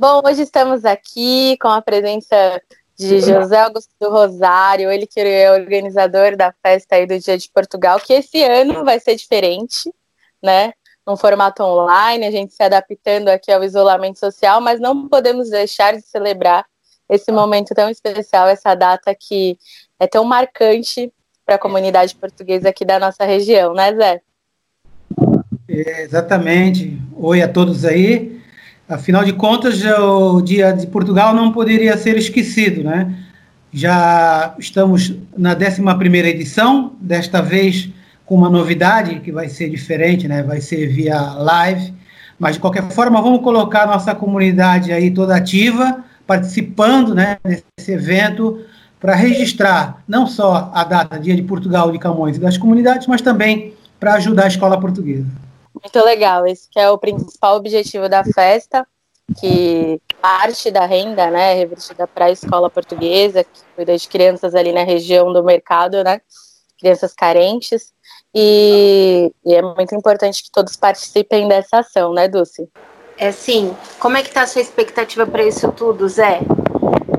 Bom, 0.00 0.22
hoje 0.24 0.44
estamos 0.44 0.86
aqui 0.86 1.58
com 1.60 1.68
a 1.68 1.82
presença 1.82 2.34
de 2.98 3.20
José 3.20 3.60
Augusto 3.60 3.90
do 4.00 4.08
Rosário, 4.08 4.90
ele 4.90 5.06
que 5.06 5.20
é 5.20 5.52
organizador 5.52 6.38
da 6.38 6.54
festa 6.62 6.94
aí 6.94 7.06
do 7.06 7.18
Dia 7.18 7.36
de 7.36 7.50
Portugal, 7.52 8.00
que 8.00 8.14
esse 8.14 8.42
ano 8.42 8.82
vai 8.82 8.98
ser 8.98 9.14
diferente, 9.14 9.92
né? 10.42 10.72
Num 11.06 11.18
formato 11.18 11.62
online, 11.62 12.24
a 12.24 12.30
gente 12.30 12.54
se 12.54 12.62
adaptando 12.62 13.28
aqui 13.28 13.52
ao 13.52 13.62
isolamento 13.62 14.18
social, 14.18 14.58
mas 14.58 14.80
não 14.80 15.06
podemos 15.06 15.50
deixar 15.50 15.94
de 15.94 16.00
celebrar 16.00 16.64
esse 17.06 17.30
momento 17.30 17.74
tão 17.74 17.90
especial, 17.90 18.48
essa 18.48 18.74
data 18.74 19.14
que 19.14 19.58
é 19.98 20.06
tão 20.06 20.24
marcante 20.24 21.12
para 21.44 21.56
a 21.56 21.58
comunidade 21.58 22.14
portuguesa 22.14 22.70
aqui 22.70 22.86
da 22.86 22.98
nossa 22.98 23.26
região, 23.26 23.74
né, 23.74 23.94
Zé? 23.94 24.22
É, 25.68 26.02
exatamente. 26.04 26.98
Oi 27.14 27.42
a 27.42 27.52
todos 27.52 27.84
aí. 27.84 28.39
Afinal 28.90 29.24
de 29.24 29.32
contas, 29.32 29.84
o 29.84 30.40
Dia 30.40 30.72
de 30.72 30.84
Portugal 30.88 31.32
não 31.32 31.52
poderia 31.52 31.96
ser 31.96 32.16
esquecido, 32.16 32.82
né? 32.82 33.14
Já 33.72 34.52
estamos 34.58 35.14
na 35.38 35.54
11ª 35.54 36.24
edição, 36.24 36.94
desta 37.00 37.40
vez 37.40 37.88
com 38.26 38.34
uma 38.34 38.50
novidade 38.50 39.20
que 39.20 39.30
vai 39.30 39.48
ser 39.48 39.70
diferente, 39.70 40.26
né? 40.26 40.42
Vai 40.42 40.60
ser 40.60 40.88
via 40.88 41.20
live, 41.20 41.94
mas 42.36 42.56
de 42.56 42.60
qualquer 42.60 42.82
forma 42.90 43.22
vamos 43.22 43.42
colocar 43.42 43.86
nossa 43.86 44.12
comunidade 44.12 44.90
aí 44.90 45.12
toda 45.12 45.36
ativa, 45.36 46.02
participando, 46.26 47.14
né, 47.14 47.38
desse 47.44 47.92
evento 47.92 48.58
para 48.98 49.14
registrar 49.14 50.02
não 50.06 50.26
só 50.26 50.68
a 50.74 50.82
data 50.82 51.16
Dia 51.16 51.36
de 51.36 51.42
Portugal 51.42 51.92
de 51.92 51.98
Camões 51.98 52.36
e 52.36 52.40
das 52.40 52.58
comunidades, 52.58 53.06
mas 53.06 53.22
também 53.22 53.72
para 54.00 54.14
ajudar 54.14 54.44
a 54.44 54.48
escola 54.48 54.80
portuguesa. 54.80 55.26
Muito 55.74 56.04
legal, 56.04 56.46
esse 56.46 56.68
que 56.68 56.78
é 56.78 56.90
o 56.90 56.98
principal 56.98 57.56
objetivo 57.56 58.08
da 58.08 58.24
festa, 58.24 58.86
que 59.38 60.00
parte 60.20 60.70
da 60.70 60.84
renda, 60.84 61.30
né, 61.30 61.52
é 61.52 61.54
revertida 61.54 62.06
para 62.06 62.26
a 62.26 62.30
escola 62.30 62.68
portuguesa, 62.68 63.44
que 63.44 63.60
cuida 63.76 63.96
de 63.96 64.08
crianças 64.08 64.54
ali 64.54 64.72
na 64.72 64.82
região 64.82 65.32
do 65.32 65.42
mercado, 65.44 66.02
né, 66.02 66.20
crianças 66.78 67.14
carentes, 67.14 67.92
e, 68.34 69.32
e 69.44 69.54
é 69.54 69.62
muito 69.62 69.94
importante 69.94 70.42
que 70.42 70.50
todos 70.50 70.76
participem 70.76 71.48
dessa 71.48 71.78
ação, 71.78 72.12
né, 72.12 72.28
Dulce? 72.28 72.68
É 73.16 73.32
sim. 73.32 73.76
Como 73.98 74.16
é 74.16 74.22
que 74.22 74.28
está 74.28 74.42
a 74.42 74.46
sua 74.46 74.62
expectativa 74.62 75.26
para 75.26 75.44
isso 75.44 75.70
tudo, 75.72 76.08
Zé? 76.08 76.40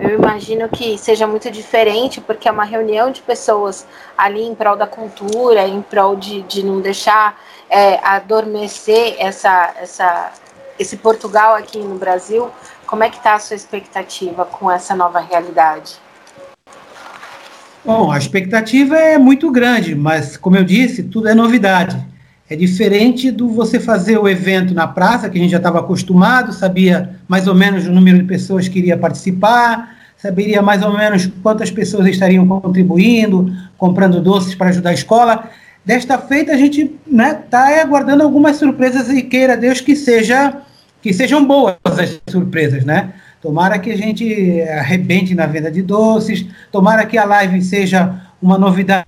Eu 0.01 0.17
imagino 0.17 0.67
que 0.67 0.97
seja 0.97 1.27
muito 1.27 1.51
diferente, 1.51 2.19
porque 2.19 2.49
é 2.49 2.51
uma 2.51 2.63
reunião 2.63 3.11
de 3.11 3.21
pessoas 3.21 3.85
ali 4.17 4.41
em 4.41 4.55
prol 4.55 4.75
da 4.75 4.87
cultura, 4.87 5.67
em 5.67 5.79
prol 5.79 6.15
de, 6.15 6.41
de 6.41 6.63
não 6.63 6.81
deixar 6.81 7.39
é, 7.69 7.99
adormecer 8.03 9.15
essa, 9.19 9.75
essa, 9.79 10.31
esse 10.79 10.97
Portugal 10.97 11.53
aqui 11.53 11.77
no 11.77 11.99
Brasil. 11.99 12.49
Como 12.87 13.03
é 13.03 13.11
que 13.11 13.17
está 13.17 13.35
a 13.35 13.39
sua 13.39 13.55
expectativa 13.55 14.43
com 14.43 14.71
essa 14.71 14.95
nova 14.95 15.19
realidade? 15.19 15.93
Bom, 17.85 18.11
a 18.11 18.17
expectativa 18.17 18.97
é 18.97 19.19
muito 19.19 19.51
grande, 19.51 19.93
mas 19.93 20.35
como 20.35 20.57
eu 20.57 20.63
disse, 20.63 21.03
tudo 21.03 21.29
é 21.29 21.35
novidade. 21.35 22.10
É 22.51 22.55
diferente 22.57 23.31
do 23.31 23.47
você 23.47 23.79
fazer 23.79 24.17
o 24.17 24.27
evento 24.27 24.73
na 24.73 24.85
praça, 24.85 25.29
que 25.29 25.37
a 25.37 25.41
gente 25.41 25.51
já 25.51 25.57
estava 25.57 25.79
acostumado, 25.79 26.51
sabia 26.51 27.11
mais 27.25 27.47
ou 27.47 27.55
menos 27.55 27.87
o 27.87 27.91
número 27.93 28.17
de 28.17 28.25
pessoas 28.25 28.67
que 28.67 28.77
iria 28.77 28.97
participar, 28.97 29.95
saberia 30.17 30.61
mais 30.61 30.83
ou 30.83 30.91
menos 30.91 31.31
quantas 31.41 31.71
pessoas 31.71 32.07
estariam 32.07 32.45
contribuindo, 32.45 33.49
comprando 33.77 34.19
doces 34.19 34.53
para 34.53 34.67
ajudar 34.67 34.89
a 34.89 34.93
escola. 34.93 35.49
Desta 35.85 36.17
feita, 36.17 36.51
a 36.51 36.57
gente 36.57 36.81
está 36.81 36.93
né, 37.09 37.33
tá 37.49 37.81
aguardando 37.81 38.21
algumas 38.21 38.57
surpresas 38.57 39.07
e 39.07 39.21
queira 39.21 39.55
Deus 39.55 39.79
que, 39.79 39.95
seja, 39.95 40.57
que 41.01 41.13
sejam 41.13 41.45
boas 41.45 41.77
as 41.85 42.19
surpresas, 42.27 42.83
né? 42.83 43.13
Tomara 43.41 43.79
que 43.79 43.91
a 43.91 43.97
gente 43.97 44.61
arrebente 44.63 45.33
na 45.33 45.45
venda 45.45 45.71
de 45.71 45.81
doces, 45.81 46.45
tomara 46.69 47.05
que 47.05 47.17
a 47.17 47.23
live 47.23 47.61
seja 47.61 48.13
uma 48.41 48.57
novidade 48.57 49.05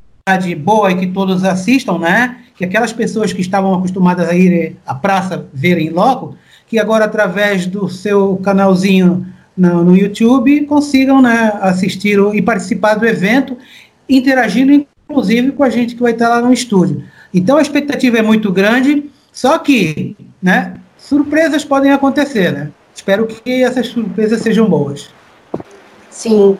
boa 0.57 0.89
e 0.89 0.95
que 0.95 1.07
todos 1.07 1.43
assistam, 1.43 1.99
né? 1.99 2.37
que 2.55 2.63
aquelas 2.63 2.93
pessoas 2.93 3.33
que 3.33 3.41
estavam 3.41 3.73
acostumadas 3.73 4.29
a 4.29 4.33
ir 4.33 4.77
à 4.85 4.95
praça 4.95 5.47
verem 5.53 5.89
logo, 5.89 6.37
que 6.65 6.79
agora 6.79 7.03
através 7.03 7.65
do 7.65 7.89
seu 7.89 8.37
canalzinho 8.37 9.27
no, 9.55 9.83
no 9.83 9.97
YouTube 9.97 10.65
consigam 10.65 11.21
né, 11.21 11.51
assistir 11.61 12.17
e 12.33 12.41
participar 12.41 12.95
do 12.95 13.05
evento, 13.05 13.57
interagindo 14.07 14.87
inclusive 15.09 15.51
com 15.51 15.63
a 15.63 15.69
gente 15.69 15.93
que 15.93 16.01
vai 16.01 16.13
estar 16.13 16.29
lá 16.29 16.41
no 16.41 16.53
estúdio. 16.53 17.03
Então 17.33 17.57
a 17.57 17.61
expectativa 17.61 18.17
é 18.17 18.21
muito 18.21 18.49
grande, 18.49 19.11
só 19.29 19.57
que 19.57 20.15
né, 20.41 20.75
surpresas 20.97 21.65
podem 21.65 21.91
acontecer, 21.91 22.53
né? 22.53 22.71
Espero 22.95 23.27
que 23.27 23.61
essas 23.61 23.87
surpresas 23.87 24.41
sejam 24.41 24.69
boas. 24.69 25.09
Sim. 26.09 26.57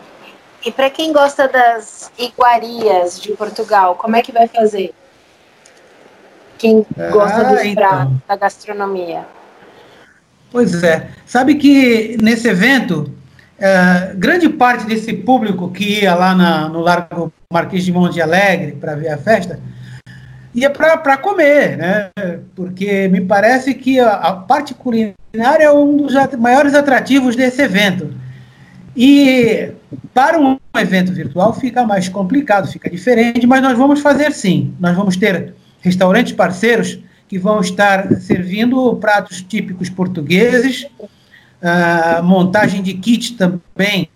E 0.64 0.72
para 0.72 0.88
quem 0.88 1.12
gosta 1.12 1.46
das 1.46 2.10
iguarias 2.18 3.20
de 3.20 3.32
Portugal, 3.32 3.96
como 3.96 4.16
é 4.16 4.22
que 4.22 4.32
vai 4.32 4.48
fazer? 4.48 4.94
quem 6.64 6.86
gosta 7.12 7.40
ah, 7.40 7.44
desse 7.52 7.68
então. 7.68 7.82
prato, 7.84 8.22
da 8.26 8.36
gastronomia. 8.36 9.26
Pois 10.50 10.82
é. 10.82 11.08
Sabe 11.26 11.56
que 11.56 12.16
nesse 12.22 12.48
evento, 12.48 13.12
é, 13.58 14.14
grande 14.14 14.48
parte 14.48 14.86
desse 14.86 15.12
público 15.12 15.70
que 15.70 16.00
ia 16.00 16.14
lá 16.14 16.34
na, 16.34 16.68
no 16.68 16.80
Largo 16.80 17.32
Marquês 17.52 17.84
de 17.84 17.92
Monte 17.92 18.20
Alegre 18.20 18.72
para 18.72 18.94
ver 18.94 19.08
a 19.08 19.18
festa, 19.18 19.60
ia 20.54 20.70
para 20.70 21.16
comer, 21.18 21.76
né? 21.76 22.10
Porque 22.54 23.08
me 23.08 23.20
parece 23.20 23.74
que 23.74 23.98
a, 23.98 24.12
a, 24.12 24.32
parte 24.32 24.72
culinária 24.72 25.64
é 25.64 25.70
um 25.70 25.96
dos 25.96 26.14
maiores 26.38 26.74
atrativos 26.74 27.36
desse 27.36 27.60
evento. 27.60 28.14
E 28.96 29.72
para 30.12 30.38
um 30.38 30.58
evento 30.76 31.12
virtual 31.12 31.52
fica 31.52 31.84
mais 31.84 32.08
complicado, 32.08 32.70
fica 32.70 32.88
diferente, 32.88 33.46
mas 33.46 33.62
nós 33.62 33.76
vamos 33.76 34.00
fazer 34.00 34.32
sim. 34.32 34.74
Nós 34.78 34.96
vamos 34.96 35.16
ter 35.16 35.54
restaurantes 35.80 36.32
parceiros 36.32 36.98
que 37.28 37.38
vão 37.38 37.60
estar 37.60 38.12
servindo 38.20 38.96
pratos 38.96 39.42
típicos 39.42 39.90
portugueses, 39.90 40.86
uh, 41.00 42.22
montagem 42.22 42.82
de 42.82 42.94
kits 42.94 43.30
também 43.32 44.08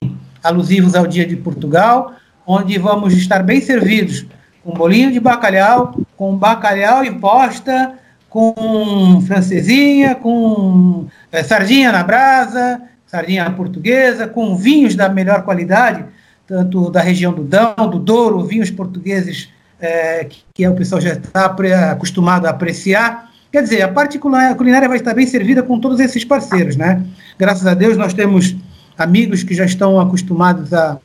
alusivos 0.42 0.94
ao 0.94 1.06
Dia 1.06 1.26
de 1.26 1.36
Portugal, 1.36 2.12
onde 2.46 2.78
vamos 2.78 3.14
estar 3.14 3.42
bem 3.42 3.60
servidos 3.60 4.26
com 4.62 4.72
bolinho 4.72 5.10
de 5.10 5.18
bacalhau, 5.18 5.98
com 6.16 6.36
bacalhau 6.36 7.04
e 7.04 7.10
posta, 7.10 7.94
com 8.28 9.20
francesinha, 9.26 10.14
com 10.14 11.06
é, 11.32 11.42
sardinha 11.42 11.90
na 11.90 12.02
brasa, 12.02 12.82
sardinha 13.08 13.50
portuguesa, 13.50 14.28
com 14.28 14.54
vinhos 14.54 14.94
da 14.94 15.08
melhor 15.08 15.42
qualidade, 15.42 16.04
tanto 16.46 16.90
da 16.90 17.00
região 17.00 17.32
do 17.32 17.42
Dão, 17.42 17.74
do 17.90 17.98
Douro, 17.98 18.44
vinhos 18.44 18.70
portugueses 18.70 19.48
é, 19.80 20.24
que, 20.24 20.44
que 20.54 20.68
o 20.68 20.74
pessoal 20.74 21.00
já 21.00 21.14
está 21.14 21.56
acostumado 21.90 22.46
a 22.46 22.50
apreciar. 22.50 23.30
Quer 23.50 23.62
dizer, 23.62 23.82
a 23.82 23.88
parte 23.88 24.18
culinária 24.18 24.88
vai 24.88 24.98
estar 24.98 25.14
bem 25.14 25.26
servida 25.26 25.62
com 25.62 25.80
todos 25.80 25.98
esses 26.00 26.24
parceiros, 26.24 26.76
né? 26.76 27.02
Graças 27.38 27.66
a 27.66 27.72
Deus 27.72 27.96
nós 27.96 28.12
temos 28.12 28.54
amigos 28.96 29.42
que 29.42 29.54
já 29.54 29.64
estão 29.64 29.98
acostumados 29.98 30.72
a, 30.74 30.98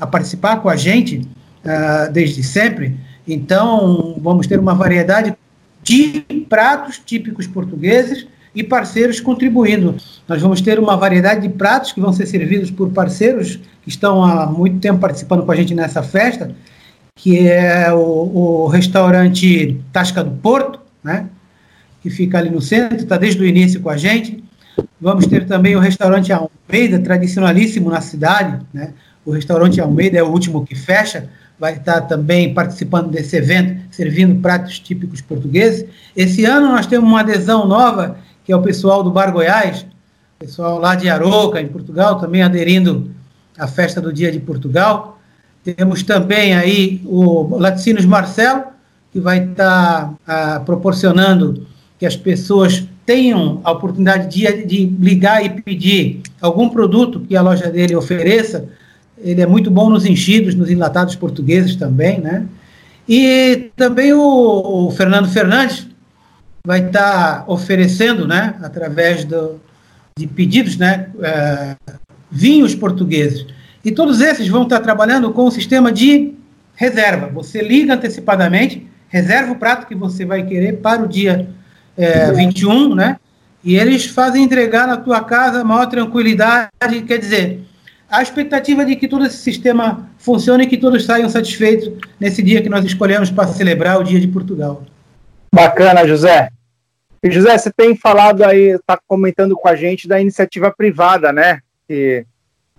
a 0.00 0.06
participar 0.06 0.56
com 0.56 0.68
a 0.68 0.74
gente 0.74 1.18
uh, 1.18 2.12
desde 2.12 2.42
sempre. 2.42 2.96
Então, 3.26 4.16
vamos 4.20 4.46
ter 4.46 4.58
uma 4.58 4.74
variedade 4.74 5.36
de 5.82 6.20
pratos 6.48 6.98
típicos 6.98 7.46
portugueses 7.46 8.26
e 8.56 8.64
parceiros 8.64 9.20
contribuindo. 9.20 9.94
Nós 10.26 10.42
vamos 10.42 10.60
ter 10.60 10.80
uma 10.80 10.96
variedade 10.96 11.42
de 11.42 11.48
pratos 11.50 11.92
que 11.92 12.00
vão 12.00 12.12
ser 12.12 12.26
servidos 12.26 12.70
por 12.72 12.90
parceiros 12.90 13.60
que 13.82 13.88
estão 13.88 14.24
há 14.24 14.46
muito 14.46 14.80
tempo 14.80 14.98
participando 14.98 15.44
com 15.44 15.52
a 15.52 15.56
gente 15.56 15.74
nessa 15.74 16.02
festa 16.02 16.52
que 17.16 17.48
é 17.48 17.92
o, 17.92 17.96
o 17.98 18.66
restaurante 18.68 19.80
Tasca 19.90 20.22
do 20.22 20.30
Porto, 20.30 20.78
né? 21.02 21.26
que 22.02 22.10
fica 22.10 22.38
ali 22.38 22.50
no 22.50 22.60
centro, 22.60 22.98
está 22.98 23.16
desde 23.16 23.42
o 23.42 23.46
início 23.46 23.80
com 23.80 23.88
a 23.88 23.96
gente. 23.96 24.44
Vamos 25.00 25.26
ter 25.26 25.46
também 25.46 25.74
o 25.74 25.80
restaurante 25.80 26.30
Almeida, 26.30 26.98
tradicionalíssimo 27.00 27.90
na 27.90 28.02
cidade. 28.02 28.64
Né? 28.72 28.92
O 29.24 29.32
restaurante 29.32 29.80
Almeida 29.80 30.18
é 30.18 30.22
o 30.22 30.28
último 30.28 30.64
que 30.64 30.74
fecha, 30.74 31.28
vai 31.58 31.72
estar 31.72 32.02
também 32.02 32.52
participando 32.52 33.10
desse 33.10 33.34
evento, 33.34 33.80
servindo 33.90 34.40
pratos 34.40 34.78
típicos 34.78 35.22
portugueses. 35.22 35.86
Esse 36.14 36.44
ano 36.44 36.68
nós 36.68 36.86
temos 36.86 37.08
uma 37.08 37.20
adesão 37.20 37.66
nova, 37.66 38.18
que 38.46 38.52
é 38.52 38.56
o 38.56 38.62
pessoal 38.62 39.02
do 39.02 39.10
Bar 39.10 39.32
Goiás, 39.32 39.84
pessoal 40.38 40.78
lá 40.78 40.94
de 40.94 41.08
Aroca, 41.08 41.60
em 41.60 41.66
Portugal, 41.66 42.20
também 42.20 42.42
aderindo 42.42 43.10
à 43.58 43.66
festa 43.66 44.00
do 44.00 44.12
Dia 44.12 44.30
de 44.30 44.38
Portugal. 44.38 45.18
Temos 45.64 46.04
também 46.04 46.54
aí 46.54 47.02
o 47.04 47.58
Laticínios 47.58 48.06
Marcelo, 48.06 48.66
que 49.12 49.18
vai 49.18 49.44
estar 49.44 50.14
ah, 50.24 50.62
proporcionando 50.64 51.66
que 51.98 52.06
as 52.06 52.16
pessoas 52.16 52.86
tenham 53.04 53.60
a 53.64 53.72
oportunidade 53.72 54.28
de, 54.28 54.64
de 54.64 54.86
ligar 55.00 55.44
e 55.44 55.60
pedir 55.62 56.20
algum 56.40 56.68
produto 56.68 57.20
que 57.20 57.34
a 57.34 57.42
loja 57.42 57.68
dele 57.68 57.96
ofereça. 57.96 58.68
Ele 59.18 59.40
é 59.40 59.46
muito 59.46 59.72
bom 59.72 59.90
nos 59.90 60.06
enchidos, 60.06 60.54
nos 60.54 60.70
enlatados 60.70 61.16
portugueses 61.16 61.74
também, 61.74 62.20
né? 62.20 62.46
E 63.08 63.70
também 63.74 64.12
o, 64.12 64.86
o 64.86 64.90
Fernando 64.92 65.28
Fernandes 65.28 65.88
vai 66.66 66.84
estar 66.84 67.44
oferecendo, 67.46 68.26
né, 68.26 68.56
através 68.60 69.24
do, 69.24 69.60
de 70.18 70.26
pedidos, 70.26 70.76
né, 70.76 71.10
é, 71.22 71.76
vinhos 72.28 72.74
portugueses. 72.74 73.46
E 73.84 73.92
todos 73.92 74.20
esses 74.20 74.48
vão 74.48 74.64
estar 74.64 74.80
trabalhando 74.80 75.30
com 75.32 75.44
o 75.44 75.50
sistema 75.50 75.92
de 75.92 76.34
reserva. 76.74 77.28
Você 77.28 77.62
liga 77.62 77.94
antecipadamente, 77.94 78.84
reserva 79.08 79.52
o 79.52 79.56
prato 79.56 79.86
que 79.86 79.94
você 79.94 80.24
vai 80.24 80.42
querer 80.44 80.78
para 80.78 81.04
o 81.04 81.08
dia 81.08 81.48
é, 81.96 82.32
21, 82.32 82.96
né? 82.96 83.16
E 83.62 83.76
eles 83.76 84.06
fazem 84.06 84.42
entregar 84.42 84.88
na 84.88 84.96
tua 84.96 85.22
casa 85.22 85.62
maior 85.62 85.86
tranquilidade. 85.86 86.68
Quer 87.06 87.18
dizer, 87.18 87.60
a 88.10 88.20
expectativa 88.22 88.84
de 88.84 88.96
que 88.96 89.06
todo 89.06 89.24
esse 89.24 89.36
sistema 89.36 90.10
funcione 90.18 90.64
e 90.64 90.66
que 90.66 90.76
todos 90.76 91.04
saiam 91.04 91.28
satisfeitos 91.28 91.92
nesse 92.18 92.42
dia 92.42 92.60
que 92.60 92.68
nós 92.68 92.84
escolhemos 92.84 93.30
para 93.30 93.46
celebrar 93.46 94.00
o 94.00 94.04
Dia 94.04 94.18
de 94.18 94.26
Portugal. 94.26 94.82
Bacana, 95.54 96.06
José. 96.06 96.48
E 97.26 97.30
José, 97.32 97.58
você 97.58 97.72
tem 97.72 97.96
falado 97.96 98.44
aí, 98.44 98.76
está 98.76 98.96
comentando 99.04 99.56
com 99.56 99.66
a 99.66 99.74
gente 99.74 100.06
da 100.06 100.20
iniciativa 100.20 100.70
privada, 100.70 101.32
né? 101.32 101.58
Que 101.88 102.24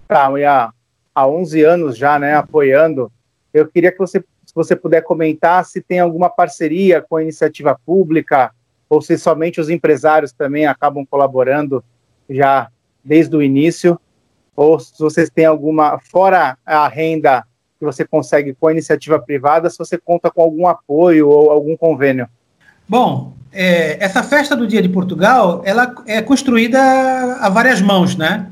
está 0.01 0.29
há, 0.29 0.71
há 1.13 1.27
11 1.27 1.63
anos 1.63 1.97
já, 1.97 2.17
né, 2.17 2.33
apoiando. 2.33 3.11
Eu 3.53 3.67
queria 3.67 3.91
que 3.91 3.97
você, 3.97 4.23
se 4.45 4.55
você 4.55 4.73
puder 4.73 5.03
comentar 5.03 5.65
se 5.65 5.81
tem 5.81 5.99
alguma 5.99 6.29
parceria 6.29 7.01
com 7.01 7.17
a 7.17 7.21
iniciativa 7.21 7.77
pública 7.85 8.51
ou 8.89 9.01
se 9.01 9.17
somente 9.17 9.59
os 9.59 9.69
empresários 9.69 10.31
também 10.31 10.65
acabam 10.65 11.05
colaborando 11.05 11.83
já 12.29 12.69
desde 13.03 13.35
o 13.35 13.43
início, 13.43 13.99
ou 14.55 14.79
se 14.79 14.97
vocês 14.97 15.29
têm 15.29 15.43
alguma, 15.43 15.99
fora 15.99 16.57
a 16.65 16.87
renda 16.87 17.45
que 17.77 17.83
você 17.83 18.07
consegue 18.07 18.53
com 18.53 18.67
a 18.67 18.71
iniciativa 18.71 19.19
privada, 19.19 19.69
se 19.69 19.77
você 19.77 19.97
conta 19.97 20.31
com 20.31 20.41
algum 20.41 20.67
apoio 20.67 21.27
ou 21.27 21.51
algum 21.51 21.75
convênio. 21.75 22.29
Bom, 22.89 23.33
é, 23.51 23.97
essa 24.03 24.23
festa 24.23 24.55
do 24.55 24.65
Dia 24.65 24.81
de 24.81 24.87
Portugal, 24.87 25.61
ela 25.65 25.93
é 26.05 26.21
construída 26.21 26.79
a 27.41 27.49
várias 27.49 27.81
mãos, 27.81 28.15
né? 28.15 28.47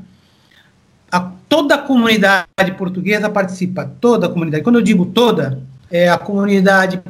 A, 1.10 1.30
toda 1.48 1.76
a 1.76 1.78
comunidade 1.78 2.72
portuguesa 2.76 3.30
participa, 3.30 3.90
toda 3.98 4.26
a 4.26 4.28
comunidade. 4.28 4.62
Quando 4.62 4.76
eu 4.76 4.82
digo 4.82 5.06
toda, 5.06 5.62
é 5.90 6.08
a 6.08 6.18
comunidade 6.18 7.00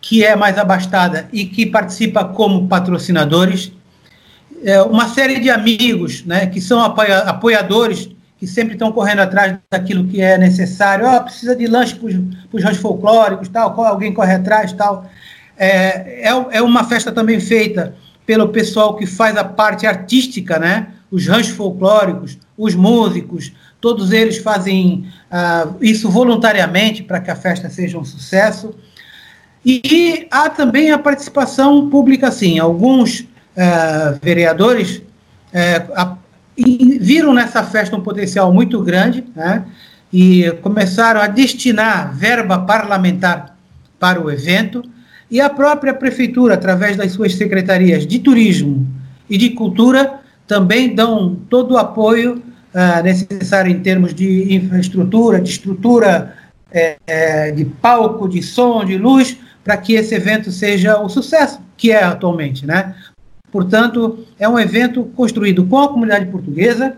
que 0.00 0.24
é 0.24 0.36
mais 0.36 0.56
abastada 0.58 1.28
e 1.32 1.44
que 1.44 1.66
participa 1.66 2.24
como 2.24 2.68
patrocinadores, 2.68 3.72
é, 4.62 4.80
uma 4.82 5.08
série 5.08 5.40
de 5.40 5.50
amigos, 5.50 6.24
né, 6.24 6.46
que 6.46 6.60
são 6.60 6.80
apoia 6.80 7.18
apoiadores, 7.18 8.08
que 8.38 8.46
sempre 8.46 8.74
estão 8.74 8.92
correndo 8.92 9.20
atrás 9.20 9.58
daquilo 9.68 10.06
que 10.06 10.20
é 10.20 10.38
necessário. 10.38 11.06
Oh, 11.08 11.22
precisa 11.22 11.56
de 11.56 11.66
lanche 11.66 11.96
para 11.96 12.08
os 12.52 12.62
rãs 12.62 12.76
folclóricos, 12.76 13.48
tal, 13.48 13.80
alguém 13.80 14.12
corre 14.12 14.34
atrás, 14.34 14.72
tal. 14.72 15.10
É, 15.56 16.28
é, 16.28 16.58
é 16.58 16.62
uma 16.62 16.84
festa 16.84 17.10
também 17.10 17.40
feita 17.40 17.94
pelo 18.26 18.48
pessoal 18.48 18.96
que 18.96 19.06
faz 19.06 19.36
a 19.36 19.44
parte 19.44 19.86
artística, 19.86 20.58
né? 20.58 20.88
Os 21.10 21.26
ranchos 21.26 21.52
folclóricos, 21.52 22.36
os 22.58 22.74
músicos, 22.74 23.52
todos 23.80 24.10
eles 24.10 24.38
fazem 24.38 25.06
uh, 25.30 25.76
isso 25.80 26.10
voluntariamente 26.10 27.02
para 27.02 27.20
que 27.20 27.30
a 27.30 27.36
festa 27.36 27.70
seja 27.70 27.96
um 27.96 28.04
sucesso. 28.04 28.74
E 29.64 30.26
há 30.30 30.50
também 30.50 30.90
a 30.90 30.98
participação 30.98 31.88
pública, 31.88 32.30
sim. 32.32 32.58
Alguns 32.58 33.20
uh, 33.20 34.18
vereadores 34.20 34.98
uh, 34.98 35.92
a, 35.94 36.16
viram 36.56 37.32
nessa 37.32 37.62
festa 37.62 37.96
um 37.96 38.00
potencial 38.00 38.52
muito 38.52 38.82
grande, 38.82 39.24
né? 39.34 39.64
E 40.12 40.50
começaram 40.62 41.20
a 41.20 41.26
destinar 41.26 42.14
verba 42.14 42.58
parlamentar 42.60 43.56
para 43.98 44.20
o 44.20 44.30
evento 44.30 44.82
e 45.30 45.40
a 45.40 45.50
própria 45.50 45.92
prefeitura, 45.92 46.54
através 46.54 46.96
das 46.96 47.12
suas 47.12 47.34
secretarias 47.34 48.06
de 48.06 48.18
turismo 48.18 48.86
e 49.28 49.36
de 49.36 49.50
cultura, 49.50 50.20
também 50.46 50.94
dão 50.94 51.36
todo 51.50 51.74
o 51.74 51.78
apoio 51.78 52.36
uh, 52.36 53.02
necessário 53.02 53.70
em 53.70 53.80
termos 53.80 54.14
de 54.14 54.54
infraestrutura, 54.54 55.40
de 55.40 55.50
estrutura 55.50 56.34
é, 56.70 56.96
é, 57.06 57.50
de 57.50 57.64
palco, 57.64 58.28
de 58.28 58.42
som, 58.42 58.84
de 58.84 58.96
luz, 58.96 59.36
para 59.64 59.76
que 59.76 59.94
esse 59.94 60.14
evento 60.14 60.52
seja 60.52 61.00
o 61.00 61.08
sucesso 61.08 61.60
que 61.76 61.90
é 61.90 62.04
atualmente, 62.04 62.66
né? 62.66 62.94
Portanto, 63.50 64.24
é 64.38 64.48
um 64.48 64.58
evento 64.58 65.04
construído 65.16 65.64
com 65.64 65.78
a 65.78 65.88
comunidade 65.88 66.26
portuguesa, 66.26 66.96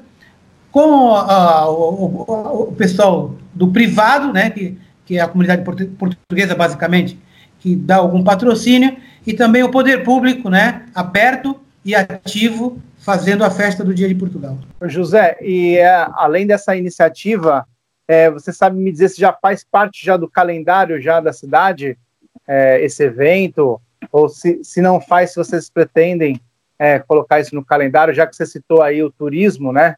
com 0.71 1.15
a, 1.15 1.69
o, 1.69 2.25
o, 2.27 2.63
o, 2.69 2.73
pessoal 2.73 3.35
do 3.55 3.69
privado, 3.69 4.33
né, 4.33 4.51
que, 4.51 4.79
que 5.07 5.19
é 5.19 5.21
a 5.21 5.29
comunidade 5.29 5.63
portuguesa, 5.63 6.55
basicamente, 6.55 7.19
que 7.59 7.75
dá 7.75 7.97
algum 7.97 8.23
patrocínio, 8.23 8.97
e 9.27 9.35
também 9.35 9.63
o 9.63 9.71
poder 9.71 10.05
público, 10.05 10.49
né, 10.49 10.87
aberto 10.95 11.59
e 11.85 11.95
ativo, 11.95 12.79
fazendo 12.99 13.45
a 13.45 13.51
festa 13.51 13.85
do 13.85 13.95
Dia 13.95 14.09
de 14.09 14.15
Portugal. 14.15 14.59
José, 14.83 15.39
e 15.41 15.77
é, 15.77 16.07
além 16.15 16.47
dessa 16.47 16.77
iniciativa, 16.77 17.67
é, 18.07 18.31
você 18.31 18.53
sabe 18.53 18.79
me 18.79 18.91
dizer 18.91 19.09
se 19.09 19.21
já 19.21 19.33
faz 19.33 19.65
parte 19.65 20.05
já 20.05 20.17
do 20.17 20.29
calendário 20.29 21.01
já 21.01 21.21
da 21.21 21.33
cidade 21.33 21.97
é, 22.47 22.83
esse 22.83 23.05
evento, 23.05 23.81
ou 24.11 24.29
se, 24.29 24.63
se 24.65 24.81
não 24.81 25.01
faz, 25.01 25.31
se 25.31 25.37
vocês 25.37 25.69
pretendem 25.69 26.41
é, 26.79 26.99
colocar 26.99 27.41
isso 27.41 27.55
no 27.55 27.65
calendário, 27.65 28.15
já 28.15 28.27
que 28.27 28.35
você 28.35 28.47
citou 28.47 28.83
aí 28.83 29.03
o 29.03 29.11
turismo, 29.11 29.73
né? 29.73 29.97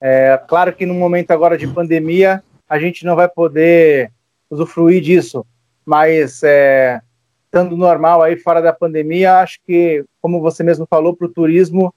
É, 0.00 0.38
claro 0.46 0.74
que 0.74 0.84
no 0.84 0.92
momento 0.92 1.30
agora 1.30 1.56
de 1.56 1.66
pandemia 1.66 2.42
a 2.68 2.78
gente 2.78 3.04
não 3.04 3.16
vai 3.16 3.28
poder 3.28 4.10
usufruir 4.50 5.00
disso, 5.00 5.46
mas 5.86 6.42
é, 6.42 7.00
estando 7.44 7.76
normal 7.76 8.22
aí 8.22 8.36
fora 8.36 8.60
da 8.60 8.72
pandemia, 8.72 9.38
acho 9.38 9.58
que, 9.64 10.04
como 10.20 10.40
você 10.40 10.62
mesmo 10.62 10.86
falou, 10.90 11.16
para 11.16 11.26
o 11.26 11.32
turismo 11.32 11.94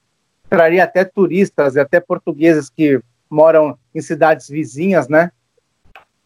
traria 0.48 0.82
até 0.82 1.04
turistas 1.04 1.76
e 1.76 1.80
até 1.80 2.00
portugueses 2.00 2.68
que 2.68 3.00
moram 3.30 3.78
em 3.94 4.00
cidades 4.00 4.48
vizinhas, 4.48 5.08
né? 5.08 5.30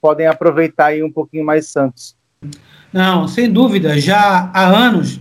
Podem 0.01 0.27
aproveitar 0.27 0.87
aí 0.87 1.03
um 1.03 1.13
pouquinho 1.13 1.45
mais 1.45 1.69
Santos. 1.69 2.17
Não, 2.93 3.29
sem 3.29 3.51
dúvida. 3.51 4.01
Já 4.01 4.51
há 4.55 4.67
anos 4.67 5.21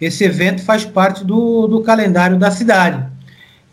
esse 0.00 0.24
evento 0.24 0.62
faz 0.62 0.84
parte 0.84 1.24
do, 1.24 1.66
do 1.66 1.82
calendário 1.82 2.38
da 2.38 2.50
cidade. 2.50 3.04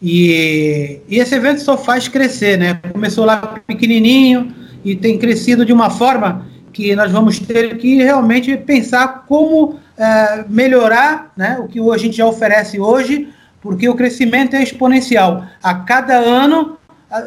E, 0.02 1.02
e 1.08 1.20
esse 1.20 1.36
evento 1.36 1.62
só 1.62 1.78
faz 1.78 2.08
crescer, 2.08 2.58
né? 2.58 2.80
Começou 2.92 3.26
lá 3.26 3.62
pequenininho 3.68 4.54
e 4.84 4.96
tem 4.96 5.18
crescido 5.18 5.66
de 5.66 5.72
uma 5.72 5.90
forma 5.90 6.48
que 6.74 6.96
nós 6.96 7.12
vamos 7.12 7.40
ter 7.40 7.78
que 7.78 8.04
realmente 8.04 8.58
pensar 8.58 9.26
como 9.28 9.80
é, 9.98 10.44
melhorar 10.50 11.32
né, 11.38 11.58
o 11.60 11.68
que 11.68 11.80
a 11.80 11.98
gente 11.98 12.18
já 12.18 12.26
oferece 12.26 12.80
hoje, 12.80 13.30
porque 13.62 13.88
o 13.88 13.96
crescimento 13.96 14.56
é 14.56 14.64
exponencial. 14.64 15.46
A 15.62 15.76
cada 15.76 16.16
ano 16.18 16.78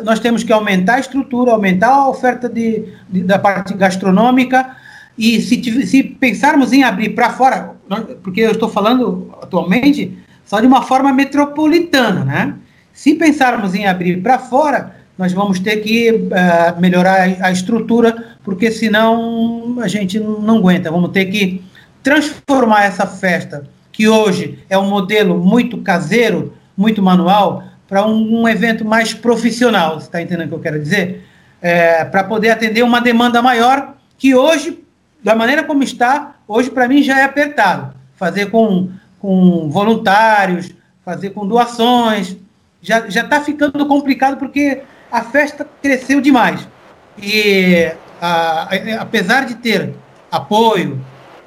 nós 0.02 0.18
temos 0.18 0.42
que 0.42 0.52
aumentar 0.52 0.96
a 0.96 1.00
estrutura, 1.00 1.52
aumentar 1.52 1.90
a 1.90 2.08
oferta 2.08 2.48
de, 2.48 2.92
de 3.08 3.22
da 3.22 3.38
parte 3.38 3.72
gastronômica, 3.74 4.76
e 5.16 5.40
se, 5.40 5.86
se 5.86 6.02
pensarmos 6.02 6.72
em 6.72 6.82
abrir 6.82 7.10
para 7.10 7.30
fora, 7.30 7.70
porque 8.22 8.40
eu 8.40 8.50
estou 8.50 8.68
falando 8.68 9.34
atualmente 9.40 10.18
só 10.44 10.60
de 10.60 10.66
uma 10.66 10.82
forma 10.82 11.12
metropolitana, 11.12 12.24
né? 12.24 12.54
Se 12.92 13.14
pensarmos 13.14 13.74
em 13.74 13.86
abrir 13.86 14.22
para 14.22 14.38
fora, 14.38 14.94
nós 15.18 15.32
vamos 15.32 15.58
ter 15.58 15.78
que 15.78 16.10
uh, 16.10 16.80
melhorar 16.80 17.22
a 17.40 17.50
estrutura, 17.50 18.35
porque 18.46 18.70
senão 18.70 19.76
a 19.80 19.88
gente 19.88 20.20
não 20.20 20.58
aguenta. 20.58 20.88
Vamos 20.88 21.10
ter 21.10 21.24
que 21.24 21.64
transformar 22.00 22.84
essa 22.84 23.04
festa, 23.04 23.68
que 23.90 24.06
hoje 24.06 24.64
é 24.70 24.78
um 24.78 24.88
modelo 24.88 25.36
muito 25.36 25.78
caseiro, 25.78 26.54
muito 26.76 27.02
manual, 27.02 27.64
para 27.88 28.06
um, 28.06 28.42
um, 28.42 28.48
evento 28.48 28.84
mais 28.84 29.12
profissional. 29.12 29.98
Você 29.98 30.06
está 30.06 30.22
entendendo 30.22 30.46
o 30.46 30.50
que 30.50 30.54
eu 30.54 30.60
quero 30.60 30.78
dizer? 30.78 31.26
É, 31.60 32.04
para 32.04 32.22
poder 32.22 32.50
atender 32.50 32.84
uma 32.84 33.00
demanda 33.00 33.42
maior, 33.42 33.96
que 34.16 34.32
hoje, 34.32 34.78
da 35.24 35.34
maneira 35.34 35.64
como 35.64 35.82
está, 35.82 36.36
hoje 36.46 36.70
para 36.70 36.86
mim 36.86 37.02
já 37.02 37.18
é 37.18 37.24
apertado. 37.24 37.96
Fazer 38.14 38.48
com, 38.48 38.90
com 39.18 39.68
voluntários, 39.68 40.72
fazer 41.04 41.30
com 41.30 41.44
doações, 41.44 42.36
já 42.80 43.08
está 43.08 43.40
ficando 43.40 43.84
complicado 43.86 44.36
porque 44.36 44.82
a 45.10 45.22
festa 45.22 45.66
cresceu 45.82 46.20
demais. 46.20 46.68
E 47.20 47.90
a, 48.20 48.62
a, 48.62 49.00
apesar 49.00 49.46
de 49.46 49.56
ter 49.56 49.94
apoio 50.30 51.00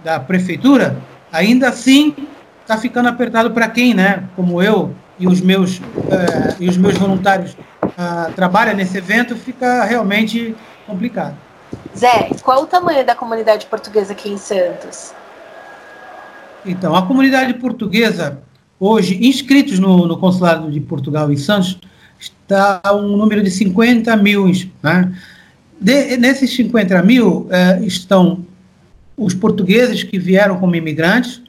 da 0.03 0.19
prefeitura, 0.19 0.97
ainda 1.31 1.69
assim 1.69 2.15
está 2.61 2.77
ficando 2.77 3.09
apertado 3.09 3.51
para 3.51 3.67
quem, 3.67 3.93
né, 3.93 4.23
como 4.35 4.61
eu 4.61 4.93
e 5.17 5.27
os 5.27 5.41
meus, 5.41 5.79
uh, 5.79 6.55
e 6.59 6.69
os 6.69 6.77
meus 6.77 6.97
voluntários 6.97 7.51
uh, 7.53 8.31
trabalham 8.35 8.75
nesse 8.75 8.97
evento, 8.97 9.35
fica 9.35 9.83
realmente 9.83 10.55
complicado. 10.85 11.35
Zé, 11.95 12.29
qual 12.41 12.63
o 12.63 12.67
tamanho 12.67 13.05
da 13.05 13.15
comunidade 13.15 13.65
portuguesa 13.65 14.13
aqui 14.13 14.29
em 14.29 14.37
Santos? 14.37 15.13
Então, 16.65 16.95
a 16.95 17.05
comunidade 17.05 17.53
portuguesa, 17.55 18.41
hoje, 18.79 19.19
inscritos 19.27 19.79
no, 19.79 20.07
no 20.07 20.17
Consulado 20.17 20.71
de 20.71 20.79
Portugal 20.79 21.31
em 21.31 21.37
Santos, 21.37 21.79
está 22.19 22.81
um 22.93 23.15
número 23.17 23.43
de 23.43 23.51
50 23.51 24.15
mil. 24.17 24.45
Né? 24.81 25.13
De, 25.79 26.17
nesses 26.17 26.53
50 26.55 27.01
mil 27.03 27.47
eh, 27.49 27.79
estão 27.83 28.45
os 29.15 29.33
portugueses 29.33 30.03
que 30.03 30.17
vieram 30.17 30.57
como 30.59 30.75
imigrantes, 30.75 31.41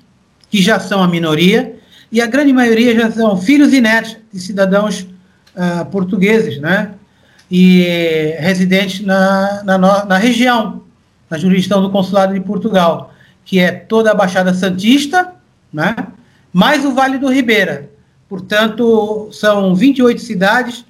que 0.50 0.60
já 0.60 0.78
são 0.80 1.02
a 1.02 1.08
minoria, 1.08 1.76
e 2.10 2.20
a 2.20 2.26
grande 2.26 2.52
maioria 2.52 2.94
já 2.94 3.10
são 3.10 3.36
filhos 3.36 3.72
e 3.72 3.80
netos 3.80 4.16
de 4.32 4.40
cidadãos 4.40 5.06
uh, 5.54 5.86
portugueses, 5.86 6.58
né? 6.58 6.92
E 7.48 8.34
residentes 8.40 9.00
na, 9.00 9.62
na, 9.62 10.04
na 10.04 10.16
região, 10.16 10.82
na 11.28 11.38
jurisdição 11.38 11.80
do 11.80 11.90
Consulado 11.90 12.34
de 12.34 12.40
Portugal, 12.40 13.14
que 13.44 13.60
é 13.60 13.70
toda 13.70 14.10
a 14.10 14.14
Baixada 14.14 14.52
Santista, 14.52 15.32
né? 15.72 15.94
Mais 16.52 16.84
o 16.84 16.92
Vale 16.92 17.18
do 17.18 17.28
Ribeira. 17.28 17.88
Portanto, 18.28 19.28
são 19.32 19.74
28 19.74 20.20
cidades 20.20 20.84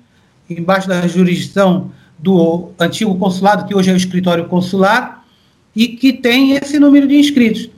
embaixo 0.49 0.89
da 0.89 1.07
jurisdição 1.07 1.91
do 2.23 2.71
antigo 2.79 3.17
consulado, 3.19 3.67
que 3.67 3.75
hoje 3.75 3.91
é 3.91 3.93
o 3.93 3.97
escritório 3.97 4.47
consular, 4.47 5.25
e 5.75 5.89
que 5.89 6.12
tem 6.12 6.53
esse 6.53 6.79
número 6.79 7.07
de 7.07 7.17
inscritos. 7.17 7.71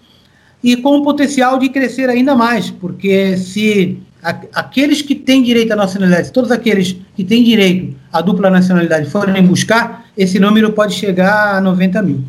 E 0.62 0.76
com 0.76 0.96
o 0.96 1.02
potencial 1.02 1.58
de 1.58 1.68
crescer 1.68 2.08
ainda 2.08 2.34
mais, 2.34 2.70
porque 2.70 3.36
se 3.36 4.00
aqueles 4.22 5.02
que 5.02 5.14
têm 5.14 5.42
direito 5.42 5.72
à 5.72 5.76
nacionalidade, 5.76 6.32
todos 6.32 6.50
aqueles 6.50 6.96
que 7.16 7.24
têm 7.24 7.42
direito 7.42 7.96
à 8.12 8.20
dupla 8.20 8.48
nacionalidade 8.48 9.10
forem 9.10 9.44
buscar, 9.44 10.06
esse 10.16 10.38
número 10.38 10.72
pode 10.72 10.94
chegar 10.94 11.56
a 11.56 11.60
90 11.60 12.02
mil. 12.02 12.24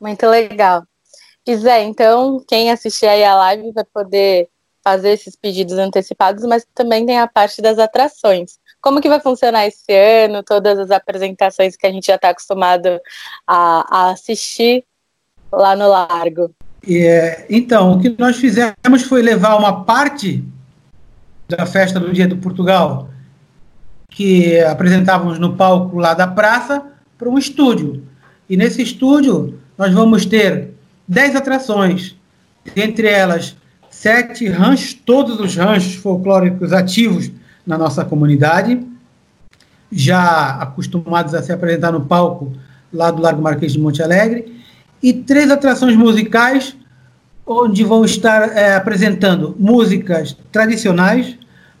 Muito 0.00 0.26
legal. 0.26 0.84
E 1.46 1.56
Zé, 1.56 1.84
então, 1.84 2.42
quem 2.48 2.72
assistir 2.72 3.06
aí 3.06 3.22
a 3.22 3.36
live 3.36 3.70
vai 3.72 3.84
poder 3.84 4.48
fazer 4.82 5.10
esses 5.10 5.36
pedidos 5.36 5.78
antecipados, 5.78 6.44
mas 6.44 6.66
também 6.74 7.06
tem 7.06 7.18
a 7.18 7.28
parte 7.28 7.62
das 7.62 7.78
atrações. 7.78 8.58
Como 8.86 9.00
que 9.00 9.08
vai 9.08 9.18
funcionar 9.18 9.66
esse 9.66 9.92
ano, 9.92 10.44
todas 10.44 10.78
as 10.78 10.92
apresentações 10.92 11.74
que 11.74 11.88
a 11.88 11.90
gente 11.90 12.06
já 12.06 12.14
está 12.14 12.28
acostumado 12.28 13.00
a, 13.44 13.84
a, 13.90 14.10
assistir 14.12 14.84
lá 15.50 15.74
no 15.74 15.88
Largo? 15.88 16.54
É, 16.88 17.46
então, 17.50 17.94
o 17.94 18.00
que 18.00 18.14
nós 18.16 18.36
fizemos 18.36 19.02
foi 19.08 19.22
levar 19.22 19.56
uma 19.56 19.84
parte 19.84 20.44
da 21.48 21.66
festa 21.66 21.98
do 21.98 22.12
Dia 22.12 22.28
do 22.28 22.36
Portugal, 22.36 23.10
que 24.08 24.60
apresentávamos 24.60 25.40
no 25.40 25.56
palco 25.56 25.98
lá 25.98 26.14
da 26.14 26.28
praça, 26.28 26.80
para 27.18 27.28
um 27.28 27.36
estúdio. 27.36 28.06
E 28.48 28.56
nesse 28.56 28.82
estúdio 28.82 29.58
nós 29.76 29.92
vamos 29.92 30.24
ter 30.24 30.74
10 31.08 31.34
atrações, 31.34 32.14
entre 32.76 33.08
elas 33.08 33.56
sete 33.90 34.46
ranchos, 34.46 34.94
todos 34.94 35.40
os 35.40 35.56
ranchos 35.56 35.96
folclóricos 35.96 36.72
ativos 36.72 37.32
na 37.66 37.76
nossa 37.76 38.04
comunidade, 38.04 38.80
já 39.90 40.50
acostumados 40.60 41.34
a 41.34 41.42
se 41.42 41.52
apresentar 41.52 41.92
no 41.92 42.02
palco 42.02 42.52
lá 42.92 43.10
do 43.10 43.20
Largo 43.20 43.42
Marquês 43.42 43.72
de 43.72 43.78
Monte 43.78 44.02
Alegre, 44.02 44.54
e 45.02 45.12
três 45.12 45.50
atrações 45.50 45.96
musicais 45.96 46.76
onde 47.46 47.84
vão 47.84 48.04
estar 48.04 48.56
é, 48.56 48.74
apresentando 48.74 49.54
músicas 49.58 50.36
tradicionais, 50.50 51.36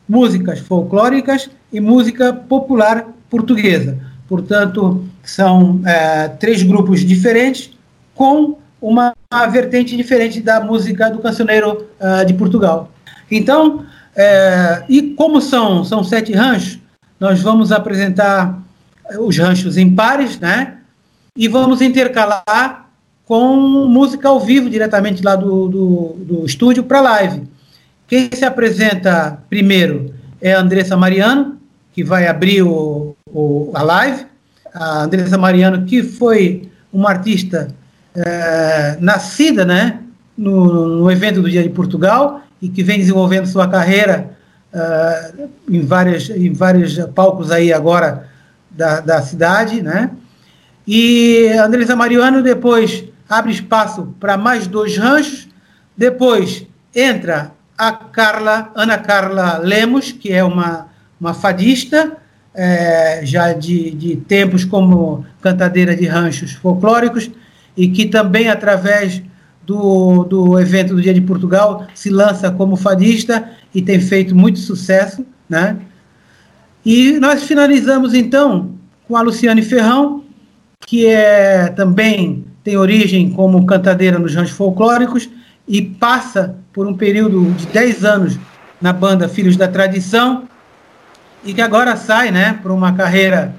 músicas 0.08 0.60
folclóricas 0.60 1.50
e 1.72 1.80
música 1.80 2.32
popular 2.32 3.06
portuguesa. 3.28 3.98
Portanto, 4.28 5.04
são 5.22 5.80
é, 5.84 6.28
três 6.28 6.62
grupos 6.62 7.00
diferentes 7.00 7.70
com 8.14 8.58
uma, 8.80 9.14
vertente 9.50 9.96
diferente 9.96 10.40
da 10.40 10.60
música 10.60 11.10
do 11.10 11.18
cancioneiro 11.18 11.86
uh, 12.00 12.24
de 12.24 12.34
Portugal. 12.34 12.90
Então, 13.30 13.84
é, 14.16 14.82
e 14.88 15.02
como 15.14 15.40
são, 15.40 15.84
são 15.84 16.02
sete 16.02 16.32
ranchos, 16.32 16.78
nós 17.20 17.40
vamos 17.40 17.70
apresentar 17.70 18.58
os 19.18 19.36
ranchos 19.38 19.76
em 19.76 19.94
pares, 19.94 20.38
né? 20.40 20.78
E 21.36 21.48
vamos 21.48 21.82
intercalar 21.82 22.88
com 23.26 23.56
música 23.88 24.28
ao 24.28 24.40
vivo, 24.40 24.70
diretamente 24.70 25.22
lá 25.22 25.36
do, 25.36 25.68
do, 25.68 26.16
do 26.18 26.46
estúdio 26.46 26.84
para 26.84 27.00
live. 27.00 27.42
Quem 28.08 28.30
se 28.32 28.44
apresenta 28.44 29.42
primeiro 29.50 30.14
é 30.40 30.54
a 30.54 30.60
Andressa 30.60 30.96
Mariano, 30.96 31.58
que 31.92 32.04
vai 32.04 32.26
abrir 32.26 32.62
o, 32.62 33.16
o, 33.26 33.70
a 33.74 33.82
live. 33.82 34.26
A 34.72 35.02
Andressa 35.02 35.36
Mariano, 35.36 35.84
que 35.84 36.02
foi 36.02 36.70
uma 36.92 37.10
artista 37.10 37.68
é, 38.14 38.96
nascida 39.00 39.64
né, 39.64 40.00
no, 40.36 41.00
no, 41.00 41.10
evento 41.10 41.42
do 41.42 41.50
Dia 41.50 41.62
de 41.62 41.68
Portugal 41.68 42.42
e 42.60 42.68
que 42.68 42.82
vem 42.82 42.98
desenvolvendo 42.98 43.46
sua 43.46 43.68
carreira 43.68 44.36
é, 44.72 45.32
em, 45.70 45.80
várias, 45.80 46.28
em 46.30 46.52
vários 46.52 46.98
palcos 47.14 47.50
aí 47.50 47.72
agora 47.72 48.28
da, 48.70 49.00
da 49.00 49.22
cidade, 49.22 49.82
né? 49.82 50.10
E 50.86 51.48
Andressa 51.58 51.96
Mariano 51.96 52.42
depois 52.42 53.04
abre 53.28 53.52
espaço 53.52 54.14
para 54.20 54.36
mais 54.36 54.66
dois 54.66 54.96
ranchos. 54.96 55.48
Depois 55.96 56.66
entra 56.94 57.52
a 57.76 57.92
Carla, 57.92 58.70
Ana 58.74 58.98
Carla 58.98 59.58
Lemos, 59.58 60.12
que 60.12 60.32
é 60.32 60.44
uma, 60.44 60.88
uma 61.20 61.34
fadista, 61.34 62.16
é, 62.54 63.20
já 63.24 63.52
de, 63.52 63.90
de 63.90 64.16
tempos 64.16 64.64
como 64.64 65.26
cantadeira 65.40 65.94
de 65.94 66.06
ranchos 66.06 66.52
folclóricos, 66.52 67.30
e 67.76 67.88
que 67.88 68.06
também, 68.06 68.48
através 68.48 69.22
do, 69.66 70.24
do 70.24 70.58
evento 70.60 70.94
do 70.94 71.02
Dia 71.02 71.12
de 71.12 71.20
Portugal, 71.20 71.86
se 71.94 72.08
lança 72.08 72.50
como 72.50 72.76
fadista 72.76 73.50
e 73.74 73.82
tem 73.82 74.00
feito 74.00 74.34
muito 74.34 74.60
sucesso. 74.60 75.26
Né? 75.48 75.76
E 76.84 77.18
nós 77.18 77.42
finalizamos, 77.42 78.14
então, 78.14 78.70
com 79.08 79.16
a 79.16 79.22
Luciane 79.22 79.62
Ferrão, 79.62 80.24
que 80.80 81.06
é 81.06 81.68
também 81.68 82.44
tem 82.62 82.76
origem 82.76 83.30
como 83.30 83.66
cantadeira 83.66 84.18
nos 84.18 84.34
ranchos 84.34 84.56
folclóricos 84.56 85.28
e 85.66 85.82
passa 85.82 86.56
por 86.72 86.86
um 86.86 86.94
período 86.94 87.52
de 87.52 87.66
10 87.66 88.04
anos 88.04 88.38
na 88.80 88.92
banda 88.92 89.28
Filhos 89.28 89.56
da 89.56 89.66
Tradição 89.66 90.44
e 91.44 91.54
que 91.54 91.60
agora 91.60 91.96
sai 91.96 92.30
né, 92.30 92.58
para 92.62 92.72
uma 92.72 92.92
carreira 92.92 93.54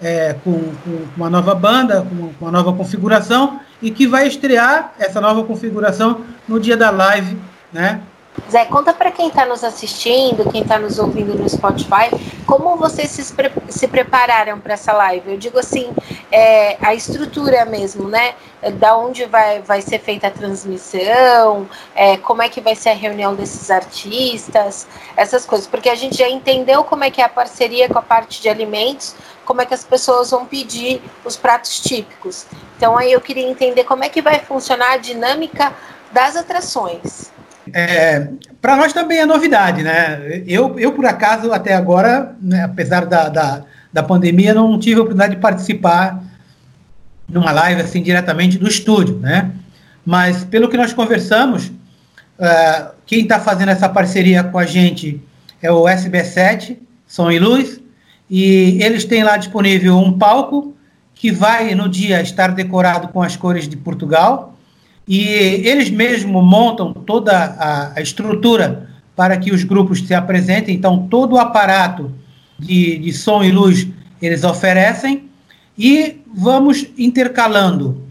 é, 0.00 0.34
com, 0.44 0.52
com, 0.52 0.98
uma 1.16 1.30
nova 1.30 1.54
banda, 1.54 2.02
com, 2.02 2.30
uma 2.40 2.50
nova 2.50 2.72
configuração 2.72 3.60
e 3.80 3.90
que 3.90 4.06
vai 4.06 4.26
estrear 4.26 4.92
essa 4.98 5.20
nova 5.20 5.44
configuração 5.44 6.24
no 6.48 6.58
dia 6.58 6.76
da 6.76 6.90
live, 6.90 7.38
né, 7.72 8.00
Zé, 8.50 8.64
conta 8.66 8.92
para 8.92 9.10
quem 9.10 9.28
está 9.28 9.44
nos 9.44 9.64
assistindo, 9.64 10.48
quem 10.52 10.62
está 10.62 10.78
nos 10.78 10.98
ouvindo 10.98 11.34
no 11.34 11.48
Spotify, 11.48 12.10
como 12.46 12.76
vocês 12.76 13.10
se, 13.10 13.32
pre 13.32 13.50
se 13.68 13.88
prepararam 13.88 14.60
para 14.60 14.74
essa 14.74 14.92
live? 14.92 15.32
Eu 15.32 15.38
digo 15.38 15.58
assim, 15.58 15.90
é, 16.30 16.76
a 16.80 16.94
estrutura 16.94 17.64
mesmo, 17.64 18.08
né? 18.08 18.34
Da 18.78 18.96
onde 18.96 19.24
vai, 19.24 19.62
vai 19.62 19.80
ser 19.80 19.98
feita 19.98 20.28
a 20.28 20.30
transmissão, 20.30 21.68
é, 21.94 22.16
como 22.18 22.42
é 22.42 22.48
que 22.48 22.60
vai 22.60 22.76
ser 22.76 22.90
a 22.90 22.94
reunião 22.94 23.34
desses 23.34 23.70
artistas, 23.70 24.86
essas 25.16 25.44
coisas, 25.44 25.66
porque 25.66 25.88
a 25.88 25.94
gente 25.94 26.16
já 26.16 26.28
entendeu 26.28 26.84
como 26.84 27.04
é 27.04 27.10
que 27.10 27.20
é 27.20 27.24
a 27.24 27.28
parceria 27.28 27.88
com 27.88 27.98
a 27.98 28.02
parte 28.02 28.40
de 28.40 28.48
alimentos, 28.48 29.14
como 29.46 29.62
é 29.62 29.66
que 29.66 29.72
as 29.72 29.84
pessoas 29.84 30.30
vão 30.30 30.44
pedir 30.44 31.00
os 31.24 31.36
pratos 31.36 31.80
típicos. 31.80 32.44
Então 32.76 32.98
aí 32.98 33.12
eu 33.12 33.20
queria 33.20 33.48
entender 33.48 33.84
como 33.84 34.04
é 34.04 34.08
que 34.10 34.20
vai 34.20 34.40
funcionar 34.40 34.92
a 34.92 34.96
dinâmica 34.98 35.72
das 36.12 36.36
atrações. 36.36 37.32
É, 37.72 38.28
para 38.60 38.76
nós 38.76 38.92
também 38.92 39.18
é 39.18 39.26
novidade, 39.26 39.82
né? 39.82 40.42
Eu, 40.46 40.78
eu 40.78 40.92
por 40.92 41.06
acaso, 41.06 41.52
até 41.52 41.74
agora, 41.74 42.36
né, 42.40 42.64
apesar 42.64 43.06
da, 43.06 43.28
da, 43.28 43.64
da 43.92 44.02
pandemia, 44.02 44.52
não 44.52 44.78
tive 44.78 44.96
a 44.96 45.02
oportunidade 45.02 45.36
de 45.36 45.40
participar 45.40 46.22
numa 47.28 47.50
live 47.50 47.80
assim 47.80 48.02
diretamente 48.02 48.58
do 48.58 48.68
estúdio, 48.68 49.18
né? 49.18 49.50
Mas 50.04 50.44
pelo 50.44 50.68
que 50.68 50.76
nós 50.76 50.92
conversamos, 50.92 51.66
uh, 51.66 52.92
quem 53.04 53.22
está 53.22 53.40
fazendo 53.40 53.70
essa 53.70 53.88
parceria 53.88 54.44
com 54.44 54.58
a 54.58 54.66
gente 54.66 55.20
é 55.60 55.70
o 55.72 55.82
SB7, 55.84 56.76
Som 57.06 57.30
e 57.30 57.38
Luz, 57.38 57.80
e 58.28 58.82
eles 58.82 59.04
têm 59.04 59.22
lá 59.22 59.36
disponível 59.36 59.98
um 59.98 60.12
palco 60.12 60.74
que 61.14 61.30
vai 61.30 61.74
no 61.74 61.88
dia 61.88 62.20
estar 62.20 62.48
decorado 62.48 63.08
com 63.08 63.22
as 63.22 63.36
cores 63.36 63.68
de 63.68 63.76
Portugal, 63.76 64.54
e 65.08 65.22
eles 65.22 65.88
mesmos 65.88 66.42
montam 66.44 66.92
toda 66.92 67.32
a, 67.32 67.98
a, 67.98 68.02
estrutura 68.02 68.90
para 69.14 69.36
que 69.36 69.52
os 69.52 69.62
grupos 69.64 70.00
se 70.00 70.12
apresentem, 70.12 70.74
então 70.74 71.06
todo 71.08 71.34
o 71.34 71.38
aparato 71.38 72.12
de, 72.58 72.98
de 72.98 73.12
som 73.12 73.42
e 73.42 73.50
luz 73.50 73.86
eles 74.20 74.44
oferecem, 74.44 75.28
e 75.78 76.20
vamos 76.34 76.86
intercalando. 76.98 78.02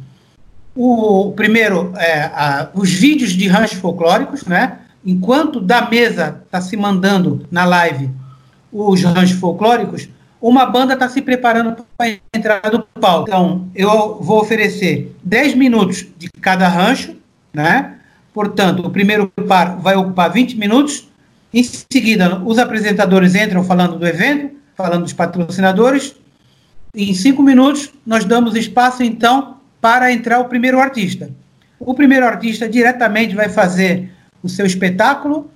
O 0.75 1.34
primeiro 1.36 1.93
é, 1.98 2.24
a, 2.24 2.69
os 2.74 2.89
vídeos 2.91 3.31
de 3.31 3.48
ranchos 3.48 3.79
folclóricos, 3.79 4.45
né? 4.45 4.79
Enquanto 5.05 5.62
da 5.62 5.88
mesa 5.88 6.41
está 6.45 6.60
se 6.60 6.75
mandando 6.75 7.45
na 7.51 7.65
live 7.65 8.10
os 8.75 9.01
ranchos 9.03 9.39
folclóricos, 9.39 10.10
uma 10.41 10.65
banda 10.65 10.94
está 10.94 11.08
se 11.08 11.22
preparando 11.22 11.86
para 11.98 12.12
a 12.12 12.38
entrada 12.38 12.70
do 12.70 12.84
palco. 13.00 13.29
Então, 13.29 13.70
eu 13.74 14.22
vou 14.22 14.41
oferecer 14.41 15.15
10 15.24 15.55
minutos 15.55 16.05
de 16.17 16.29
cada 16.41 16.67
rancho, 16.67 17.15
né? 17.53 17.96
Portanto, 18.34 18.86
o 18.86 18.89
primeiro 18.89 19.32
par 19.48 19.77
vai 19.77 19.96
ocupar 19.96 20.29
20 20.29 20.58
minutos. 20.58 21.08
Em 21.53 21.63
seguida, 21.63 22.41
os 22.44 22.60
apresentadores 22.60 23.34
entram 23.34 23.63
falando 23.63 23.98
do 23.98 24.05
evento, 24.05 24.55
falando 24.75 25.03
dos 25.03 25.13
patrocinadores. 25.13 26.13
em 26.94 27.13
cinco 27.13 27.41
minutos, 27.41 27.91
nós 28.05 28.24
damos 28.24 28.55
espaço, 28.55 29.03
então, 29.03 29.58
para 29.82 30.12
entrar 30.12 30.39
o 30.39 30.46
primeiro 30.46 30.79
artista. 30.79 31.29
O 31.79 31.94
primeiro 31.94 32.25
artista 32.25 32.67
diretamente 32.67 33.36
vai 33.36 33.50
fazer 33.50 34.12
o 34.44 34.50
seu 34.50 34.65
espetáculo 34.65 35.50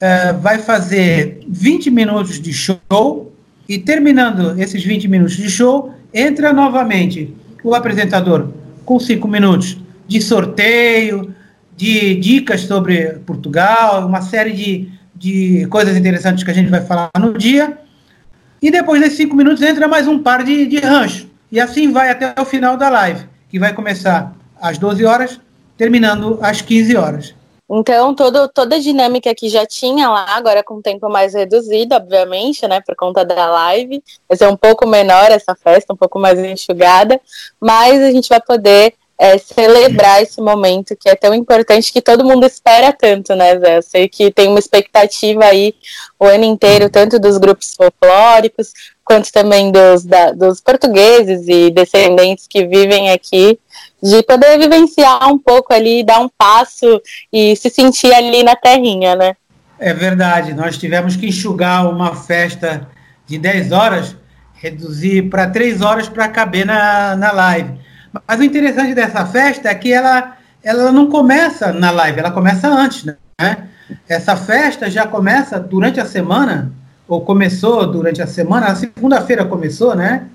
é, 0.00 0.32
vai 0.32 0.58
fazer 0.58 1.40
20 1.48 1.90
minutos 1.90 2.40
de 2.40 2.52
show 2.52 3.32
e 3.68 3.78
terminando 3.78 4.58
esses 4.60 4.82
20 4.82 5.08
minutos 5.08 5.36
de 5.36 5.50
show, 5.50 5.92
entra 6.14 6.52
novamente 6.52 7.34
o 7.62 7.74
apresentador 7.74 8.48
com 8.84 8.98
5 8.98 9.26
minutos 9.28 9.76
de 10.06 10.22
sorteio, 10.22 11.34
de 11.76 12.14
dicas 12.14 12.62
sobre 12.62 13.18
Portugal, 13.26 14.06
uma 14.06 14.22
série 14.22 14.52
de, 14.52 14.90
de 15.14 15.66
coisas 15.66 15.96
interessantes 15.96 16.42
que 16.42 16.50
a 16.50 16.54
gente 16.54 16.70
vai 16.70 16.80
falar 16.80 17.10
no 17.18 17.36
dia. 17.36 17.78
E 18.62 18.70
depois 18.70 19.00
desses 19.00 19.18
5 19.18 19.36
minutos 19.36 19.62
entra 19.62 19.86
mais 19.86 20.08
um 20.08 20.18
par 20.18 20.42
de, 20.42 20.66
de 20.66 20.78
rancho. 20.78 21.28
E 21.52 21.60
assim 21.60 21.92
vai 21.92 22.10
até 22.10 22.34
o 22.40 22.44
final 22.44 22.76
da 22.76 22.88
live, 22.88 23.26
que 23.48 23.58
vai 23.58 23.72
começar 23.72 24.34
às 24.60 24.78
12 24.78 25.04
horas, 25.04 25.40
terminando 25.76 26.38
às 26.40 26.60
15 26.62 26.96
horas. 26.96 27.34
Então, 27.70 28.14
todo, 28.14 28.48
toda 28.48 28.76
a 28.76 28.78
dinâmica 28.78 29.34
que 29.34 29.48
já 29.48 29.66
tinha 29.66 30.08
lá, 30.08 30.24
agora 30.30 30.62
com 30.62 30.80
tempo 30.80 31.08
mais 31.10 31.34
reduzido, 31.34 31.94
obviamente, 31.94 32.66
né, 32.66 32.80
por 32.80 32.96
conta 32.96 33.24
da 33.24 33.46
live, 33.46 34.02
vai 34.26 34.38
ser 34.38 34.48
um 34.48 34.56
pouco 34.56 34.86
menor 34.86 35.30
essa 35.30 35.54
festa, 35.54 35.92
um 35.92 35.96
pouco 35.96 36.18
mais 36.18 36.38
enxugada, 36.38 37.20
mas 37.60 38.00
a 38.02 38.10
gente 38.10 38.28
vai 38.28 38.40
poder 38.40 38.94
é, 39.18 39.36
celebrar 39.36 40.22
esse 40.22 40.40
momento 40.40 40.96
que 40.96 41.08
é 41.08 41.16
tão 41.16 41.34
importante 41.34 41.92
que 41.92 42.00
todo 42.00 42.24
mundo 42.24 42.46
espera 42.46 42.92
tanto, 42.92 43.34
né, 43.34 43.58
Zé? 43.58 43.78
Eu 43.78 43.82
sei 43.82 44.08
que 44.08 44.30
tem 44.30 44.48
uma 44.48 44.60
expectativa 44.60 45.44
aí 45.44 45.74
o 46.18 46.24
ano 46.24 46.44
inteiro, 46.44 46.88
tanto 46.88 47.18
dos 47.18 47.36
grupos 47.36 47.74
folclóricos, 47.74 48.72
quanto 49.08 49.32
também 49.32 49.72
dos, 49.72 50.04
da, 50.04 50.32
dos 50.32 50.60
portugueses 50.60 51.48
e 51.48 51.70
descendentes 51.70 52.46
que 52.46 52.66
vivem 52.66 53.10
aqui 53.10 53.58
de 54.02 54.22
poder 54.22 54.58
vivenciar 54.58 55.26
um 55.32 55.38
pouco 55.38 55.72
ali, 55.72 56.04
dar 56.04 56.20
um 56.20 56.28
passo 56.28 57.00
e 57.32 57.56
se 57.56 57.70
sentir 57.70 58.12
ali 58.12 58.42
na 58.42 58.54
terrinha, 58.54 59.16
né? 59.16 59.34
É 59.78 59.94
verdade, 59.94 60.52
nós 60.52 60.76
tivemos 60.76 61.16
que 61.16 61.26
enxugar 61.26 61.88
uma 61.88 62.14
festa 62.14 62.86
de 63.26 63.38
10 63.38 63.72
horas, 63.72 64.14
reduzir 64.52 65.30
para 65.30 65.48
3 65.48 65.80
horas 65.80 66.06
para 66.06 66.28
caber 66.28 66.66
na, 66.66 67.16
na 67.16 67.32
live. 67.32 67.80
Mas 68.26 68.38
o 68.38 68.44
interessante 68.44 68.94
dessa 68.94 69.24
festa 69.24 69.70
é 69.70 69.74
que 69.74 69.90
ela, 69.90 70.36
ela 70.62 70.92
não 70.92 71.08
começa 71.08 71.72
na 71.72 71.90
live, 71.90 72.20
ela 72.20 72.30
começa 72.30 72.68
antes, 72.68 73.04
né? 73.04 73.16
Essa 74.06 74.36
festa 74.36 74.90
já 74.90 75.06
começa 75.06 75.58
durante 75.58 75.98
a 75.98 76.04
semana, 76.04 76.70
ou 77.08 77.22
começou 77.22 77.90
durante 77.90 78.20
a 78.20 78.26
semana, 78.26 78.66
a 78.66 78.74
segunda-feira 78.74 79.44
começou, 79.44 79.96
né? 79.96 80.26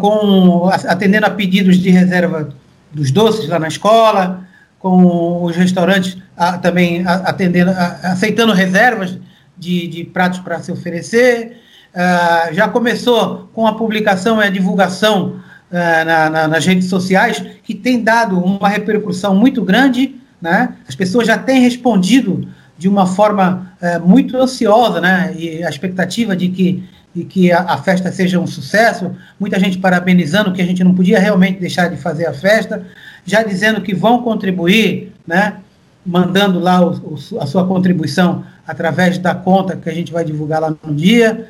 Com, 0.00 0.68
atendendo 0.68 1.26
a 1.26 1.30
pedidos 1.30 1.78
de 1.78 1.90
reserva 1.90 2.50
dos 2.92 3.10
doces 3.10 3.48
lá 3.48 3.58
na 3.58 3.68
escola, 3.68 4.44
com 4.78 5.42
os 5.42 5.56
restaurantes 5.56 6.18
a, 6.36 6.58
também 6.58 7.04
atendendo, 7.06 7.70
a, 7.70 8.12
aceitando 8.12 8.52
reservas 8.52 9.18
de, 9.56 9.88
de 9.88 10.04
pratos 10.04 10.40
para 10.40 10.60
se 10.60 10.70
oferecer. 10.70 11.56
Uh, 11.94 12.52
já 12.52 12.68
começou 12.68 13.48
com 13.54 13.66
a 13.66 13.74
publicação 13.74 14.42
e 14.42 14.44
a 14.44 14.50
divulgação 14.50 15.36
uh, 15.70 16.04
na, 16.04 16.28
na, 16.28 16.48
nas 16.48 16.66
redes 16.66 16.88
sociais, 16.88 17.42
que 17.62 17.74
tem 17.74 18.02
dado 18.02 18.38
uma 18.38 18.68
repercussão 18.68 19.34
muito 19.34 19.62
grande. 19.62 20.16
Né? 20.40 20.74
As 20.86 20.94
pessoas 20.94 21.26
já 21.26 21.38
têm 21.38 21.62
respondido 21.62 22.46
de 22.76 22.88
uma 22.88 23.06
forma 23.06 23.72
uh, 23.80 24.06
muito 24.06 24.36
ansiosa, 24.36 25.00
né? 25.00 25.34
e 25.36 25.62
a 25.62 25.68
expectativa 25.68 26.36
de 26.36 26.48
que 26.48 26.84
e 27.14 27.24
que 27.24 27.52
a, 27.52 27.60
a, 27.60 27.76
festa 27.76 28.10
seja 28.10 28.40
um 28.40 28.46
sucesso. 28.46 29.12
Muita 29.38 29.58
gente 29.58 29.78
parabenizando 29.78 30.52
que 30.52 30.60
a 30.60 30.66
gente 30.66 30.82
não 30.82 30.94
podia 30.94 31.18
realmente 31.18 31.60
deixar 31.60 31.88
de 31.88 31.96
fazer 31.96 32.26
a 32.26 32.32
festa, 32.32 32.84
já 33.24 33.42
dizendo 33.42 33.80
que 33.80 33.94
vão 33.94 34.22
contribuir, 34.22 35.12
né, 35.26 35.58
mandando 36.04 36.58
lá 36.58 36.84
o, 36.84 37.14
o, 37.14 37.40
a 37.40 37.46
sua 37.46 37.66
contribuição 37.66 38.44
através 38.66 39.16
da 39.18 39.34
conta 39.34 39.76
que 39.76 39.88
a 39.88 39.94
gente 39.94 40.12
vai 40.12 40.24
divulgar 40.24 40.60
lá 40.60 40.74
no 40.82 40.94
dia, 40.94 41.46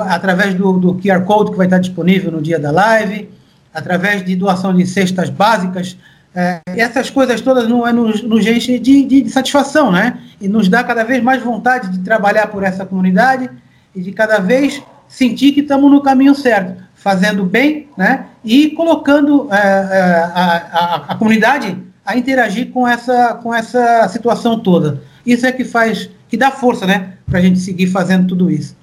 através 0.00 0.54
do, 0.54 0.78
do 0.78 0.94
QR 0.94 1.22
Code 1.24 1.50
que 1.50 1.56
vai 1.56 1.66
estar 1.66 1.78
disponível 1.78 2.32
no 2.32 2.40
dia 2.40 2.58
da 2.58 2.70
live, 2.70 3.28
através 3.74 4.24
de 4.24 4.34
doação 4.34 4.74
de 4.74 4.86
cestas 4.86 5.28
básicas. 5.28 5.96
É, 6.38 6.60
essas 6.76 7.08
coisas 7.08 7.40
todas 7.40 7.66
não, 7.66 7.86
é, 7.86 7.92
nos, 7.94 8.22
nos 8.22 8.46
enche 8.46 8.78
de, 8.78 9.02
de 9.04 9.30
satisfação, 9.30 9.90
né? 9.90 10.20
E 10.38 10.46
nos 10.46 10.68
dá 10.68 10.84
cada 10.84 11.02
vez 11.02 11.22
mais 11.22 11.42
vontade 11.42 11.88
de 11.88 12.00
trabalhar 12.00 12.48
por 12.48 12.62
essa 12.62 12.84
comunidade 12.84 13.48
e 13.94 14.02
de 14.02 14.12
cada 14.12 14.38
vez 14.38 14.82
sentir 15.08 15.52
que 15.52 15.60
estamos 15.60 15.90
no 15.90 16.02
caminho 16.02 16.34
certo, 16.34 16.82
fazendo 16.94 17.42
bem, 17.42 17.88
né? 17.96 18.26
E 18.44 18.68
colocando 18.72 19.48
é, 19.50 19.56
é, 19.56 20.30
a, 20.34 20.66
a, 20.72 20.94
a, 21.12 21.14
comunidade 21.14 21.78
a 22.04 22.18
interagir 22.18 22.70
com 22.70 22.86
essa, 22.86 23.32
com 23.42 23.54
essa 23.54 24.06
situação 24.08 24.58
toda. 24.58 25.00
Isso 25.24 25.46
é 25.46 25.52
que 25.52 25.64
faz, 25.64 26.10
que 26.28 26.36
dá 26.36 26.50
força, 26.50 26.84
né? 26.84 27.14
Para 27.24 27.38
a 27.38 27.42
gente 27.42 27.60
seguir 27.60 27.86
fazendo 27.86 28.26
tudo 28.26 28.50
isso. 28.50 28.76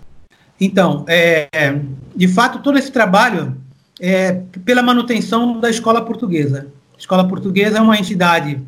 Então, 0.59 1.05
é, 1.07 1.47
de 2.15 2.27
fato, 2.27 2.63
todo 2.63 2.79
esse 2.79 2.91
trabalho 2.91 3.55
é 4.01 4.41
pela 4.65 4.81
manutenção 4.81 5.59
da 5.59 5.69
escola 5.69 6.03
portuguesa. 6.03 6.67
Escola 7.03 7.27
portuguesa 7.27 7.79
é 7.79 7.81
uma 7.81 7.97
entidade 7.97 8.61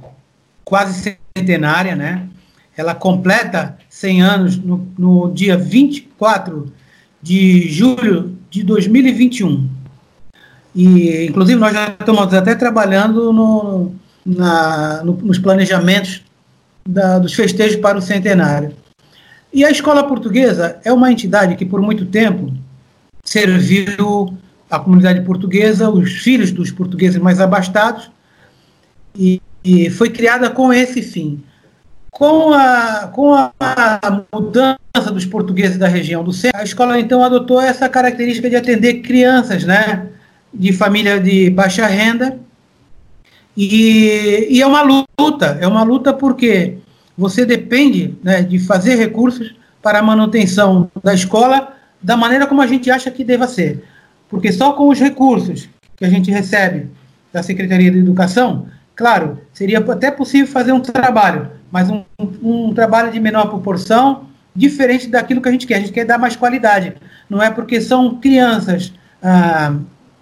quase 0.66 1.18
centenária, 1.38 1.96
né? 1.96 2.28
ela 2.76 2.94
completa 2.94 3.78
100 3.90 4.22
anos 4.22 4.58
no, 4.58 4.86
no 4.98 5.32
dia 5.32 5.58
24 5.58 6.70
de 7.22 7.70
julho 7.70 8.38
de 8.50 8.62
2021. 8.62 9.70
E, 10.76 11.28
inclusive, 11.28 11.58
nós 11.58 11.74
já 11.74 11.96
estamos 11.98 12.34
até 12.34 12.54
trabalhando 12.56 13.32
no, 13.32 13.96
na, 14.26 15.02
no, 15.02 15.14
nos 15.14 15.40
planejamentos 15.40 16.22
da, 16.86 17.18
dos 17.18 17.34
festejos 17.34 17.78
para 17.78 17.98
o 17.98 18.02
centenário. 18.02 18.74
E 19.54 19.64
a 19.64 19.72
escola 19.72 20.04
portuguesa 20.04 20.78
é 20.84 20.92
uma 20.92 21.10
entidade 21.10 21.56
que, 21.56 21.66
por 21.66 21.82
muito 21.82 22.06
tempo, 22.06 22.54
serviu 23.24 24.38
a 24.70 24.78
comunidade 24.78 25.22
portuguesa, 25.22 25.90
os 25.90 26.16
filhos 26.16 26.52
dos 26.52 26.70
portugueses 26.70 27.18
mais 27.18 27.40
abastados, 27.40 28.14
e, 29.16 29.42
e 29.64 29.90
foi 29.90 30.10
criada 30.10 30.50
com 30.50 30.72
esse 30.72 31.02
fim 31.02 31.44
com 32.16 32.54
a, 32.54 33.10
com 33.12 33.34
a 33.34 34.26
mudança 34.34 35.12
dos 35.12 35.26
portugueses 35.26 35.78
da 35.78 35.86
região 35.86 36.24
do 36.24 36.32
centro, 36.32 36.62
a 36.62 36.64
escola 36.64 36.98
então 36.98 37.22
adotou 37.22 37.60
essa 37.60 37.90
característica 37.90 38.50
de 38.50 38.56
atender 38.56 39.02
crianças, 39.02 39.66
né, 39.66 40.08
de 40.54 40.72
família 40.72 41.20
de 41.20 41.50
baixa 41.50 41.86
renda. 41.86 42.40
E, 43.58 44.48
e 44.50 44.62
é 44.62 44.66
uma 44.66 44.82
luta, 44.82 45.58
é 45.60 45.68
uma 45.68 45.84
luta 45.84 46.14
porque 46.14 46.78
você 47.18 47.46
depende 47.46 48.16
né, 48.24 48.42
de 48.42 48.60
fazer 48.60 48.96
recursos 48.96 49.54
para 49.82 50.00
a 50.00 50.04
manutenção 50.04 50.90
da 51.04 51.14
escola 51.14 51.74
da 52.02 52.16
maneira 52.16 52.48
como 52.48 52.62
a 52.62 52.68
gente 52.68 52.90
acha 52.90 53.12
que 53.12 53.26
deva 53.26 53.46
ser. 53.46 53.84
Porque 54.30 54.54
só 54.54 54.72
com 54.72 54.88
os 54.88 55.00
recursos 55.02 55.68
que 55.98 56.06
a 56.06 56.10
gente 56.10 56.32
recebe 56.32 56.88
da 57.34 57.44
Secretaria 57.44 57.92
de 57.92 58.00
Educação, 58.00 58.68
claro, 58.96 59.40
seria 59.54 59.80
até 59.80 60.10
possível 60.10 60.48
fazer 60.48 60.72
um 60.72 60.80
trabalho, 60.80 61.50
mas 61.72 61.90
um, 61.90 62.04
um, 62.42 62.74
trabalho 62.74 63.12
de 63.12 63.20
menor 63.20 63.48
proporção, 63.48 64.28
diferente 64.56 65.08
daquilo 65.08 65.42
que 65.42 65.50
a 65.50 65.52
gente 65.52 65.68
quer. 65.68 65.76
A 65.76 65.80
gente 65.80 65.92
quer 65.92 66.06
dar 66.06 66.18
mais 66.18 66.36
qualidade. 66.36 66.94
Não 67.30 67.44
é 67.44 67.52
porque 67.52 67.82
são 67.82 68.16
crianças 68.16 68.94
ah, 69.22 69.76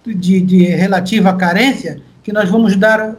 de, 0.04 0.40
de, 0.40 0.64
relativa 0.64 1.32
carência 1.34 2.00
que 2.22 2.32
nós 2.32 2.50
vamos 2.50 2.74
dar 2.74 3.14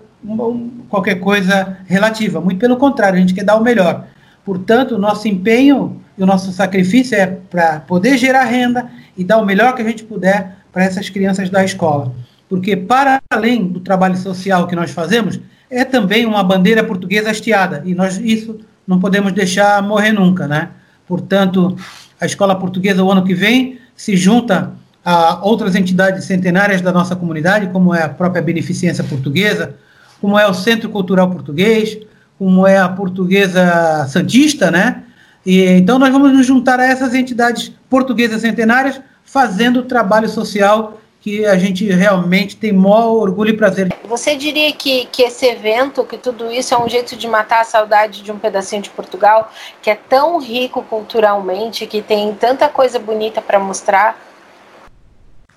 qualquer 0.89 1.15
coisa 1.15 1.77
relativa. 1.85 2.41
Muito 2.41 2.59
pelo 2.59 2.77
contrário, 2.77 3.17
a 3.17 3.19
gente 3.19 3.33
quer 3.33 3.45
dar 3.45 3.55
o 3.55 3.63
melhor. 3.63 4.07
Portanto, 4.43 4.95
o 4.95 4.97
nosso 4.97 5.27
empenho 5.27 6.01
e 6.17 6.23
o 6.23 6.25
nosso 6.25 6.51
sacrifício 6.51 7.15
é 7.15 7.25
para 7.25 7.79
poder 7.79 8.17
gerar 8.17 8.43
renda 8.43 8.89
e 9.17 9.23
dar 9.23 9.37
o 9.37 9.45
melhor 9.45 9.75
que 9.75 9.81
a 9.81 9.85
gente 9.85 10.03
puder 10.03 10.57
para 10.71 10.83
essas 10.83 11.09
crianças 11.09 11.49
da 11.49 11.63
escola. 11.63 12.13
Porque, 12.47 12.75
para 12.75 13.21
além 13.29 13.67
do 13.67 13.79
trabalho 13.79 14.17
social 14.17 14.67
que 14.67 14.75
nós 14.75 14.91
fazemos, 14.91 15.39
é 15.69 15.83
também 15.83 16.25
uma 16.25 16.43
bandeira 16.43 16.83
portuguesa 16.83 17.31
hasteada, 17.31 17.81
e 17.85 17.95
nós 17.95 18.17
isso 18.17 18.59
não 18.87 18.99
podemos 18.99 19.31
deixar 19.31 19.81
morrer 19.81 20.11
nunca, 20.11 20.47
né? 20.47 20.69
Portanto, 21.07 21.75
a 22.19 22.25
escola 22.25 22.55
portuguesa, 22.55 23.03
o 23.03 23.11
ano 23.11 23.23
que 23.23 23.33
vem, 23.33 23.79
se 23.95 24.15
junta 24.15 24.73
a 25.03 25.43
outras 25.45 25.75
entidades 25.75 26.25
centenárias 26.25 26.81
da 26.81 26.91
nossa 26.91 27.15
comunidade, 27.15 27.67
como 27.67 27.93
é 27.93 28.03
a 28.03 28.09
própria 28.09 28.41
Beneficência 28.41 29.03
Portuguesa, 29.03 29.75
como 30.21 30.37
é 30.37 30.47
o 30.47 30.53
Centro 30.53 30.89
Cultural 30.89 31.29
Português, 31.29 31.97
como 32.37 32.65
é 32.65 32.77
a 32.77 32.89
Portuguesa 32.89 34.07
Santista, 34.07 34.71
né? 34.71 35.03
E, 35.45 35.63
então, 35.63 35.99
nós 35.99 36.11
vamos 36.11 36.33
nos 36.33 36.45
juntar 36.45 36.79
a 36.79 36.85
essas 36.85 37.13
entidades 37.13 37.71
portuguesas 37.89 38.41
centenárias, 38.41 38.99
fazendo 39.23 39.83
trabalho 39.83 40.27
social 40.27 40.99
que 41.25 41.43
a 41.43 41.57
gente 41.57 41.83
realmente 41.91 42.55
tem 42.55 42.71
maior 42.71 43.13
orgulho 43.13 43.49
e 43.49 43.57
prazer. 43.57 43.91
Você 44.07 44.35
diria 44.35 44.71
que, 44.71 45.07
que 45.07 45.23
esse 45.23 45.43
evento, 45.47 46.05
que 46.05 46.19
tudo 46.19 46.51
isso 46.51 46.71
é 46.71 46.77
um 46.77 46.87
jeito 46.87 47.15
de 47.15 47.27
matar 47.27 47.61
a 47.61 47.63
saudade 47.63 48.21
de 48.21 48.31
um 48.31 48.37
pedacinho 48.37 48.83
de 48.83 48.91
Portugal, 48.91 49.51
que 49.81 49.89
é 49.89 49.95
tão 49.95 50.39
rico 50.39 50.83
culturalmente, 50.83 51.87
que 51.87 51.99
tem 52.03 52.31
tanta 52.35 52.69
coisa 52.69 52.99
bonita 52.99 53.41
para 53.41 53.57
mostrar? 53.57 54.23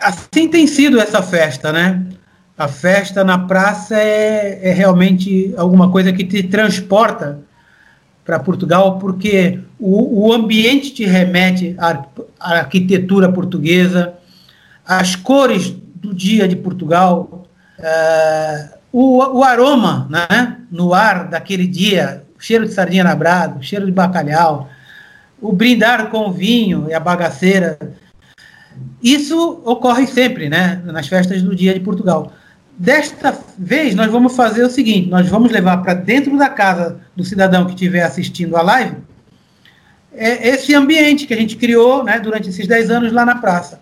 Assim 0.01 0.49
tem 0.49 0.67
sido 0.67 0.99
essa 0.99 1.21
festa, 1.21 1.71
né? 1.71 2.03
A 2.57 2.67
festa 2.67 3.23
na 3.23 3.39
praça 3.39 3.95
é, 3.95 4.71
é 4.71 4.73
realmente 4.73 5.53
alguma 5.55 5.93
coisa 5.93 6.15
que 6.15 6.25
te 6.25 6.45
transporta 6.45 7.41
para 8.25 8.39
Portugal, 8.39 8.99
porque 8.99 9.61
o, 9.79 10.29
o, 10.29 10.33
ambiente 10.33 10.95
te 10.95 11.05
remete 11.05 11.77
à, 11.79 12.05
à, 12.41 12.59
arquitetura 12.61 13.31
portuguesa, 13.31 14.18
às 14.89 15.15
cores 15.15 15.71
do 15.71 16.15
dia 16.15 16.49
de 16.49 16.57
Portugal, 16.57 17.47
uh, 17.79 18.79
o, 18.91 19.39
o, 19.39 19.45
aroma 19.45 20.09
né, 20.09 20.59
no 20.71 20.95
ar 20.95 21.29
daquele 21.29 21.67
dia, 21.67 22.25
o 22.39 22.43
cheiro 22.43 22.67
de 22.67 22.73
sardinha 22.73 23.05
na 23.05 23.15
brasa, 23.15 23.57
o 23.57 23.63
cheiro 23.63 23.85
de 23.85 23.93
bacalhau, 23.93 24.71
o 25.41 25.53
brindar 25.53 26.09
com 26.09 26.29
o 26.29 26.33
vinho 26.33 26.87
e 26.89 26.95
a 26.95 27.01
bagaceira. 27.01 27.79
Isso 29.03 29.61
ocorre 29.65 30.07
sempre 30.07 30.49
né, 30.49 30.81
nas 30.87 31.07
festas 31.07 31.43
do 31.43 31.55
dia 31.55 31.75
de 31.75 31.81
Portugal. 31.81 32.33
Desta 32.79 33.37
vez, 33.59 33.95
nós 33.95 34.11
vamos 34.11 34.35
fazer 34.35 34.63
o 34.63 34.71
seguinte: 34.71 35.11
nós 35.11 35.29
vamos 35.29 35.53
levar 35.53 35.79
para 35.79 35.95
dentro 35.95 36.37
da 36.39 36.49
casa 36.49 37.01
do 37.15 37.25
cidadão 37.25 37.67
que 37.67 37.73
estiver 37.73 38.03
assistindo 38.03 38.57
a 38.57 38.63
live 38.63 38.97
é 40.19 40.49
esse 40.49 40.75
ambiente 40.75 41.27
que 41.27 41.35
a 41.35 41.37
gente 41.37 41.57
criou 41.57 42.03
né, 42.03 42.19
durante 42.19 42.49
esses 42.49 42.67
10 42.67 42.91
anos 42.91 43.13
lá 43.13 43.25
na 43.25 43.37
praça. 43.37 43.79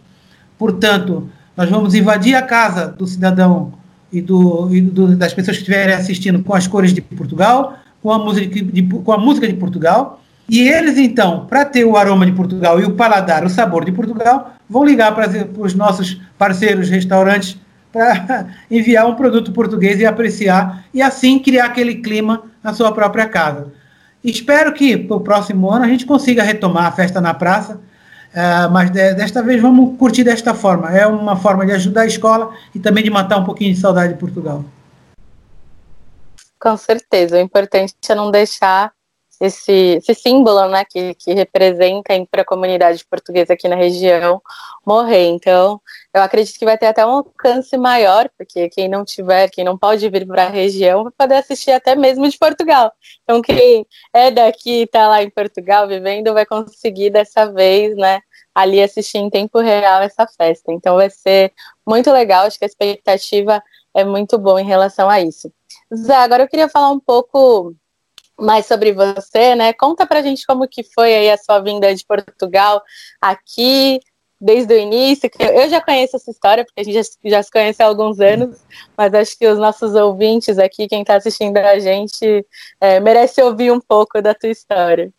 Portanto, 0.58 1.28
nós 1.56 1.68
vamos 1.70 1.94
invadir 1.94 2.34
a 2.34 2.42
casa 2.42 2.86
do 2.88 3.06
cidadão 3.06 3.72
e, 4.12 4.20
do, 4.20 4.74
e 4.74 4.80
do, 4.80 5.16
das 5.16 5.32
pessoas 5.32 5.56
que 5.56 5.62
estiverem 5.62 5.94
assistindo 5.94 6.42
com 6.42 6.54
as 6.54 6.66
cores 6.66 6.92
de 6.92 7.00
Portugal, 7.00 7.78
com 8.02 8.12
a 8.12 8.18
música 8.18 8.48
de, 8.48 8.82
com 8.82 9.12
a 9.12 9.18
música 9.18 9.46
de 9.46 9.54
Portugal. 9.54 10.20
E 10.48 10.60
eles, 10.60 10.96
então, 10.96 11.46
para 11.46 11.64
ter 11.64 11.84
o 11.84 11.96
aroma 11.96 12.24
de 12.24 12.32
Portugal 12.32 12.78
e 12.80 12.84
o 12.84 12.92
paladar, 12.92 13.44
o 13.44 13.50
sabor 13.50 13.84
de 13.84 13.90
Portugal, 13.90 14.54
vão 14.68 14.84
ligar 14.84 15.14
para 15.14 15.28
os 15.58 15.74
nossos 15.74 16.20
parceiros 16.38 16.88
restaurantes 16.88 17.58
para 17.92 18.46
enviar 18.70 19.06
um 19.06 19.14
produto 19.14 19.52
português 19.52 19.98
e 19.98 20.06
apreciar, 20.06 20.84
e 20.94 21.02
assim 21.02 21.38
criar 21.38 21.66
aquele 21.66 21.96
clima 21.96 22.42
na 22.62 22.72
sua 22.72 22.92
própria 22.92 23.26
casa. 23.26 23.72
Espero 24.22 24.72
que 24.72 24.96
para 24.96 25.16
o 25.16 25.20
próximo 25.20 25.70
ano 25.70 25.84
a 25.84 25.88
gente 25.88 26.06
consiga 26.06 26.42
retomar 26.42 26.86
a 26.86 26.92
festa 26.92 27.20
na 27.20 27.32
praça, 27.32 27.80
uh, 28.34 28.70
mas 28.70 28.90
de, 28.90 29.14
desta 29.14 29.42
vez 29.42 29.60
vamos 29.60 29.98
curtir 29.98 30.24
desta 30.24 30.54
forma. 30.54 30.96
É 30.96 31.06
uma 31.06 31.36
forma 31.36 31.64
de 31.66 31.72
ajudar 31.72 32.02
a 32.02 32.06
escola 32.06 32.54
e 32.74 32.78
também 32.78 33.04
de 33.04 33.10
matar 33.10 33.38
um 33.38 33.44
pouquinho 33.44 33.74
de 33.74 33.80
saudade 33.80 34.14
de 34.14 34.18
Portugal. 34.18 34.64
Com 36.60 36.76
certeza, 36.76 37.36
o 37.36 37.40
importante 37.40 37.94
é 38.08 38.14
não 38.14 38.30
deixar 38.30 38.92
esse, 39.40 39.72
esse 39.98 40.14
símbolo 40.14 40.68
né, 40.68 40.84
que, 40.84 41.14
que 41.14 41.34
representa 41.34 42.14
para 42.30 42.42
a 42.42 42.44
comunidade 42.44 43.04
portuguesa 43.08 43.52
aqui 43.52 43.68
na 43.68 43.76
região 43.76 44.40
morrer. 44.84 45.28
Então, 45.28 45.80
eu 46.16 46.22
acredito 46.22 46.58
que 46.58 46.64
vai 46.64 46.78
ter 46.78 46.86
até 46.86 47.04
um 47.04 47.10
alcance 47.10 47.76
maior, 47.76 48.30
porque 48.36 48.68
quem 48.68 48.88
não 48.88 49.04
tiver, 49.04 49.50
quem 49.50 49.64
não 49.64 49.76
pode 49.76 50.08
vir 50.08 50.26
para 50.26 50.44
a 50.44 50.48
região, 50.48 51.04
vai 51.04 51.12
poder 51.12 51.34
assistir 51.36 51.72
até 51.72 51.94
mesmo 51.94 52.28
de 52.28 52.38
Portugal. 52.38 52.92
Então, 53.22 53.42
quem 53.42 53.86
é 54.12 54.30
daqui 54.30 54.80
e 54.80 54.82
está 54.84 55.08
lá 55.08 55.22
em 55.22 55.30
Portugal 55.30 55.86
vivendo, 55.86 56.32
vai 56.32 56.46
conseguir 56.46 57.10
dessa 57.10 57.52
vez, 57.52 57.96
né, 57.96 58.20
ali 58.54 58.82
assistir 58.82 59.18
em 59.18 59.28
tempo 59.28 59.58
real 59.60 60.02
essa 60.02 60.26
festa. 60.26 60.72
Então, 60.72 60.96
vai 60.96 61.10
ser 61.10 61.52
muito 61.86 62.10
legal, 62.10 62.46
acho 62.46 62.58
que 62.58 62.64
a 62.64 62.68
expectativa 62.68 63.62
é 63.94 64.04
muito 64.04 64.38
boa 64.38 64.60
em 64.60 64.66
relação 64.66 65.10
a 65.10 65.20
isso. 65.20 65.52
Zé, 65.94 66.16
agora 66.16 66.42
eu 66.44 66.48
queria 66.48 66.68
falar 66.68 66.90
um 66.90 67.00
pouco 67.00 67.74
mais 68.38 68.66
sobre 68.66 68.92
você, 68.92 69.54
né? 69.54 69.72
Conta 69.72 70.06
pra 70.06 70.22
gente 70.22 70.46
como 70.46 70.68
que 70.68 70.82
foi 70.82 71.14
aí 71.14 71.30
a 71.30 71.38
sua 71.38 71.58
vinda 71.60 71.94
de 71.94 72.04
Portugal 72.04 72.82
aqui, 73.20 73.98
desde 74.40 74.74
o 74.74 74.78
início. 74.78 75.30
Eu 75.38 75.68
já 75.68 75.80
conheço 75.80 76.16
essa 76.16 76.30
história, 76.30 76.64
porque 76.64 76.80
a 76.80 76.84
gente 76.84 76.94
já, 76.94 77.02
já 77.24 77.42
se 77.42 77.50
conhece 77.50 77.82
há 77.82 77.86
alguns 77.86 78.20
anos, 78.20 78.56
mas 78.96 79.12
acho 79.14 79.38
que 79.38 79.46
os 79.46 79.58
nossos 79.58 79.94
ouvintes 79.94 80.58
aqui, 80.58 80.88
quem 80.88 81.02
está 81.02 81.16
assistindo 81.16 81.56
a 81.56 81.78
gente, 81.78 82.44
é, 82.80 83.00
merece 83.00 83.42
ouvir 83.42 83.70
um 83.72 83.80
pouco 83.80 84.20
da 84.20 84.34
tua 84.34 84.50
história. 84.50 85.10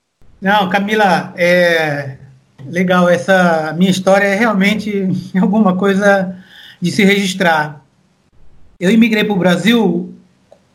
Não, 0.41 0.69
Camila, 0.69 1.33
é 1.35 2.17
legal. 2.65 3.09
Essa 3.09 3.73
minha 3.77 3.91
história 3.91 4.25
é 4.25 4.35
realmente 4.35 5.07
alguma 5.41 5.75
coisa 5.75 6.35
de 6.81 6.91
se 6.91 7.03
registrar. 7.03 7.83
Eu 8.79 8.91
imigrei 8.91 9.23
para 9.23 9.33
o 9.33 9.37
Brasil 9.37 10.13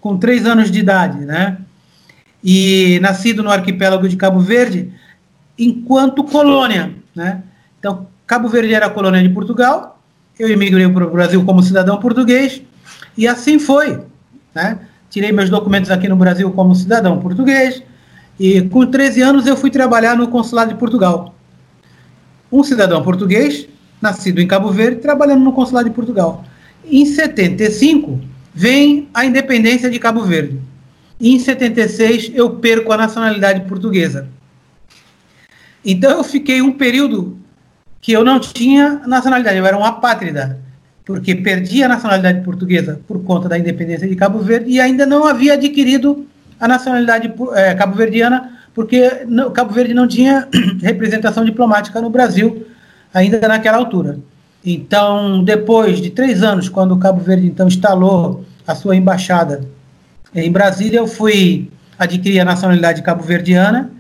com 0.01 0.19
três 0.19 0.47
anos 0.47 0.71
de 0.71 0.81
idade, 0.81 1.25
né? 1.25 1.59
e 2.43 2.99
nascido 3.01 3.43
no 3.43 3.51
arquipélago 3.51 4.09
de 4.09 4.17
Cabo 4.17 4.41
Verde, 4.41 4.93
enquanto 5.57 6.25
colônia. 6.25 6.95
Né? 7.15 7.43
Então, 7.79 8.07
Cabo 8.27 8.49
Verde 8.49 8.75
era 8.75 8.89
colônia 8.89 9.23
de 9.23 9.29
Portugal, 9.29 10.01
eu 10.39 10.49
emigrei 10.49 10.89
para 10.89 11.07
o 11.07 11.11
Brasil 11.11 11.45
como 11.45 11.63
cidadão 11.63 11.99
português, 11.99 12.63
e 13.17 13.29
assim 13.29 13.59
foi. 13.59 14.01
Né? 14.55 14.79
Tirei 15.11 15.33
meus 15.33 15.51
documentos 15.51 15.91
aqui 15.91 16.09
no 16.09 16.17
Brasil 16.17 16.51
como 16.53 16.75
cidadão 16.75 17.19
português, 17.21 17.83
e 18.41 18.63
com 18.63 18.87
13 18.87 19.23
anos 19.23 19.47
eu 19.47 19.57
fui 19.57 19.71
trabalhar 19.71 20.17
no 20.17 20.29
consulado 20.29 20.73
de 20.73 20.79
Portugal. 20.79 21.35
Um 22.51 22.63
cidadão 22.63 23.03
português, 23.03 23.69
nascido 24.01 24.41
em 24.41 24.47
Cabo 24.47 24.71
Verde, 24.71 25.01
trabalhando 25.01 25.43
no 25.43 25.53
consulado 25.53 25.89
de 25.89 25.95
Portugal. 25.95 26.45
Em 26.85 27.07
75, 27.07 28.21
vem 28.55 29.09
a 29.15 29.25
independência 29.25 29.89
de 29.89 29.99
Cabo 29.99 30.23
Verde. 30.23 30.61
E 31.21 31.35
em 31.35 31.39
76 31.39 32.33
eu 32.35 32.51
perco 32.57 32.93
a 32.93 32.97
nacionalidade 32.97 33.69
portuguesa. 33.69 34.29
Então 35.85 36.11
eu 36.19 36.25
fiquei 36.25 36.61
um 36.61 36.73
período 36.73 37.39
que 38.03 38.13
eu 38.13 38.25
não 38.25 38.41
tinha 38.41 39.01
nacionalidade, 39.07 39.57
eu 39.57 39.65
era 39.65 39.79
um 39.79 39.85
apátrida, 39.85 40.59
porque 41.07 41.37
perdi 41.37 41.85
a 41.85 41.89
nacionalidade 41.89 42.43
portuguesa 42.43 43.01
por 43.07 43.23
conta 43.23 43.49
da 43.49 43.57
independência 43.57 44.09
de 44.09 44.17
Cabo 44.17 44.41
Verde 44.41 44.71
e 44.71 44.81
ainda 44.81 45.07
não 45.07 45.25
havia 45.25 45.55
adquirido 45.55 46.27
a 46.61 46.67
nacionalidade 46.67 47.33
é, 47.55 47.75
cabo-verdiana, 47.75 48.59
porque 48.75 49.25
no, 49.27 49.53
Cabo 49.53 49.73
Verde 49.73 49.95
não 49.95 50.09
tinha 50.09 50.49
representação 50.83 51.45
diplomática 51.45 52.01
no 52.01 52.11
Brasil 52.11 52.67
ainda 53.15 53.47
naquela 53.47 53.79
altura. 53.79 54.19
Então, 54.65 55.43
depois 55.45 56.01
de 56.01 56.11
três 56.11 56.43
anos, 56.43 56.69
quando 56.69 56.93
o 56.93 56.99
Cabo 56.99 57.21
Verde 57.21 57.47
então 57.47 57.69
instalou 57.69 58.45
a 58.67 58.75
sua 58.75 58.97
embaixada 58.97 59.63
em 60.35 60.51
Brasília, 60.51 60.99
eu 60.99 61.07
fui 61.07 61.71
adquirir 61.99 62.41
a 62.41 62.45
nacionalidade 62.45 63.03
cabo-verdiana. 63.03 63.91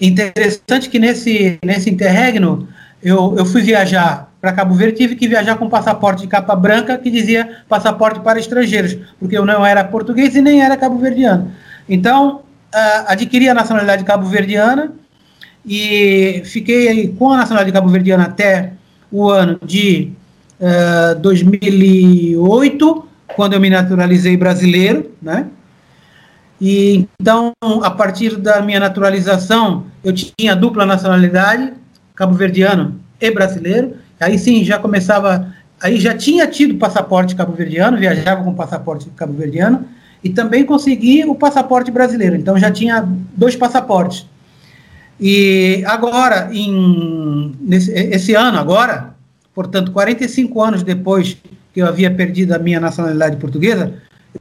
Interessante 0.00 0.88
que 0.88 0.98
nesse, 0.98 1.58
nesse 1.64 1.90
interregno, 1.90 2.68
eu, 3.02 3.34
eu 3.36 3.44
fui 3.44 3.62
viajar 3.62 4.28
para 4.40 4.52
Cabo 4.52 4.74
Verde, 4.74 4.98
tive 4.98 5.16
que 5.16 5.28
viajar 5.28 5.56
com 5.56 5.68
passaporte 5.68 6.22
de 6.22 6.28
capa 6.28 6.54
branca 6.54 6.96
que 6.96 7.10
dizia 7.10 7.62
passaporte 7.68 8.20
para 8.20 8.38
estrangeiros, 8.38 8.96
porque 9.18 9.36
eu 9.36 9.44
não 9.44 9.66
era 9.66 9.82
português 9.84 10.34
e 10.36 10.42
nem 10.42 10.62
era 10.62 10.76
cabo-verdiano. 10.76 11.50
Então, 11.88 12.36
uh, 12.74 13.04
adquiri 13.06 13.48
a 13.48 13.54
nacionalidade 13.54 14.04
cabo-verdiana 14.04 14.92
e 15.66 16.42
fiquei 16.44 17.08
com 17.18 17.32
a 17.32 17.38
nacionalidade 17.38 17.72
cabo-verdiana 17.72 18.24
até 18.24 18.72
o 19.10 19.28
ano 19.28 19.58
de 19.64 20.12
uh, 20.60 21.12
ah, 21.12 21.14
2008, 21.14 23.08
quando 23.34 23.54
eu 23.54 23.60
me 23.60 23.70
naturalizei 23.70 24.36
brasileiro, 24.36 25.10
né? 25.20 25.46
E 26.60 27.06
então, 27.20 27.52
a 27.82 27.90
partir 27.90 28.36
da 28.36 28.60
minha 28.60 28.80
naturalização, 28.80 29.86
eu 30.02 30.12
tinha 30.12 30.56
dupla 30.56 30.84
nacionalidade, 30.84 31.72
cabo-verdiano 32.18 33.00
e 33.20 33.30
brasileiro. 33.30 33.94
Aí 34.18 34.36
sim, 34.36 34.64
já 34.64 34.76
começava, 34.76 35.54
aí 35.80 36.00
já 36.00 36.16
tinha 36.16 36.48
tido 36.48 36.74
passaporte 36.74 37.36
cabo-verdiano, 37.36 37.96
viajava 37.96 38.42
com 38.42 38.52
passaporte 38.52 39.08
cabo-verdiano 39.16 39.86
e 40.22 40.28
também 40.28 40.64
consegui 40.64 41.24
o 41.24 41.36
passaporte 41.36 41.92
brasileiro. 41.92 42.34
Então 42.34 42.58
já 42.58 42.72
tinha 42.72 43.08
dois 43.36 43.54
passaportes. 43.54 44.26
E 45.20 45.84
agora, 45.86 46.48
em, 46.52 47.54
nesse, 47.60 47.92
esse 47.92 48.34
ano 48.34 48.58
agora, 48.58 49.14
portanto, 49.54 49.92
45 49.92 50.60
anos 50.60 50.82
depois 50.82 51.36
que 51.72 51.80
eu 51.80 51.86
havia 51.86 52.10
perdido 52.10 52.52
a 52.52 52.58
minha 52.58 52.80
nacionalidade 52.80 53.36
portuguesa, 53.36 53.94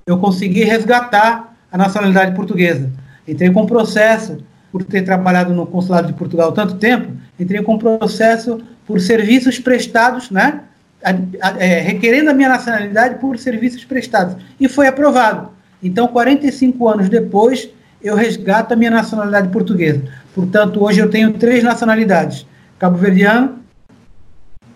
eu 0.05 0.17
consegui 0.17 0.63
resgatar 0.63 1.55
a 1.71 1.77
nacionalidade 1.77 2.35
portuguesa. 2.35 2.89
Entrei 3.27 3.51
com 3.51 3.67
processo 3.67 4.37
por 4.71 4.83
ter 4.83 5.03
trabalhado 5.03 5.53
no 5.53 5.65
consulado 5.65 6.07
de 6.07 6.13
Portugal 6.13 6.51
tanto 6.51 6.75
tempo, 6.75 7.11
entrei 7.39 7.61
com 7.61 7.77
processo 7.77 8.61
por 8.85 8.99
serviços 8.99 9.59
prestados, 9.59 10.31
né? 10.31 10.61
A, 11.03 11.11
a, 11.11 11.63
é, 11.63 11.79
requerendo 11.79 12.31
a 12.31 12.33
minha 12.33 12.49
nacionalidade 12.49 13.19
por 13.19 13.37
serviços 13.37 13.85
prestados. 13.85 14.35
E 14.59 14.67
foi 14.67 14.87
aprovado. 14.87 15.51
Então, 15.81 16.07
45 16.07 16.87
anos 16.89 17.09
depois, 17.09 17.69
eu 18.01 18.15
resgato 18.15 18.71
a 18.71 18.75
minha 18.75 18.89
nacionalidade 18.89 19.49
portuguesa. 19.49 20.01
Portanto, 20.33 20.83
hoje 20.83 20.99
eu 20.99 21.09
tenho 21.09 21.33
três 21.33 21.63
nacionalidades: 21.63 22.47
cabo-verdiano, 22.79 23.59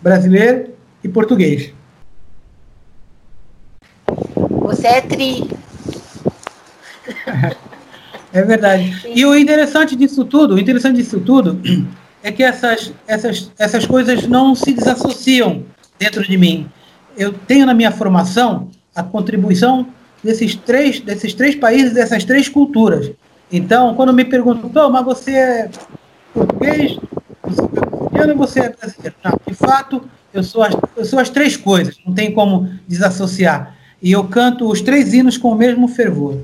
brasileiro 0.02 0.70
e 1.04 1.10
português. 1.10 1.74
Você 4.62 4.88
é 4.88 5.02
tri. 5.02 5.50
É 8.34 8.42
verdade. 8.44 9.10
E 9.14 9.26
o 9.26 9.36
interessante 9.36 9.94
disso 9.94 10.24
tudo, 10.24 10.56
o 10.56 10.60
interessante 10.60 10.96
disso 10.96 11.20
tudo 11.20 11.60
é 12.24 12.32
que 12.32 12.44
essas, 12.44 12.94
essas, 13.08 13.52
essas 13.58 13.86
coisas 13.86 14.28
não 14.28 14.56
se 14.56 14.74
desassociam 14.74 15.64
dentro 15.98 16.24
de 16.24 16.38
mim. 16.38 16.70
Eu 17.18 17.34
tenho 17.34 17.66
na 17.66 17.74
minha 17.74 17.92
formação 17.92 18.70
a 18.96 19.04
contribuição 19.04 19.88
desses 20.24 20.56
três, 20.56 21.00
desses 21.00 21.34
três 21.34 21.56
países, 21.56 21.94
dessas 21.94 22.24
três 22.24 22.48
culturas. 22.48 23.12
Então, 23.52 23.96
quando 23.96 24.14
me 24.14 24.24
perguntam, 24.24 24.90
mas 24.90 25.04
você 25.04 25.32
é 25.32 25.70
português, 26.34 26.98
você 27.44 27.62
é 27.62 27.66
brasileiro 27.66 28.38
você 28.38 28.60
é 28.62 28.70
brasileiro? 28.70 29.16
Não, 29.24 29.40
de 29.46 29.54
fato, 29.54 30.04
eu 30.34 30.44
sou, 30.44 30.64
as, 30.64 30.76
eu 30.96 31.06
sou 31.06 31.20
as 31.20 31.30
três 31.30 31.58
coisas, 31.58 31.98
não 32.06 32.14
tem 32.14 32.34
como 32.34 32.70
desassociar. 32.88 33.76
E 34.02 34.12
eu 34.12 34.24
canto 34.24 34.70
os 34.70 34.82
três 34.82 35.14
hinos 35.14 35.38
com 35.38 35.52
o 35.52 35.56
mesmo 35.56 35.88
fervor. 35.88 36.38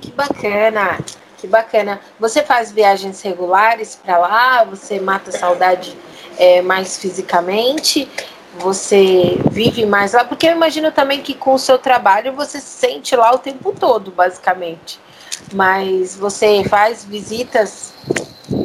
Que 0.00 0.10
bacana, 0.10 0.98
que 1.38 1.46
bacana. 1.46 2.00
Você 2.18 2.42
faz 2.42 2.70
viagens 2.70 3.22
regulares 3.22 3.96
para 3.96 4.18
lá? 4.18 4.64
Você 4.64 5.00
mata 5.00 5.30
saudade 5.32 5.96
é, 6.36 6.60
mais 6.60 6.98
fisicamente? 6.98 8.08
Você 8.58 9.38
vive 9.50 9.86
mais 9.86 10.12
lá? 10.12 10.24
Porque 10.24 10.46
eu 10.46 10.52
imagino 10.52 10.90
também 10.90 11.22
que 11.22 11.34
com 11.34 11.54
o 11.54 11.58
seu 11.58 11.78
trabalho 11.78 12.32
você 12.32 12.60
se 12.60 12.86
sente 12.86 13.14
lá 13.14 13.32
o 13.32 13.38
tempo 13.38 13.72
todo, 13.72 14.10
basicamente. 14.10 14.98
Mas 15.54 16.16
você 16.16 16.64
faz 16.68 17.04
visitas 17.04 17.94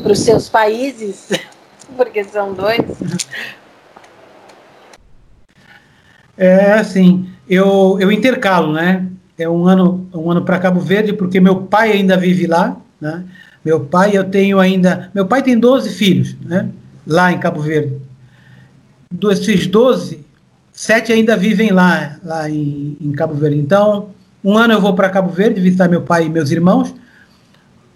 para 0.01 0.11
os 0.11 0.19
seus 0.19 0.49
países, 0.49 1.29
porque 1.95 2.23
são 2.23 2.53
dois. 2.53 2.81
É 6.35 6.73
assim, 6.73 7.29
eu, 7.47 7.97
eu 7.99 8.11
intercalo, 8.11 8.73
né? 8.73 9.05
É 9.37 9.49
um 9.49 9.67
ano, 9.67 10.07
um 10.13 10.29
ano 10.29 10.43
para 10.43 10.59
Cabo 10.59 10.79
Verde, 10.79 11.13
porque 11.13 11.39
meu 11.39 11.63
pai 11.63 11.91
ainda 11.91 12.15
vive 12.15 12.45
lá, 12.45 12.77
né? 13.01 13.23
Meu 13.65 13.79
pai, 13.79 14.15
eu 14.15 14.25
tenho 14.25 14.59
ainda. 14.59 15.09
Meu 15.13 15.25
pai 15.25 15.41
tem 15.41 15.57
12 15.57 15.89
filhos, 15.91 16.35
né? 16.41 16.69
Lá 17.07 17.31
em 17.31 17.39
Cabo 17.39 17.61
Verde. 17.61 17.97
Desses 19.11 19.67
12, 19.67 20.25
sete 20.71 21.13
ainda 21.13 21.37
vivem 21.37 21.71
lá, 21.71 22.17
lá 22.23 22.49
em, 22.49 22.97
em 22.99 23.11
Cabo 23.11 23.33
Verde. 23.35 23.57
Então, 23.57 24.09
um 24.43 24.57
ano 24.57 24.73
eu 24.73 24.81
vou 24.81 24.93
para 24.93 25.09
Cabo 25.09 25.29
Verde 25.29 25.61
visitar 25.61 25.87
meu 25.87 26.01
pai 26.01 26.25
e 26.25 26.29
meus 26.29 26.51
irmãos. 26.51 26.93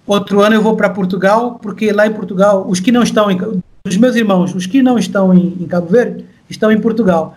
Outro 0.06 0.42
ano 0.42 0.56
eu 0.56 0.62
vou 0.62 0.78
para 0.78 0.90
Portugal, 0.90 1.60
porque 1.62 1.92
lá 1.92 2.08
em 2.08 2.14
Portugal, 2.14 2.66
os 2.70 2.80
que 2.80 2.92
não 2.92 3.04
estão 3.04 3.30
em, 3.30 3.38
os 3.86 3.98
meus 3.98 4.16
irmãos, 4.16 4.56
os 4.56 4.66
que 4.66 4.82
não 4.82 4.98
estão 4.98 5.34
em, 5.34 5.58
em 5.60 5.68
Cabo 5.68 5.88
Verde, 5.88 6.26
estão 6.50 6.72
em 6.72 6.80
Portugal. 6.80 7.36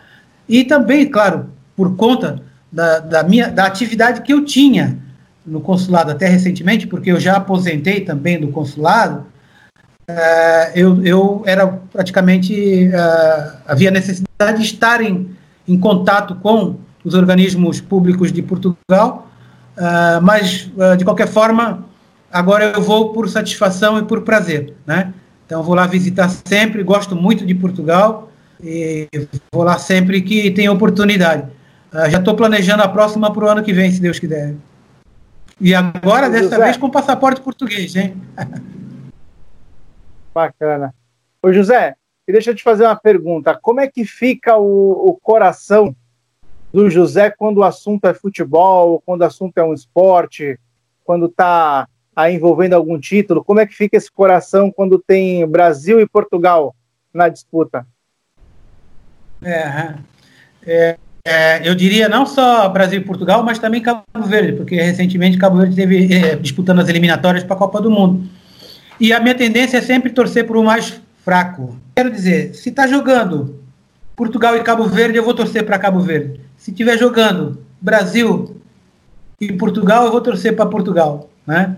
E 0.49 0.65
também, 0.65 1.11
claro, 1.11 1.47
por 1.75 1.97
conta 1.97 2.43
da, 2.71 2.99
da, 3.01 3.23
minha 3.23 3.49
da 3.49 3.67
atividade 3.67 4.23
que 4.23 4.33
eu 4.33 4.45
tinha 4.45 4.99
no 5.45 5.61
consulado 5.61 6.11
até 6.11 6.29
recentemente, 6.29 6.87
porque 6.87 7.11
eu 7.11 7.19
já 7.19 7.37
aposentei 7.37 8.01
também 8.03 8.39
do 8.41 8.49
consulado, 8.49 9.27
uh, 10.09 10.71
eu, 10.75 11.05
eu 11.05 11.43
era 11.47 11.67
praticamente 11.67 12.89
uh, 12.89 13.57
havia 13.67 13.91
necessidade 13.91 14.59
de 14.59 14.65
estar 14.65 15.01
em, 15.01 15.31
em 15.67 15.79
contato 15.79 16.37
com 16.37 16.77
os 17.05 17.15
organismos 17.15 17.81
públicos 17.81 18.31
de 18.33 18.43
Portugal, 18.43 19.29
uh, 19.77 20.23
mas 20.23 20.71
de 20.99 21.05
qualquer 21.05 21.27
forma 21.27 21.85
agora 22.31 22.73
eu 22.77 22.83
vou 22.83 23.13
por 23.13 23.29
satisfação 23.29 23.99
e 23.99 24.05
por 24.05 24.23
prazer, 24.23 24.75
né? 24.87 25.13
Então 25.47 25.65
vou 25.65 25.75
lá 25.75 25.87
visitar 25.87 26.29
sempre, 26.29 26.83
gosto 26.85 27.17
muito 27.17 27.45
de 27.45 27.55
Portugal 27.57 28.31
e 28.63 29.09
vou 29.53 29.65
lá 29.65 29.79
sempre 29.79 30.21
que 30.21 30.51
tem 30.53 30.69
oportunidade. 30.69 31.45
Uh, 31.93 32.09
já 32.09 32.19
estou 32.19 32.37
planejando 32.37 32.83
a 32.83 32.89
próxima 32.89 33.33
para 33.33 33.45
o 33.45 33.49
ano 33.49 33.63
que 33.65 33.73
vem, 33.73 33.91
se 33.91 34.01
Deus 34.01 34.19
quiser. 34.19 34.55
E 35.61 35.75
agora, 35.75 36.29
Ô, 36.29 36.31
dessa 36.31 36.51
José. 36.51 36.65
vez, 36.65 36.77
com 36.77 36.89
passaporte 36.89 37.41
português, 37.41 37.95
hein? 37.97 38.17
Bacana. 40.33 40.95
Ô, 41.43 41.53
José, 41.53 41.97
deixa 42.29 42.53
eu 42.53 42.55
te 42.55 42.63
fazer 42.63 42.85
uma 42.85 42.97
pergunta. 42.97 43.59
Como 43.61 43.81
é 43.81 43.89
que 43.89 44.05
fica 44.05 44.57
o, 44.57 45.11
o 45.11 45.19
coração 45.21 45.95
do 46.73 46.89
José 46.89 47.31
quando 47.31 47.59
o 47.59 47.65
assunto 47.65 48.07
é 48.07 48.15
futebol, 48.15 49.03
quando 49.05 49.23
o 49.23 49.25
assunto 49.25 49.59
é 49.59 49.65
um 49.65 49.75
esporte, 49.75 50.59
quando 51.05 51.27
está 51.27 51.89
envolvendo 52.31 52.75
algum 52.75 52.99
título? 52.99 53.45
Como 53.45 53.61
é 53.61 53.67
que 53.67 53.75
fica 53.75 53.97
esse 53.97 54.11
coração 54.11 54.71
quando 54.71 54.99
tem 54.99 55.47
Brasil 55.47 56.01
e 56.01 56.09
Portugal 56.09 56.75
na 57.13 57.29
disputa? 57.29 57.87
É, 59.43 59.95
é, 60.63 60.99
é, 61.25 61.69
eu 61.69 61.75
diria 61.75 62.09
não 62.09 62.25
só 62.25 62.69
Brasil 62.69 63.01
e 63.01 63.05
Portugal, 63.05 63.43
mas 63.43 63.59
também 63.59 63.83
Cabo 63.83 64.03
Verde, 64.27 64.53
porque 64.55 64.77
recentemente 64.77 65.37
Cabo 65.37 65.59
Verde 65.59 65.73
esteve 65.73 66.15
é, 66.15 66.37
disputando 66.37 66.81
as 66.81 66.89
eliminatórias 66.89 67.45
para 67.45 67.55
a 67.55 67.59
Copa 67.59 67.81
do 67.81 67.91
Mundo. 67.91 68.25
E 68.99 69.13
a 69.13 69.21
minha 69.21 69.35
tendência 69.35 69.79
é 69.79 69.81
sempre 69.81 70.11
torcer 70.11 70.47
para 70.47 70.59
o 70.59 70.65
mais 70.65 71.01
fraco. 71.25 71.77
Quero 71.95 72.11
dizer, 72.11 72.55
se 72.55 72.71
está 72.71 72.87
jogando 72.87 73.61
Portugal 74.17 74.57
e 74.57 74.63
Cabo 74.63 74.85
Verde, 74.85 75.17
eu 75.19 75.25
vou 75.25 75.35
torcer 75.35 75.65
para 75.65 75.79
Cabo 75.79 76.01
Verde. 76.01 76.41
Se 76.57 76.71
estiver 76.71 76.99
jogando 76.99 77.65
Brasil 77.81 78.57
e 79.41 79.53
Portugal, 79.53 80.05
eu 80.05 80.13
vou 80.13 80.21
torcer 80.21 80.55
para 80.55 80.67
Portugal, 80.67 81.31
né? 81.47 81.77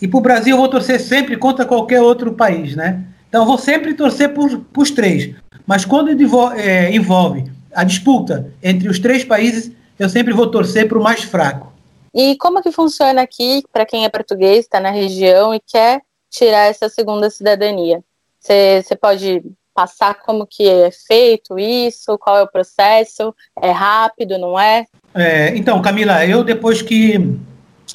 E 0.00 0.08
para 0.08 0.18
o 0.18 0.22
Brasil 0.22 0.54
eu 0.54 0.58
vou 0.58 0.68
torcer 0.68 1.00
sempre 1.00 1.36
contra 1.36 1.64
qualquer 1.64 2.00
outro 2.00 2.32
país, 2.32 2.74
né? 2.74 3.04
Então 3.28 3.42
eu 3.42 3.46
vou 3.46 3.58
sempre 3.58 3.94
torcer 3.94 4.30
para 4.30 4.42
os 4.76 4.90
três. 4.90 5.34
Mas 5.66 5.84
quando 5.84 6.10
é, 6.56 6.94
envolve 6.94 7.50
a 7.74 7.84
disputa 7.84 8.52
entre 8.62 8.88
os 8.88 8.98
três 8.98 9.24
países, 9.24 9.72
eu 9.98 10.08
sempre 10.08 10.32
vou 10.32 10.50
torcer 10.50 10.88
para 10.88 10.98
o 10.98 11.02
mais 11.02 11.22
fraco. 11.22 11.72
E 12.14 12.36
como 12.36 12.62
que 12.62 12.70
funciona 12.70 13.22
aqui, 13.22 13.62
para 13.72 13.86
quem 13.86 14.04
é 14.04 14.08
português, 14.08 14.60
está 14.60 14.78
na 14.78 14.90
região 14.90 15.54
e 15.54 15.60
quer 15.60 16.02
tirar 16.30 16.68
essa 16.68 16.88
segunda 16.88 17.30
cidadania? 17.30 18.02
Você 18.38 18.96
pode 19.00 19.42
passar 19.74 20.14
como 20.14 20.46
que 20.46 20.68
é 20.68 20.90
feito 20.90 21.58
isso, 21.58 22.18
qual 22.18 22.36
é 22.36 22.42
o 22.42 22.50
processo, 22.50 23.34
é 23.60 23.70
rápido, 23.70 24.36
não 24.36 24.58
é? 24.58 24.84
é 25.14 25.56
então, 25.56 25.80
Camila, 25.80 26.26
eu 26.26 26.44
depois 26.44 26.82
que 26.82 27.38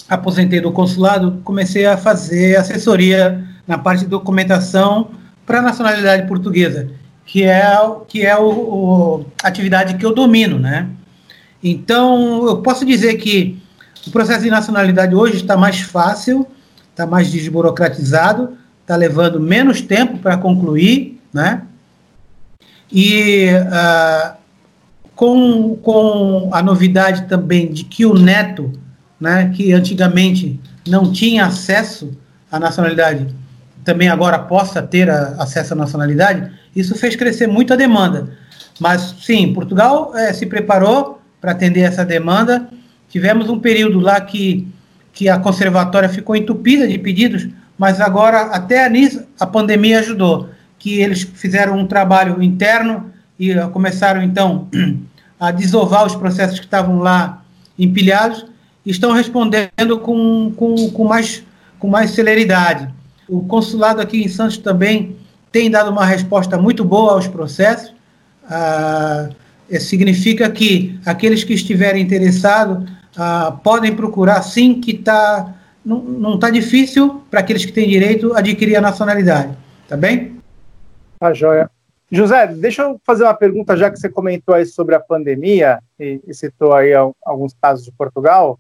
aposentei 0.09 0.59
do 0.59 0.71
consulado, 0.71 1.39
comecei 1.43 1.85
a 1.85 1.97
fazer 1.97 2.57
assessoria 2.57 3.43
na 3.67 3.77
parte 3.77 4.01
de 4.01 4.07
documentação 4.07 5.11
para 5.45 5.59
a 5.59 5.61
nacionalidade 5.61 6.27
portuguesa 6.27 6.89
que 7.27 7.43
é, 7.43 7.61
que 8.07 8.25
é 8.25 8.35
o, 8.37 8.49
o, 8.49 9.25
atividade 9.43 9.97
que 9.97 10.05
eu 10.05 10.15
domino, 10.15 10.57
né? 10.57 10.87
Então, 11.61 12.47
eu 12.47 12.61
posso 12.61 12.85
dizer 12.85 13.15
que 13.15 13.61
o 14.07 14.11
processo 14.11 14.43
de 14.43 14.49
nacionalidade 14.49 15.13
hoje 15.13 15.35
está 15.35 15.57
mais 15.57 15.81
fácil, 15.81 16.47
está 16.89 17.05
mais 17.05 17.29
desburocratizado, 17.29 18.57
está 18.81 18.95
levando 18.95 19.41
menos 19.41 19.81
tempo 19.81 20.17
para 20.19 20.37
concluir, 20.37 21.19
né? 21.33 21.63
E 22.89 23.49
uh, 23.49 24.37
com, 25.13 25.75
com 25.75 26.49
a 26.53 26.63
novidade 26.63 27.27
também 27.27 27.69
de 27.69 27.83
que 27.83 28.05
o 28.05 28.13
neto, 28.13 28.71
né, 29.19 29.51
que 29.53 29.73
antigamente 29.73 30.57
não 30.87 31.11
tinha 31.11 31.45
acesso 31.47 32.17
à 32.49 32.57
nacionalidade, 32.57 33.27
também 33.88 34.10
agora 34.10 34.38
possa 34.38 34.82
ter 34.82 35.10
a, 35.10 35.36
acesso 35.39 35.71
à 35.71 35.78
nacionalidade, 35.78 36.52
isso 36.76 36.93
fez 36.93 37.15
crescer 37.15 37.47
muito 37.47 37.71
a 37.71 37.78
demanda. 37.78 38.28
Mas 38.82 39.15
sim, 39.21 39.54
Portugal 39.54 40.12
é, 40.13 40.34
se 40.34 40.45
preparou 40.45 41.21
para 41.39 41.54
atender 41.54 41.80
essa 41.80 42.04
demanda. 42.04 42.67
Tivemos 43.08 43.50
um 43.50 43.58
período 43.58 44.02
lá 44.02 44.19
que, 44.19 44.67
que 45.13 45.30
a 45.30 45.39
conservatória 45.39 46.10
ficou 46.10 46.36
entupida 46.36 46.86
de 46.86 46.97
pedidos, 46.97 47.47
mas 47.78 48.02
agora 48.02 48.47
até 48.47 48.91
a, 49.39 49.47
pandemia 49.47 50.00
ajudou, 50.00 50.50
que 50.78 51.00
eles 51.00 51.21
fizeram 51.21 51.78
um 51.78 51.88
trabalho 51.88 52.43
interno 52.43 53.10
e 53.39 53.56
começaram 53.71 54.21
então 54.21 54.67
a 55.39 55.50
desovar 55.50 56.06
os 56.06 56.13
processos 56.13 56.60
que 56.60 56.65
estavam 56.65 57.00
lá 57.00 57.41
empilhados 57.80 58.45
e 58.86 58.91
estão 58.91 59.13
respondendo 59.13 59.97
com, 60.02 60.52
com, 60.58 60.91
com, 60.91 61.06
mais, 61.06 61.41
com 61.80 61.88
mais 61.88 62.12
celeridade. 62.12 62.97
O 63.27 63.41
consulado 63.45 64.01
aqui 64.01 64.23
em 64.23 64.27
Santos 64.27 64.57
também 64.57 65.17
tem 65.51 65.69
dado 65.69 65.89
uma 65.89 66.05
resposta 66.05 66.57
muito 66.57 66.83
boa 66.85 67.13
aos 67.13 67.27
processos. 67.27 67.93
Ah, 68.49 69.29
significa 69.79 70.49
que 70.49 70.99
aqueles 71.05 71.43
que 71.43 71.53
estiverem 71.53 72.03
interessados 72.03 72.89
ah, 73.17 73.59
podem 73.63 73.95
procurar, 73.95 74.41
sim, 74.41 74.79
que 74.79 74.93
tá, 74.93 75.55
não 75.83 76.35
está 76.35 76.49
difícil 76.49 77.21
para 77.29 77.41
aqueles 77.41 77.65
que 77.65 77.71
têm 77.71 77.89
direito 77.89 78.33
adquirir 78.33 78.77
a 78.77 78.81
nacionalidade. 78.81 79.57
Tá 79.87 79.97
bem? 79.97 80.39
Tá 81.19 81.33
joia. 81.33 81.69
José, 82.09 82.47
deixa 82.47 82.83
eu 82.83 83.01
fazer 83.05 83.23
uma 83.23 83.33
pergunta, 83.33 83.75
já 83.75 83.91
que 83.91 83.99
você 83.99 84.07
comentou 84.07 84.55
aí 84.55 84.65
sobre 84.65 84.95
a 84.95 84.99
pandemia 84.99 85.79
e, 85.99 86.21
e 86.25 86.33
citou 86.33 86.73
aí 86.73 86.93
alguns 87.25 87.53
casos 87.61 87.83
de 87.83 87.91
Portugal. 87.91 88.57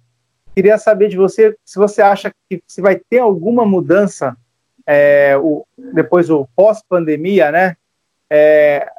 Queria 0.53 0.77
saber 0.77 1.07
de 1.07 1.15
você 1.15 1.55
se 1.63 1.77
você 1.77 2.01
acha 2.01 2.31
que 2.49 2.61
se 2.67 2.81
vai 2.81 2.99
ter 3.09 3.19
alguma 3.19 3.65
mudança 3.65 4.35
é, 4.87 5.37
o, 5.37 5.67
depois 5.93 6.29
o 6.29 6.47
pós-pandemia, 6.55 7.51
né? 7.51 7.75
É, 8.29 8.89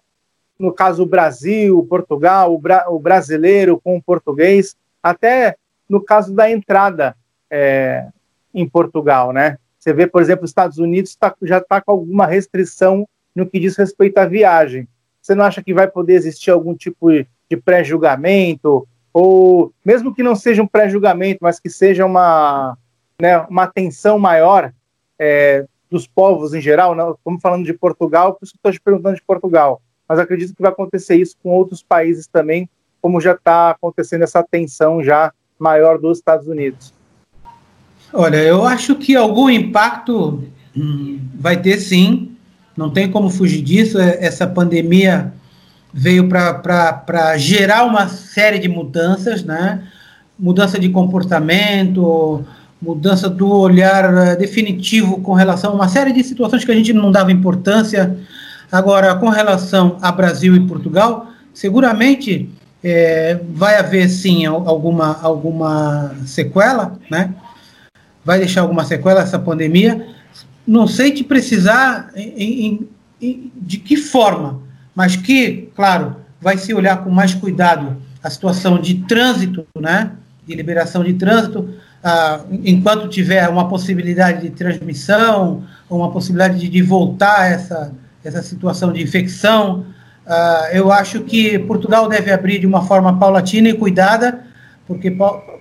no 0.58 0.70
caso 0.72 1.02
o 1.02 1.06
Brasil, 1.06 1.82
Portugal, 1.88 2.54
o, 2.54 2.58
bra, 2.58 2.84
o, 2.90 2.98
brasileiro 2.98 3.80
com 3.82 3.96
o 3.96 4.02
português, 4.02 4.76
até 5.02 5.56
no 5.88 6.02
caso 6.02 6.34
da 6.34 6.50
entrada 6.50 7.16
é, 7.50 8.06
em 8.52 8.68
Portugal, 8.68 9.32
né? 9.32 9.56
Você 9.78 9.92
vê, 9.94 10.06
por 10.06 10.20
exemplo, 10.20 10.44
os 10.44 10.50
Estados 10.50 10.76
Unidos 10.76 11.16
tá, 11.16 11.34
já 11.42 11.58
está 11.58 11.80
com 11.80 11.92
alguma 11.92 12.26
restrição 12.26 13.08
no 13.34 13.48
que 13.48 13.58
diz 13.58 13.76
respeito 13.76 14.18
à 14.18 14.26
viagem. 14.26 14.86
Você 15.22 15.34
não 15.34 15.44
acha 15.44 15.62
que 15.62 15.72
vai 15.72 15.88
poder 15.88 16.14
existir 16.14 16.50
algum 16.50 16.74
tipo 16.74 17.10
de 17.10 17.56
pré-julgamento 17.64 18.86
ou 19.12 19.72
mesmo 19.84 20.14
que 20.14 20.22
não 20.22 20.34
seja 20.34 20.62
um 20.62 20.66
pré-julgamento, 20.66 21.38
mas 21.40 21.58
que 21.58 21.70
seja 21.70 22.04
uma 22.04 22.76
né, 23.20 23.38
uma 23.48 23.64
atenção 23.64 24.18
maior 24.18 24.72
é, 25.18 25.64
dos 25.90 26.06
povos 26.06 26.54
em 26.54 26.60
geral, 26.60 26.94
não, 26.94 27.12
estamos 27.12 27.40
falando 27.40 27.64
de 27.64 27.72
Portugal, 27.72 28.34
por 28.34 28.44
isso 28.44 28.54
estou 28.56 28.72
te 28.72 28.80
perguntando 28.80 29.16
de 29.16 29.22
Portugal, 29.22 29.80
mas 30.08 30.18
acredito 30.18 30.54
que 30.54 30.62
vai 30.62 30.70
acontecer 30.70 31.16
isso 31.16 31.36
com 31.42 31.50
outros 31.50 31.82
países 31.82 32.26
também, 32.26 32.68
como 33.00 33.20
já 33.20 33.32
está 33.32 33.70
acontecendo 33.70 34.22
essa 34.22 34.42
tensão 34.42 35.02
já 35.02 35.32
maior 35.58 35.98
dos 35.98 36.18
Estados 36.18 36.46
Unidos. 36.46 36.92
Olha, 38.12 38.36
eu 38.36 38.64
acho 38.64 38.94
que 38.94 39.14
algum 39.14 39.50
impacto 39.50 40.42
hum, 40.76 41.20
vai 41.34 41.60
ter 41.60 41.78
sim, 41.78 42.36
não 42.76 42.90
tem 42.90 43.10
como 43.10 43.28
fugir 43.28 43.60
disso. 43.60 43.98
É, 43.98 44.24
essa 44.24 44.46
pandemia 44.46 45.32
veio 45.92 46.28
para 46.28 47.36
gerar 47.36 47.84
uma 47.84 48.08
série 48.08 48.58
de 48.58 48.68
mudanças, 48.68 49.44
né? 49.44 49.86
Mudança 50.38 50.78
de 50.78 50.88
comportamento, 50.88 52.44
mudança 52.80 53.28
do 53.28 53.50
olhar 53.50 54.04
eh, 54.14 54.36
definitivo 54.36 55.20
com 55.20 55.32
relação 55.32 55.72
a 55.72 55.74
uma 55.74 55.88
série 55.88 56.12
de 56.12 56.22
situações 56.22 56.64
que 56.64 56.70
a 56.70 56.74
gente 56.74 56.92
não 56.92 57.10
dava 57.10 57.32
importância. 57.32 58.16
Agora, 58.70 59.14
com 59.16 59.28
relação 59.28 59.96
a 60.00 60.12
Brasil 60.12 60.54
e 60.54 60.60
Portugal, 60.60 61.28
seguramente 61.52 62.48
é, 62.82 63.40
vai 63.50 63.76
haver 63.76 64.08
sim 64.08 64.46
alguma, 64.46 65.18
alguma 65.20 66.14
sequela, 66.26 66.98
né? 67.10 67.34
Vai 68.24 68.38
deixar 68.38 68.60
alguma 68.60 68.84
sequela 68.84 69.22
essa 69.22 69.38
pandemia. 69.38 70.06
Não 70.66 70.86
sei 70.86 71.10
te 71.10 71.24
precisar 71.24 72.10
em, 72.14 72.66
em, 72.66 72.88
em, 73.20 73.52
de 73.56 73.78
que 73.78 73.96
forma, 73.96 74.60
mas 74.94 75.16
que, 75.16 75.70
claro, 75.74 76.16
vai 76.40 76.56
se 76.58 76.72
olhar 76.72 77.02
com 77.02 77.10
mais 77.10 77.34
cuidado 77.34 77.96
a 78.22 78.30
situação 78.30 78.80
de 78.80 78.94
trânsito, 79.06 79.66
né? 79.78 80.12
De 80.46 80.54
liberação 80.54 81.02
de 81.02 81.14
trânsito, 81.14 81.68
ah, 82.02 82.40
enquanto 82.64 83.08
tiver 83.08 83.48
uma 83.48 83.68
possibilidade 83.68 84.42
de 84.42 84.50
transmissão, 84.50 85.64
uma 85.90 86.10
possibilidade 86.10 86.58
de, 86.58 86.68
de 86.68 86.82
voltar 86.82 87.50
essa, 87.50 87.92
essa 88.24 88.42
situação 88.42 88.92
de 88.92 89.02
infecção, 89.02 89.86
ah, 90.26 90.68
eu 90.72 90.92
acho 90.92 91.22
que 91.22 91.58
Portugal 91.60 92.08
deve 92.08 92.30
abrir 92.30 92.58
de 92.58 92.66
uma 92.66 92.82
forma 92.82 93.18
paulatina 93.18 93.68
e 93.68 93.74
cuidada, 93.74 94.44
porque 94.86 95.16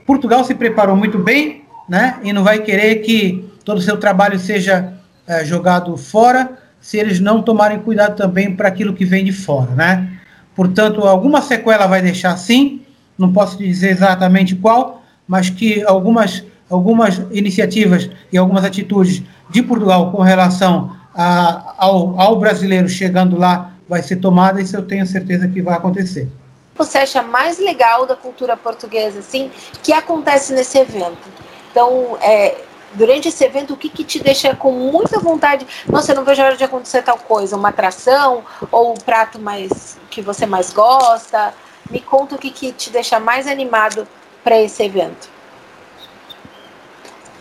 Portugal 0.05 0.43
se 0.43 0.55
preparou 0.55 0.95
muito 0.95 1.19
bem, 1.19 1.63
né? 1.87 2.17
E 2.23 2.31
não 2.31 2.43
vai 2.43 2.59
querer 2.59 2.95
que 2.97 3.49
todo 3.63 3.77
o 3.79 3.81
seu 3.81 3.97
trabalho 3.97 4.39
seja 4.39 4.93
eh, 5.27 5.43
jogado 5.43 5.97
fora, 5.97 6.51
se 6.79 6.97
eles 6.97 7.19
não 7.19 7.41
tomarem 7.41 7.79
cuidado 7.79 8.15
também 8.15 8.55
para 8.55 8.69
aquilo 8.69 8.93
que 8.93 9.03
vem 9.03 9.25
de 9.25 9.33
fora, 9.33 9.71
né? 9.71 10.09
Portanto, 10.55 11.01
alguma 11.01 11.41
sequela 11.41 11.85
vai 11.85 12.01
deixar 12.01 12.37
sim, 12.37 12.81
não 13.17 13.33
posso 13.33 13.57
dizer 13.57 13.89
exatamente 13.89 14.55
qual, 14.55 15.03
mas 15.27 15.49
que 15.49 15.83
algumas, 15.83 16.43
algumas 16.69 17.17
iniciativas 17.31 18.09
e 18.31 18.37
algumas 18.37 18.63
atitudes 18.63 19.21
de 19.49 19.61
Portugal 19.61 20.11
com 20.11 20.21
relação 20.21 20.95
a, 21.13 21.73
ao, 21.77 22.19
ao 22.19 22.39
brasileiro 22.39 22.87
chegando 22.87 23.37
lá 23.37 23.73
vai 23.89 24.01
ser 24.01 24.17
tomada, 24.17 24.61
isso 24.61 24.75
eu 24.75 24.85
tenho 24.85 25.05
certeza 25.05 25.47
que 25.47 25.61
vai 25.61 25.75
acontecer. 25.75 26.29
Você 26.75 26.99
acha 26.99 27.23
mais 27.23 27.57
legal 27.57 28.05
da 28.05 28.15
cultura 28.15 28.55
portuguesa, 28.55 29.19
assim, 29.19 29.49
que 29.81 29.91
acontece 29.91 30.53
nesse 30.53 30.77
evento? 30.77 31.27
Então, 31.71 32.17
é, 32.21 32.55
durante 32.93 33.29
esse 33.29 33.43
evento, 33.43 33.73
o 33.73 33.77
que, 33.77 33.89
que 33.89 34.03
te 34.03 34.21
deixa 34.21 34.55
com 34.55 34.71
muita 34.71 35.19
vontade? 35.19 35.65
Nossa, 35.87 36.11
eu 36.11 36.15
não 36.15 36.23
vejo 36.23 36.41
a 36.41 36.45
hora 36.45 36.57
de 36.57 36.63
acontecer 36.63 37.01
tal 37.01 37.17
coisa, 37.17 37.55
uma 37.55 37.69
atração 37.69 38.43
ou 38.71 38.93
o 38.93 39.03
prato 39.03 39.39
mais 39.39 39.97
que 40.09 40.21
você 40.21 40.45
mais 40.45 40.71
gosta? 40.71 41.53
Me 41.89 41.99
conta 41.99 42.35
o 42.35 42.37
que, 42.37 42.51
que 42.51 42.71
te 42.71 42.89
deixa 42.89 43.19
mais 43.19 43.47
animado 43.47 44.07
para 44.47 44.61
esse 44.61 44.81
evento. 44.81 45.29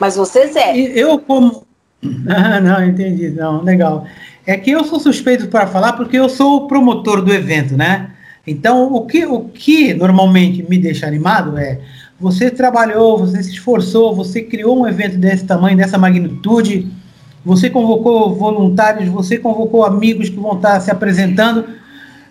Mas 0.00 0.16
você, 0.16 0.48
Zé. 0.48 0.76
Eu, 0.76 1.20
como. 1.20 1.64
Ah, 2.28 2.60
não, 2.60 2.84
entendi. 2.84 3.30
Não, 3.30 3.62
legal. 3.62 4.06
É 4.44 4.56
que 4.56 4.70
eu 4.70 4.84
sou 4.84 5.00
suspeito 5.00 5.48
para 5.48 5.66
falar 5.66 5.94
porque 5.94 6.16
eu 6.16 6.28
sou 6.28 6.56
o 6.56 6.66
promotor 6.68 7.22
do 7.22 7.32
evento, 7.32 7.76
né? 7.76 8.10
Então, 8.46 8.92
o 8.92 9.06
que, 9.06 9.24
o 9.24 9.48
que 9.48 9.94
normalmente 9.94 10.62
me 10.68 10.78
deixa 10.78 11.06
animado 11.06 11.56
é 11.56 11.80
você 12.20 12.50
trabalhou, 12.50 13.18
você 13.18 13.42
se 13.42 13.52
esforçou, 13.52 14.14
você 14.14 14.42
criou 14.42 14.80
um 14.80 14.86
evento 14.86 15.16
desse 15.16 15.44
tamanho, 15.44 15.76
dessa 15.76 15.98
magnitude, 15.98 16.88
você 17.44 17.70
convocou 17.70 18.34
voluntários, 18.34 19.08
você 19.08 19.38
convocou 19.38 19.84
amigos 19.84 20.28
que 20.28 20.38
vão 20.38 20.56
estar 20.56 20.78
se 20.80 20.90
apresentando. 20.90 21.64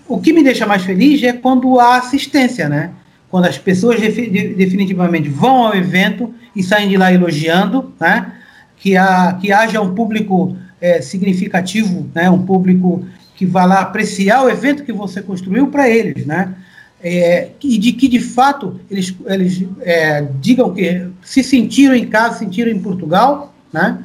O 0.07 0.19
que 0.19 0.31
me 0.31 0.43
deixa 0.43 0.65
mais 0.65 0.83
feliz 0.83 1.21
é 1.23 1.33
quando 1.33 1.79
há 1.79 1.97
assistência, 1.97 2.69
né? 2.69 2.91
Quando 3.35 3.47
as 3.47 3.57
pessoas 3.57 3.99
definitivamente 3.99 5.27
vão 5.27 5.65
ao 5.65 5.75
evento 5.75 6.33
e 6.55 6.63
saem 6.63 6.87
de 6.87 6.95
lá 6.95 7.11
elogiando, 7.11 7.93
né? 7.99 8.31
que, 8.77 8.95
há, 8.95 9.33
que 9.33 9.51
haja 9.51 9.81
um 9.81 9.93
público 9.93 10.55
é, 10.79 11.01
significativo, 11.01 12.09
né? 12.15 12.29
um 12.29 12.45
público 12.45 13.05
que 13.35 13.45
vá 13.45 13.65
lá 13.65 13.81
apreciar 13.81 14.45
o 14.45 14.49
evento 14.49 14.85
que 14.85 14.93
você 14.93 15.21
construiu 15.21 15.67
para 15.67 15.89
eles, 15.89 16.25
né? 16.25 16.55
É, 17.03 17.49
e 17.61 17.77
de 17.77 17.91
que 17.91 18.07
de 18.07 18.21
fato 18.21 18.79
eles, 18.89 19.13
eles 19.25 19.65
é, 19.81 20.25
digam 20.39 20.73
que 20.73 21.05
se 21.21 21.43
sentiram 21.43 21.93
em 21.93 22.07
casa, 22.07 22.35
se 22.35 22.39
sentiram 22.39 22.71
em 22.71 22.79
Portugal, 22.79 23.53
né? 23.73 23.99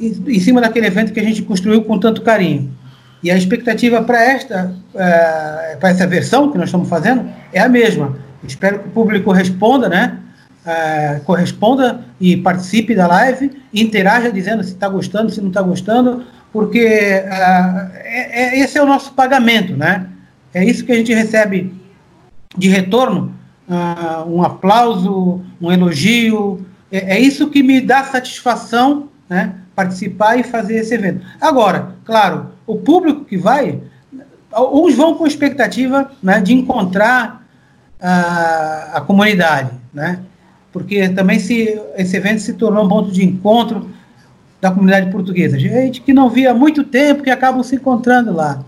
em 0.00 0.38
cima 0.38 0.60
daquele 0.60 0.86
evento 0.86 1.12
que 1.12 1.18
a 1.18 1.24
gente 1.24 1.42
construiu 1.42 1.82
com 1.82 1.98
tanto 1.98 2.22
carinho. 2.22 2.70
E 3.24 3.28
a 3.28 3.36
expectativa 3.36 4.00
para 4.04 4.22
esta, 4.22 4.72
é, 4.94 5.76
para 5.80 5.88
essa 5.88 6.06
versão 6.06 6.52
que 6.52 6.56
nós 6.56 6.68
estamos 6.68 6.88
fazendo 6.88 7.28
é 7.52 7.58
a 7.58 7.68
mesma 7.68 8.30
Espero 8.44 8.80
que 8.80 8.88
o 8.88 8.90
público 8.92 9.32
responda, 9.32 9.88
né? 9.88 10.18
É, 10.64 11.20
corresponda 11.24 12.04
e 12.20 12.36
participe 12.36 12.94
da 12.94 13.06
live, 13.08 13.50
interaja 13.74 14.30
dizendo 14.30 14.62
se 14.62 14.70
está 14.70 14.88
gostando, 14.88 15.30
se 15.30 15.40
não 15.40 15.48
está 15.48 15.60
gostando, 15.60 16.24
porque 16.52 16.78
é, 16.78 17.26
é, 18.04 18.42
é, 18.42 18.60
esse 18.60 18.78
é 18.78 18.82
o 18.82 18.86
nosso 18.86 19.12
pagamento, 19.12 19.76
né? 19.76 20.06
É 20.54 20.64
isso 20.64 20.84
que 20.84 20.92
a 20.92 20.94
gente 20.94 21.12
recebe 21.12 21.74
de 22.56 22.68
retorno, 22.68 23.34
uh, 23.68 24.28
um 24.30 24.42
aplauso, 24.42 25.40
um 25.60 25.72
elogio, 25.72 26.64
é, 26.90 27.16
é, 27.16 27.20
isso 27.20 27.48
que 27.48 27.62
me 27.62 27.80
dá 27.80 28.04
satisfação, 28.04 29.08
né? 29.28 29.54
Participar 29.74 30.38
e 30.38 30.42
fazer 30.42 30.76
esse 30.76 30.94
evento. 30.94 31.24
Agora, 31.40 31.94
claro, 32.04 32.50
o 32.66 32.76
público 32.76 33.24
que 33.24 33.38
vai, 33.38 33.80
uns 34.54 34.94
vão 34.94 35.14
com 35.14 35.26
expectativa 35.26 36.12
né, 36.22 36.40
de 36.40 36.52
encontrar 36.52 37.41
a, 38.02 38.90
a 38.94 39.00
comunidade, 39.00 39.70
né? 39.94 40.18
Porque 40.72 41.08
também 41.10 41.38
se 41.38 41.80
esse 41.96 42.16
evento 42.16 42.40
se 42.40 42.54
tornou 42.54 42.84
um 42.84 42.88
ponto 42.88 43.12
de 43.12 43.24
encontro 43.24 43.90
da 44.60 44.70
comunidade 44.70 45.10
portuguesa. 45.10 45.58
Gente 45.58 46.00
que 46.00 46.12
não 46.12 46.28
via 46.28 46.50
há 46.50 46.54
muito 46.54 46.82
tempo, 46.82 47.22
que 47.22 47.30
acabam 47.30 47.62
se 47.62 47.76
encontrando 47.76 48.32
lá. 48.32 48.64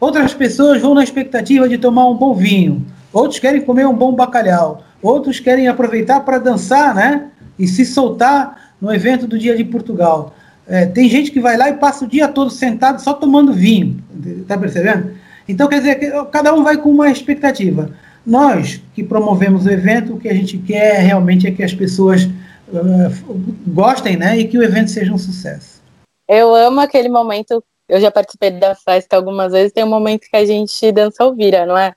Outras 0.00 0.34
pessoas 0.34 0.80
vão 0.80 0.94
na 0.94 1.04
expectativa 1.04 1.68
de 1.68 1.78
tomar 1.78 2.08
um 2.08 2.16
bom 2.16 2.34
vinho. 2.34 2.84
Outros 3.12 3.38
querem 3.38 3.60
comer 3.60 3.86
um 3.86 3.94
bom 3.94 4.12
bacalhau. 4.14 4.82
Outros 5.02 5.38
querem 5.38 5.68
aproveitar 5.68 6.20
para 6.20 6.38
dançar, 6.38 6.94
né? 6.94 7.26
E 7.58 7.66
se 7.66 7.84
soltar 7.84 8.72
no 8.80 8.92
evento 8.92 9.26
do 9.26 9.38
Dia 9.38 9.56
de 9.56 9.64
Portugal. 9.64 10.34
É, 10.66 10.86
tem 10.86 11.08
gente 11.08 11.30
que 11.30 11.40
vai 11.40 11.56
lá 11.56 11.68
e 11.68 11.74
passa 11.74 12.04
o 12.04 12.08
dia 12.08 12.26
todo 12.26 12.50
sentado 12.50 13.00
só 13.00 13.12
tomando 13.12 13.52
vinho. 13.52 14.02
Tá 14.48 14.56
percebendo? 14.56 15.10
Então, 15.46 15.68
quer 15.68 15.78
dizer, 15.78 16.12
cada 16.32 16.54
um 16.54 16.64
vai 16.64 16.78
com 16.78 16.90
uma 16.90 17.10
expectativa. 17.10 17.90
Nós 18.26 18.80
que 18.94 19.04
promovemos 19.04 19.66
o 19.66 19.70
evento, 19.70 20.14
o 20.14 20.18
que 20.18 20.28
a 20.28 20.34
gente 20.34 20.58
quer 20.58 21.00
realmente 21.00 21.46
é 21.46 21.50
que 21.50 21.62
as 21.62 21.74
pessoas 21.74 22.24
uh, 22.24 23.54
gostem, 23.66 24.16
né, 24.16 24.38
e 24.38 24.48
que 24.48 24.56
o 24.56 24.62
evento 24.62 24.90
seja 24.90 25.12
um 25.12 25.18
sucesso. 25.18 25.82
Eu 26.28 26.54
amo 26.54 26.80
aquele 26.80 27.08
momento. 27.08 27.62
Eu 27.86 28.00
já 28.00 28.10
participei 28.10 28.50
da 28.50 28.74
festa 28.74 29.16
algumas 29.16 29.52
vezes. 29.52 29.72
Tem 29.72 29.84
um 29.84 29.88
momento 29.88 30.26
que 30.28 30.36
a 30.36 30.44
gente 30.44 30.90
dança 30.90 31.22
ou 31.24 31.34
vira, 31.34 31.66
não 31.66 31.76
é? 31.76 31.92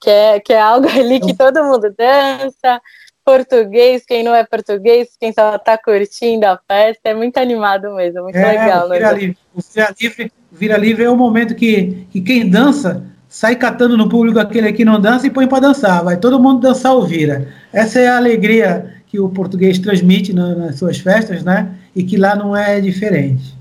Que 0.00 0.10
é, 0.10 0.40
que 0.40 0.52
é 0.52 0.60
algo 0.60 0.88
ali 0.90 1.20
que 1.20 1.34
todo 1.34 1.62
mundo 1.62 1.94
dança, 1.96 2.80
português, 3.24 4.04
quem 4.04 4.22
não 4.22 4.34
é 4.34 4.44
português, 4.44 5.10
quem 5.20 5.32
só 5.32 5.54
está 5.54 5.78
curtindo 5.78 6.46
a 6.46 6.58
festa, 6.66 7.10
é 7.10 7.14
muito 7.14 7.36
animado 7.36 7.94
mesmo, 7.94 8.22
muito 8.22 8.36
é, 8.36 8.52
legal. 8.52 8.86
O 8.86 8.90
vira, 8.90 9.12
livre, 9.12 9.38
o 9.54 9.60
vira 9.60 9.94
livre, 10.00 10.32
vira 10.50 10.76
livre 10.76 11.04
é 11.04 11.10
o 11.10 11.16
momento 11.16 11.54
que, 11.54 12.06
que 12.10 12.20
quem 12.20 12.48
dança 12.48 13.04
sai 13.28 13.56
catando 13.56 13.96
no 13.96 14.08
público 14.08 14.38
aquele 14.38 14.72
que 14.72 14.84
não 14.84 15.00
dança 15.00 15.26
e 15.26 15.30
põe 15.30 15.46
para 15.46 15.60
dançar. 15.60 16.02
Vai 16.02 16.16
todo 16.16 16.40
mundo 16.40 16.60
dançar 16.60 16.94
ou 16.94 17.06
vira. 17.06 17.48
Essa 17.72 18.00
é 18.00 18.08
a 18.08 18.16
alegria 18.16 19.02
que 19.06 19.20
o 19.20 19.28
português 19.28 19.78
transmite 19.78 20.32
nas 20.32 20.78
suas 20.78 20.98
festas, 20.98 21.42
né? 21.42 21.74
E 21.94 22.02
que 22.02 22.16
lá 22.16 22.34
não 22.34 22.56
é 22.56 22.80
diferente. 22.80 23.56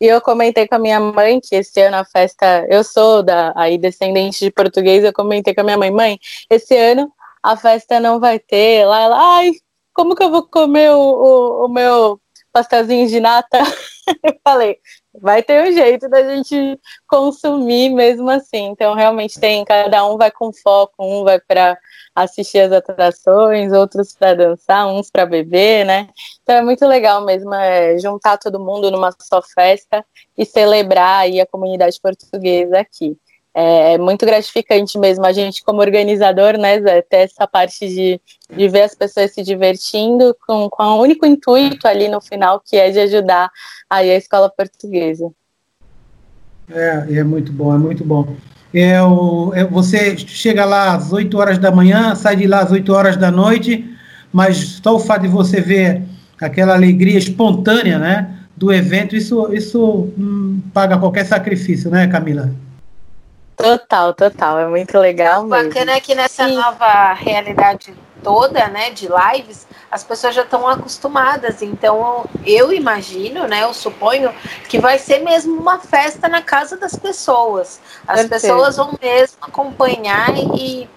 E 0.00 0.06
eu 0.06 0.20
comentei 0.20 0.66
com 0.66 0.74
a 0.74 0.78
minha 0.78 1.00
mãe 1.00 1.40
que 1.40 1.54
esse 1.54 1.80
ano 1.80 1.96
a 1.96 2.04
festa, 2.04 2.66
eu 2.68 2.82
sou 2.82 3.22
da 3.22 3.52
aí 3.56 3.78
descendente 3.78 4.44
de 4.44 4.50
português, 4.50 5.04
eu 5.04 5.12
comentei 5.12 5.54
com 5.54 5.60
a 5.60 5.64
minha 5.64 5.78
mãe, 5.78 5.90
mãe, 5.90 6.18
esse 6.50 6.76
ano 6.76 7.10
a 7.42 7.56
festa 7.56 8.00
não 8.00 8.18
vai 8.18 8.38
ter. 8.38 8.84
Lá 8.84 9.00
ela, 9.00 9.36
ai, 9.36 9.52
como 9.92 10.14
que 10.14 10.22
eu 10.22 10.30
vou 10.30 10.42
comer 10.42 10.90
o, 10.90 10.98
o, 10.98 11.66
o 11.66 11.68
meu 11.68 12.20
pastelzinho 12.52 13.08
de 13.08 13.20
nata? 13.20 13.58
eu 14.24 14.34
falei, 14.42 14.78
vai 15.20 15.42
ter 15.42 15.62
um 15.62 15.72
jeito 15.72 16.08
da 16.08 16.22
gente 16.22 16.78
consumir 17.06 17.90
mesmo 17.90 18.28
assim. 18.30 18.66
Então, 18.66 18.94
realmente 18.94 19.38
tem, 19.38 19.64
cada 19.64 20.04
um 20.06 20.16
vai 20.16 20.30
com 20.30 20.52
foco, 20.52 20.94
um 20.98 21.24
vai 21.24 21.40
para 21.40 21.78
assistir 22.14 22.60
as 22.60 22.72
atrações, 22.72 23.72
outros 23.72 24.14
para 24.14 24.34
dançar, 24.34 24.86
uns 24.86 25.10
para 25.10 25.26
beber, 25.26 25.84
né? 25.84 26.08
Então 26.42 26.54
é 26.54 26.62
muito 26.62 26.86
legal 26.86 27.24
mesmo 27.24 27.52
é, 27.54 27.98
juntar 27.98 28.38
todo 28.38 28.60
mundo 28.60 28.90
numa 28.90 29.10
só 29.18 29.42
festa 29.42 30.04
e 30.36 30.44
celebrar 30.44 31.20
aí 31.22 31.40
a 31.40 31.46
comunidade 31.46 31.98
portuguesa 32.00 32.78
aqui. 32.78 33.16
É, 33.54 33.94
é 33.94 33.98
muito 33.98 34.26
gratificante 34.26 34.98
mesmo 34.98 35.24
a 35.24 35.32
gente, 35.32 35.62
como 35.62 35.80
organizador, 35.80 36.58
né, 36.58 36.80
Zé, 36.80 37.02
ter 37.02 37.18
essa 37.18 37.46
parte 37.46 37.88
de, 37.88 38.20
de 38.54 38.68
ver 38.68 38.82
as 38.82 38.94
pessoas 38.94 39.32
se 39.32 39.42
divertindo 39.44 40.36
com, 40.44 40.68
com 40.68 40.82
o 40.82 41.00
único 41.00 41.24
intuito 41.24 41.86
ali 41.86 42.08
no 42.08 42.20
final, 42.20 42.60
que 42.60 42.76
é 42.76 42.90
de 42.90 42.98
ajudar 42.98 43.48
aí 43.88 44.10
a 44.10 44.16
escola 44.16 44.50
portuguesa. 44.50 45.30
É, 46.68 47.18
é 47.18 47.24
muito 47.24 47.52
bom, 47.52 47.72
é 47.72 47.78
muito 47.78 48.04
bom. 48.04 48.34
É, 48.72 49.00
o, 49.00 49.52
é, 49.54 49.64
você 49.64 50.16
chega 50.16 50.64
lá 50.64 50.94
às 50.94 51.12
8 51.12 51.38
horas 51.38 51.58
da 51.58 51.70
manhã, 51.70 52.16
sai 52.16 52.34
de 52.34 52.46
lá 52.48 52.60
às 52.60 52.72
8 52.72 52.92
horas 52.92 53.16
da 53.16 53.30
noite, 53.30 53.88
mas 54.32 54.80
só 54.82 54.96
o 54.96 54.98
fato 54.98 55.22
de 55.22 55.28
você 55.28 55.60
ver 55.60 56.02
aquela 56.40 56.74
alegria 56.74 57.16
espontânea 57.16 58.00
né, 58.00 58.36
do 58.56 58.72
evento, 58.72 59.14
isso, 59.14 59.52
isso 59.54 60.08
hum, 60.18 60.60
paga 60.72 60.98
qualquer 60.98 61.24
sacrifício, 61.24 61.88
né, 61.88 62.08
Camila? 62.08 62.52
Total, 63.56 64.12
total. 64.12 64.58
É 64.58 64.66
muito 64.66 64.98
legal. 64.98 65.44
O 65.44 65.48
bacana 65.48 65.92
é 65.92 66.00
que 66.00 66.14
nessa 66.14 66.46
Sim. 66.46 66.56
nova 66.56 67.12
realidade 67.14 67.94
toda, 68.22 68.68
né, 68.68 68.90
de 68.90 69.06
lives, 69.06 69.66
as 69.90 70.02
pessoas 70.02 70.34
já 70.34 70.42
estão 70.42 70.66
acostumadas. 70.66 71.62
Então, 71.62 72.24
eu 72.44 72.72
imagino, 72.72 73.46
né, 73.46 73.62
eu 73.62 73.74
suponho 73.74 74.32
que 74.68 74.78
vai 74.78 74.98
ser 74.98 75.20
mesmo 75.20 75.60
uma 75.60 75.78
festa 75.78 76.26
na 76.26 76.40
casa 76.40 76.76
das 76.76 76.96
pessoas. 76.96 77.80
As 78.08 78.22
Perfeito. 78.22 78.30
pessoas 78.30 78.76
vão 78.76 78.98
mesmo 79.00 79.36
acompanhar 79.42 80.30
e, 80.56 80.88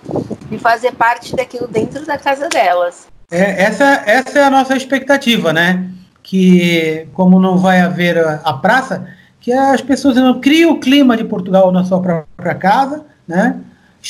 e 0.49 0.57
fazer 0.57 0.93
parte 0.93 1.35
daquilo 1.35 1.67
dentro 1.67 2.05
da 2.05 2.17
casa 2.17 2.47
delas. 2.47 3.07
É, 3.29 3.63
essa, 3.63 4.03
essa 4.05 4.39
é 4.39 4.43
a 4.43 4.49
nossa 4.49 4.75
expectativa, 4.75 5.51
né? 5.51 5.85
Que 6.23 7.07
como 7.13 7.39
não 7.39 7.57
vai 7.57 7.81
haver 7.81 8.17
a, 8.17 8.41
a 8.43 8.53
praça, 8.53 9.05
que 9.47 9.53
as 9.53 9.79
pessoas 9.79 10.17
não 10.17 10.41
criam 10.41 10.73
o 10.73 10.79
clima 10.81 11.15
de 11.15 11.23
Portugal 11.23 11.71
na 11.71 11.85
sua 11.85 12.01
própria 12.01 12.53
casa, 12.53 13.05
né? 13.25 13.57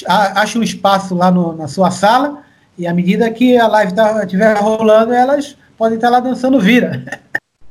Achem 0.08 0.60
um 0.60 0.64
espaço 0.64 1.14
lá 1.14 1.30
no, 1.30 1.56
na 1.56 1.68
sua 1.68 1.92
sala 1.92 2.44
e 2.76 2.88
à 2.88 2.94
medida 2.94 3.30
que 3.30 3.56
a 3.56 3.68
live 3.68 3.94
estiver 4.24 4.56
tá, 4.56 4.62
rolando, 4.62 5.14
elas 5.14 5.56
podem 5.78 5.98
estar 5.98 6.08
tá 6.08 6.14
lá 6.14 6.20
dançando 6.20 6.60
vira. 6.60 7.04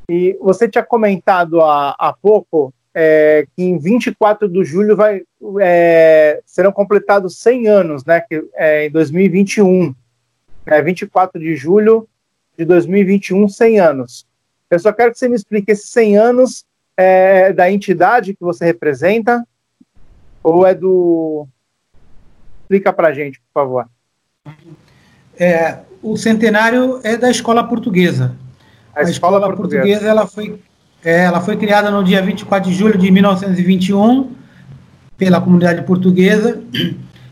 E 0.09 0.37
você 0.41 0.69
tinha 0.69 0.85
comentado 0.85 1.59
há, 1.59 1.93
há 1.99 2.13
pouco 2.13 2.73
é, 2.95 3.45
que 3.53 3.61
em 3.61 3.77
24 3.77 4.47
de 4.47 4.63
julho 4.63 4.95
vai, 4.95 5.21
é, 5.59 6.39
serão 6.45 6.71
completados 6.71 7.37
100 7.39 7.67
anos, 7.67 8.05
né? 8.05 8.21
Que, 8.21 8.45
é, 8.55 8.85
em 8.85 8.91
2021. 8.91 9.93
É, 10.65 10.81
24 10.81 11.37
de 11.37 11.57
julho 11.57 12.07
de 12.57 12.63
2021, 12.63 13.49
100 13.49 13.79
anos. 13.81 14.25
Eu 14.71 14.79
só 14.79 14.93
quero 14.93 15.11
que 15.11 15.19
você 15.19 15.27
me 15.27 15.35
explique 15.35 15.73
esses 15.73 15.89
100 15.89 16.17
anos 16.17 16.65
é 16.97 17.53
da 17.53 17.71
entidade 17.71 18.33
que 18.33 18.43
você 18.43 18.65
representa 18.65 19.45
ou 20.43 20.65
é 20.65 20.73
do. 20.73 21.47
Explica 22.63 22.91
para 22.91 23.13
gente, 23.13 23.39
por 23.39 23.61
favor. 23.61 23.87
É, 25.39 25.79
o 26.01 26.17
centenário 26.17 26.99
é 27.03 27.15
da 27.15 27.29
escola 27.29 27.63
portuguesa. 27.63 28.35
A, 28.95 29.01
a 29.01 29.03
escola, 29.03 29.37
escola 29.37 29.55
portuguesa. 29.55 29.83
portuguesa, 29.83 30.09
ela 30.09 30.25
foi, 30.25 30.59
é, 31.03 31.23
ela 31.25 31.39
foi 31.39 31.55
criada 31.55 31.91
no 31.91 32.03
dia 32.03 32.21
24 32.21 32.69
de 32.69 32.75
julho 32.75 32.97
de 32.97 33.11
1921 33.11 34.35
pela 35.17 35.39
comunidade 35.39 35.83
portuguesa 35.83 36.61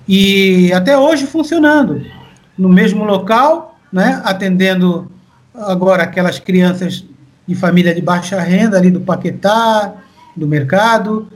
e 0.08 0.72
até 0.74 0.98
hoje 0.98 1.26
funcionando 1.26 2.06
no 2.58 2.70
mesmo 2.70 3.04
local, 3.04 3.80
né, 3.92 4.22
atendendo 4.24 5.12
agora 5.54 6.04
aquelas 6.04 6.40
crianças 6.40 7.06
de 7.48 7.56
família 7.56 7.94
de 7.94 8.02
baixa 8.02 8.40
renda 8.40 8.78
ali 8.78 8.90
do 8.90 9.02
Paquetá, 9.02 9.96
do 10.36 10.48
mercado, 10.48 11.30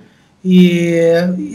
e 0.43 0.93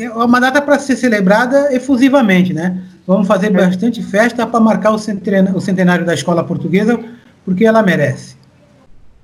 é 0.00 0.10
uma 0.10 0.40
data 0.40 0.60
para 0.60 0.78
ser 0.78 0.96
celebrada 0.96 1.74
efusivamente, 1.74 2.52
né? 2.52 2.82
Vamos 3.06 3.26
fazer 3.26 3.50
bastante 3.50 4.02
festa 4.02 4.46
para 4.46 4.60
marcar 4.60 4.90
o 4.90 4.98
centenário, 4.98 5.56
o 5.56 5.60
centenário 5.60 6.06
da 6.06 6.14
escola 6.14 6.44
portuguesa, 6.44 6.98
porque 7.44 7.64
ela 7.64 7.82
merece. 7.82 8.36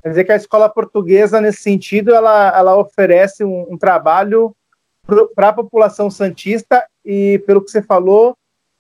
Quer 0.03 0.11
dizer 0.11 0.25
que 0.25 0.33
a 0.33 0.37
escola 0.37 0.69
portuguesa, 0.69 1.41
nesse 1.41 1.63
sentido, 1.63 2.15
ela, 2.15 2.57
ela 2.57 2.77
oferece 2.77 3.45
um, 3.45 3.67
um 3.71 3.79
trabalho 3.79 4.55
para 5.35 5.49
a 5.49 5.53
população 5.53 6.11
santista 6.11 6.85
e, 7.05 7.43
pelo 7.47 7.63
que 7.63 7.71
você 7.71 7.83
falou, 7.83 8.35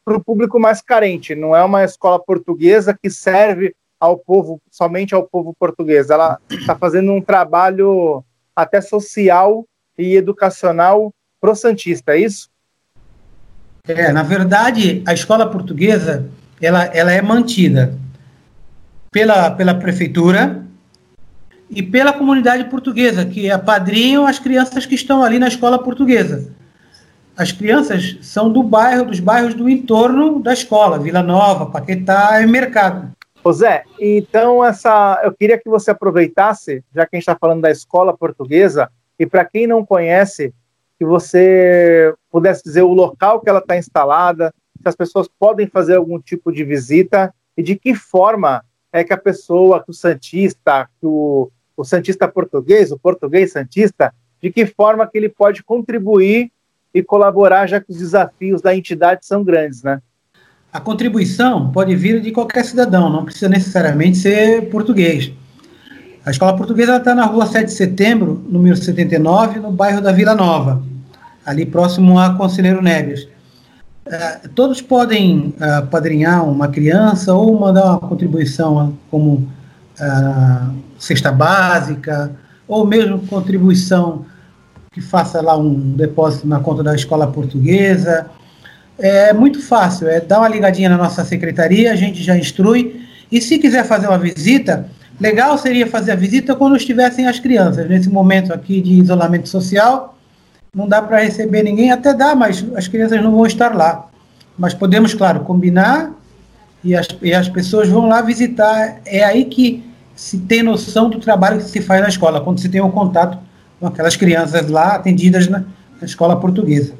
para 0.04 0.16
o 0.16 0.24
público 0.24 0.58
mais 0.58 0.80
carente. 0.80 1.34
Não 1.34 1.54
é 1.54 1.62
uma 1.62 1.84
escola 1.84 2.18
portuguesa 2.18 2.96
que 3.00 3.10
serve 3.10 3.74
ao 4.00 4.16
povo, 4.16 4.60
somente 4.70 5.14
ao 5.14 5.22
povo 5.22 5.54
português. 5.56 6.08
Ela 6.08 6.38
está 6.50 6.74
fazendo 6.74 7.12
um 7.12 7.20
trabalho 7.20 8.24
até 8.56 8.80
social 8.80 9.66
e 9.98 10.16
educacional 10.16 11.12
pro 11.40 11.54
Santista, 11.54 12.12
é 12.12 12.20
isso? 12.20 12.48
É, 13.86 14.10
na 14.10 14.22
verdade, 14.22 15.02
a 15.06 15.12
escola 15.12 15.48
portuguesa 15.48 16.28
ela, 16.60 16.84
ela 16.84 17.12
é 17.12 17.22
mantida 17.22 17.94
pela, 19.10 19.50
pela 19.50 19.74
prefeitura 19.74 20.64
e 21.68 21.82
pela 21.82 22.12
comunidade 22.12 22.64
portuguesa, 22.64 23.24
que 23.24 23.50
apadrinham 23.50 24.26
as 24.26 24.38
crianças 24.38 24.84
que 24.84 24.94
estão 24.94 25.22
ali 25.22 25.38
na 25.38 25.48
escola 25.48 25.78
portuguesa. 25.78 26.52
As 27.36 27.52
crianças 27.52 28.18
são 28.22 28.52
do 28.52 28.62
bairro, 28.62 29.06
dos 29.06 29.20
bairros 29.20 29.54
do 29.54 29.68
entorno 29.68 30.42
da 30.42 30.52
escola, 30.52 30.98
Vila 30.98 31.22
Nova, 31.22 31.66
Paquetá 31.66 32.42
e 32.42 32.46
Mercado. 32.46 33.12
Ô 33.42 33.52
Zé, 33.52 33.84
então 33.98 34.62
essa, 34.62 35.18
eu 35.24 35.32
queria 35.32 35.56
que 35.56 35.68
você 35.68 35.90
aproveitasse, 35.90 36.84
já 36.94 37.06
que 37.06 37.16
a 37.16 37.18
gente 37.18 37.22
está 37.22 37.36
falando 37.36 37.62
da 37.62 37.70
escola 37.70 38.14
portuguesa, 38.14 38.90
e 39.18 39.24
para 39.24 39.46
quem 39.46 39.66
não 39.66 39.84
conhece, 39.84 40.52
que 40.98 41.04
você 41.06 42.14
pudesse 42.30 42.62
dizer 42.62 42.82
o 42.82 42.92
local 42.92 43.40
que 43.40 43.48
ela 43.48 43.60
está 43.60 43.78
instalada, 43.78 44.52
se 44.82 44.86
as 44.86 44.94
pessoas 44.94 45.26
podem 45.26 45.66
fazer 45.66 45.96
algum 45.96 46.20
tipo 46.20 46.52
de 46.52 46.62
visita 46.64 47.32
e 47.56 47.62
de 47.62 47.76
que 47.76 47.94
forma 47.94 48.62
é 48.92 49.02
que 49.02 49.12
a 49.12 49.16
pessoa, 49.16 49.82
que 49.82 49.90
o 49.90 49.94
Santista, 49.94 50.86
que 51.00 51.06
o, 51.06 51.50
o 51.74 51.84
Santista 51.84 52.28
português, 52.28 52.92
o 52.92 52.98
português 52.98 53.52
Santista, 53.52 54.14
de 54.42 54.50
que 54.50 54.66
forma 54.66 55.06
que 55.06 55.16
ele 55.16 55.30
pode 55.30 55.62
contribuir 55.62 56.52
e 56.92 57.02
colaborar, 57.02 57.66
já 57.66 57.80
que 57.80 57.90
os 57.90 57.96
desafios 57.96 58.60
da 58.60 58.76
entidade 58.76 59.24
são 59.24 59.42
grandes, 59.42 59.82
né? 59.82 60.02
A 60.72 60.78
contribuição 60.78 61.70
pode 61.72 61.96
vir 61.96 62.20
de 62.20 62.30
qualquer 62.30 62.64
cidadão, 62.64 63.10
não 63.10 63.24
precisa 63.24 63.48
necessariamente 63.48 64.18
ser 64.18 64.70
português. 64.70 65.32
A 66.24 66.30
escola 66.30 66.56
portuguesa 66.56 66.96
está 66.96 67.12
na 67.12 67.24
rua 67.24 67.44
7 67.46 67.66
de 67.66 67.72
setembro, 67.72 68.44
número 68.48 68.76
79, 68.76 69.58
no 69.58 69.72
bairro 69.72 70.00
da 70.00 70.12
Vila 70.12 70.34
Nova, 70.34 70.80
ali 71.44 71.66
próximo 71.66 72.18
a 72.20 72.34
Conselheiro 72.34 72.80
Neves. 72.80 73.24
Uh, 74.06 74.48
todos 74.54 74.80
podem 74.80 75.54
uh, 75.56 75.86
padrinhar 75.88 76.48
uma 76.48 76.68
criança 76.68 77.34
ou 77.34 77.58
mandar 77.58 77.84
uma 77.86 77.98
contribuição 77.98 78.96
como 79.10 79.48
uh, 79.98 80.74
cesta 80.98 81.32
básica, 81.32 82.30
ou 82.68 82.86
mesmo 82.86 83.18
contribuição 83.26 84.24
que 84.92 85.00
faça 85.00 85.40
lá 85.40 85.56
um 85.56 85.92
depósito 85.92 86.46
na 86.46 86.60
conta 86.60 86.82
da 86.84 86.94
escola 86.94 87.26
portuguesa, 87.26 88.26
é 89.00 89.32
muito 89.32 89.62
fácil, 89.62 90.08
é 90.08 90.20
dar 90.20 90.38
uma 90.38 90.48
ligadinha 90.48 90.88
na 90.88 90.96
nossa 90.96 91.24
secretaria, 91.24 91.92
a 91.92 91.96
gente 91.96 92.22
já 92.22 92.36
instrui. 92.36 93.06
E 93.30 93.40
se 93.40 93.58
quiser 93.58 93.84
fazer 93.84 94.06
uma 94.06 94.18
visita, 94.18 94.86
legal 95.20 95.56
seria 95.56 95.86
fazer 95.86 96.12
a 96.12 96.16
visita 96.16 96.54
quando 96.54 96.76
estivessem 96.76 97.26
as 97.26 97.38
crianças. 97.38 97.88
Nesse 97.88 98.08
momento 98.08 98.52
aqui 98.52 98.80
de 98.80 98.94
isolamento 98.94 99.48
social, 99.48 100.18
não 100.74 100.86
dá 100.86 101.00
para 101.00 101.20
receber 101.20 101.62
ninguém, 101.62 101.90
até 101.90 102.12
dá, 102.12 102.34
mas 102.34 102.64
as 102.76 102.86
crianças 102.86 103.22
não 103.22 103.32
vão 103.32 103.46
estar 103.46 103.74
lá. 103.74 104.08
Mas 104.58 104.74
podemos, 104.74 105.14
claro, 105.14 105.40
combinar 105.40 106.12
e 106.84 106.94
as, 106.94 107.08
e 107.22 107.32
as 107.32 107.48
pessoas 107.48 107.88
vão 107.88 108.08
lá 108.08 108.20
visitar. 108.20 109.00
É 109.06 109.24
aí 109.24 109.46
que 109.46 109.82
se 110.14 110.38
tem 110.38 110.62
noção 110.62 111.08
do 111.08 111.18
trabalho 111.18 111.58
que 111.58 111.64
se 111.64 111.80
faz 111.80 112.02
na 112.02 112.08
escola, 112.08 112.40
quando 112.40 112.60
se 112.60 112.68
tem 112.68 112.80
o 112.80 112.86
um 112.86 112.90
contato 112.90 113.38
com 113.78 113.86
aquelas 113.86 114.16
crianças 114.16 114.68
lá 114.68 114.94
atendidas 114.94 115.48
na, 115.48 115.60
na 116.00 116.06
escola 116.06 116.38
portuguesa. 116.38 116.94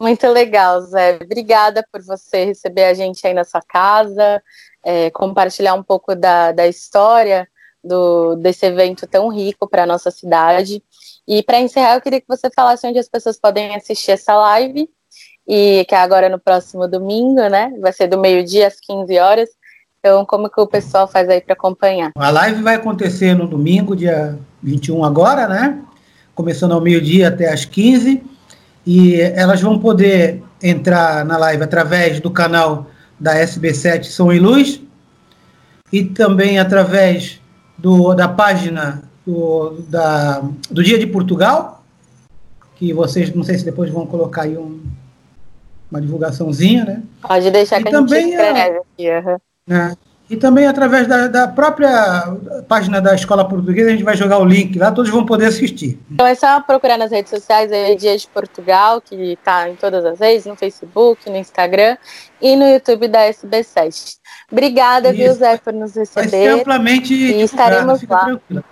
Muito 0.00 0.26
legal, 0.28 0.80
Zé. 0.82 1.18
Obrigada 1.22 1.86
por 1.90 2.02
você 2.02 2.44
receber 2.44 2.84
a 2.84 2.94
gente 2.94 3.26
aí 3.26 3.32
na 3.32 3.44
sua 3.44 3.62
casa, 3.62 4.42
é, 4.84 5.10
compartilhar 5.10 5.74
um 5.74 5.82
pouco 5.82 6.14
da, 6.14 6.52
da 6.52 6.66
história 6.66 7.48
do, 7.82 8.36
desse 8.36 8.66
evento 8.66 9.06
tão 9.06 9.28
rico 9.28 9.68
para 9.68 9.84
a 9.84 9.86
nossa 9.86 10.10
cidade. 10.10 10.82
E 11.26 11.42
para 11.42 11.60
encerrar, 11.60 11.94
eu 11.94 12.00
queria 12.00 12.20
que 12.20 12.28
você 12.28 12.50
falasse 12.50 12.86
onde 12.86 12.98
as 12.98 13.08
pessoas 13.08 13.38
podem 13.38 13.74
assistir 13.74 14.12
essa 14.12 14.34
live, 14.36 14.88
e 15.48 15.84
que 15.88 15.94
é 15.94 15.98
agora 15.98 16.28
no 16.28 16.38
próximo 16.38 16.88
domingo, 16.88 17.48
né? 17.48 17.72
Vai 17.80 17.92
ser 17.92 18.08
do 18.08 18.18
meio-dia 18.18 18.66
às 18.66 18.80
15 18.80 19.18
horas. 19.18 19.48
Então, 20.00 20.26
como 20.26 20.50
que 20.50 20.60
o 20.60 20.66
pessoal 20.66 21.08
faz 21.08 21.28
aí 21.28 21.40
para 21.40 21.54
acompanhar? 21.54 22.12
A 22.16 22.30
live 22.30 22.62
vai 22.62 22.74
acontecer 22.74 23.34
no 23.34 23.46
domingo, 23.46 23.96
dia 23.96 24.38
21 24.62 25.04
agora, 25.04 25.46
né? 25.46 25.82
começando 26.36 26.72
ao 26.72 26.82
meio-dia 26.82 27.28
até 27.28 27.50
às 27.50 27.64
15 27.64 28.22
e 28.86 29.20
elas 29.20 29.60
vão 29.60 29.78
poder 29.78 30.42
entrar 30.62 31.24
na 31.24 31.36
live 31.36 31.62
através 31.62 32.20
do 32.20 32.30
canal 32.30 32.86
da 33.18 33.34
SB7 33.34 34.04
Som 34.04 34.32
e 34.32 34.38
Luz 34.38 34.80
e 35.92 36.04
também 36.04 36.58
através 36.58 37.40
do, 37.76 38.14
da 38.14 38.28
página 38.28 39.02
do, 39.26 39.80
da, 39.88 40.42
do 40.70 40.82
Dia 40.82 40.98
de 40.98 41.06
Portugal, 41.06 41.84
que 42.76 42.92
vocês, 42.92 43.34
não 43.34 43.42
sei 43.42 43.58
se 43.58 43.64
depois 43.64 43.90
vão 43.90 44.06
colocar 44.06 44.42
aí 44.42 44.56
um, 44.56 44.80
uma 45.90 46.00
divulgaçãozinha, 46.00 46.84
né? 46.84 47.02
Pode 47.20 47.50
deixar 47.50 47.80
e 47.80 47.84
que 47.84 47.94
a 47.94 47.98
gente 47.98 48.14
escreve 48.14 48.60
aqui. 48.60 49.10
Uhum. 49.10 49.36
Né? 49.66 49.96
E 50.28 50.36
também 50.36 50.66
através 50.66 51.06
da, 51.06 51.28
da, 51.28 51.46
própria 51.46 52.36
página 52.66 53.00
da 53.00 53.14
Escola 53.14 53.48
Portuguesa, 53.48 53.90
a 53.90 53.92
gente 53.92 54.02
vai 54.02 54.16
jogar 54.16 54.38
o 54.38 54.44
link 54.44 54.76
lá, 54.76 54.90
todos 54.90 55.08
vão 55.08 55.24
poder 55.24 55.46
assistir. 55.46 56.00
Então 56.10 56.26
é 56.26 56.34
só 56.34 56.60
procurar 56.60 56.98
nas 56.98 57.12
redes 57.12 57.30
sociais 57.30 57.70
aí 57.70 57.94
Dia 57.94 58.16
de 58.16 58.26
Portugal, 58.26 59.00
que 59.00 59.14
está 59.14 59.68
em 59.68 59.76
todas 59.76 60.04
as 60.04 60.18
redes, 60.18 60.44
no 60.44 60.56
Facebook, 60.56 61.30
no 61.30 61.36
Instagram 61.36 61.96
e 62.42 62.56
no 62.56 62.66
YouTube 62.66 63.06
da 63.06 63.20
SB7. 63.28 64.16
Obrigada, 64.50 65.10
Isso. 65.10 65.18
viu, 65.18 65.32
Zé, 65.34 65.58
por 65.58 65.72
nos 65.72 65.94
receber. 65.94 66.28
Vai 66.28 66.28
ser 66.28 66.48
amplamente 66.48 67.14
e 67.14 67.42
estaremos 67.42 68.02
lá. 68.02 68.24
Tranquila. 68.24 68.64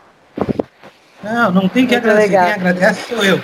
Não, 1.22 1.52
não 1.52 1.68
tem 1.68 1.86
que 1.86 1.94
Muito 1.94 2.08
agradecer, 2.08 2.26
legal. 2.26 2.44
quem 2.46 2.54
agradece 2.54 3.14
sou 3.14 3.24
eu. 3.24 3.40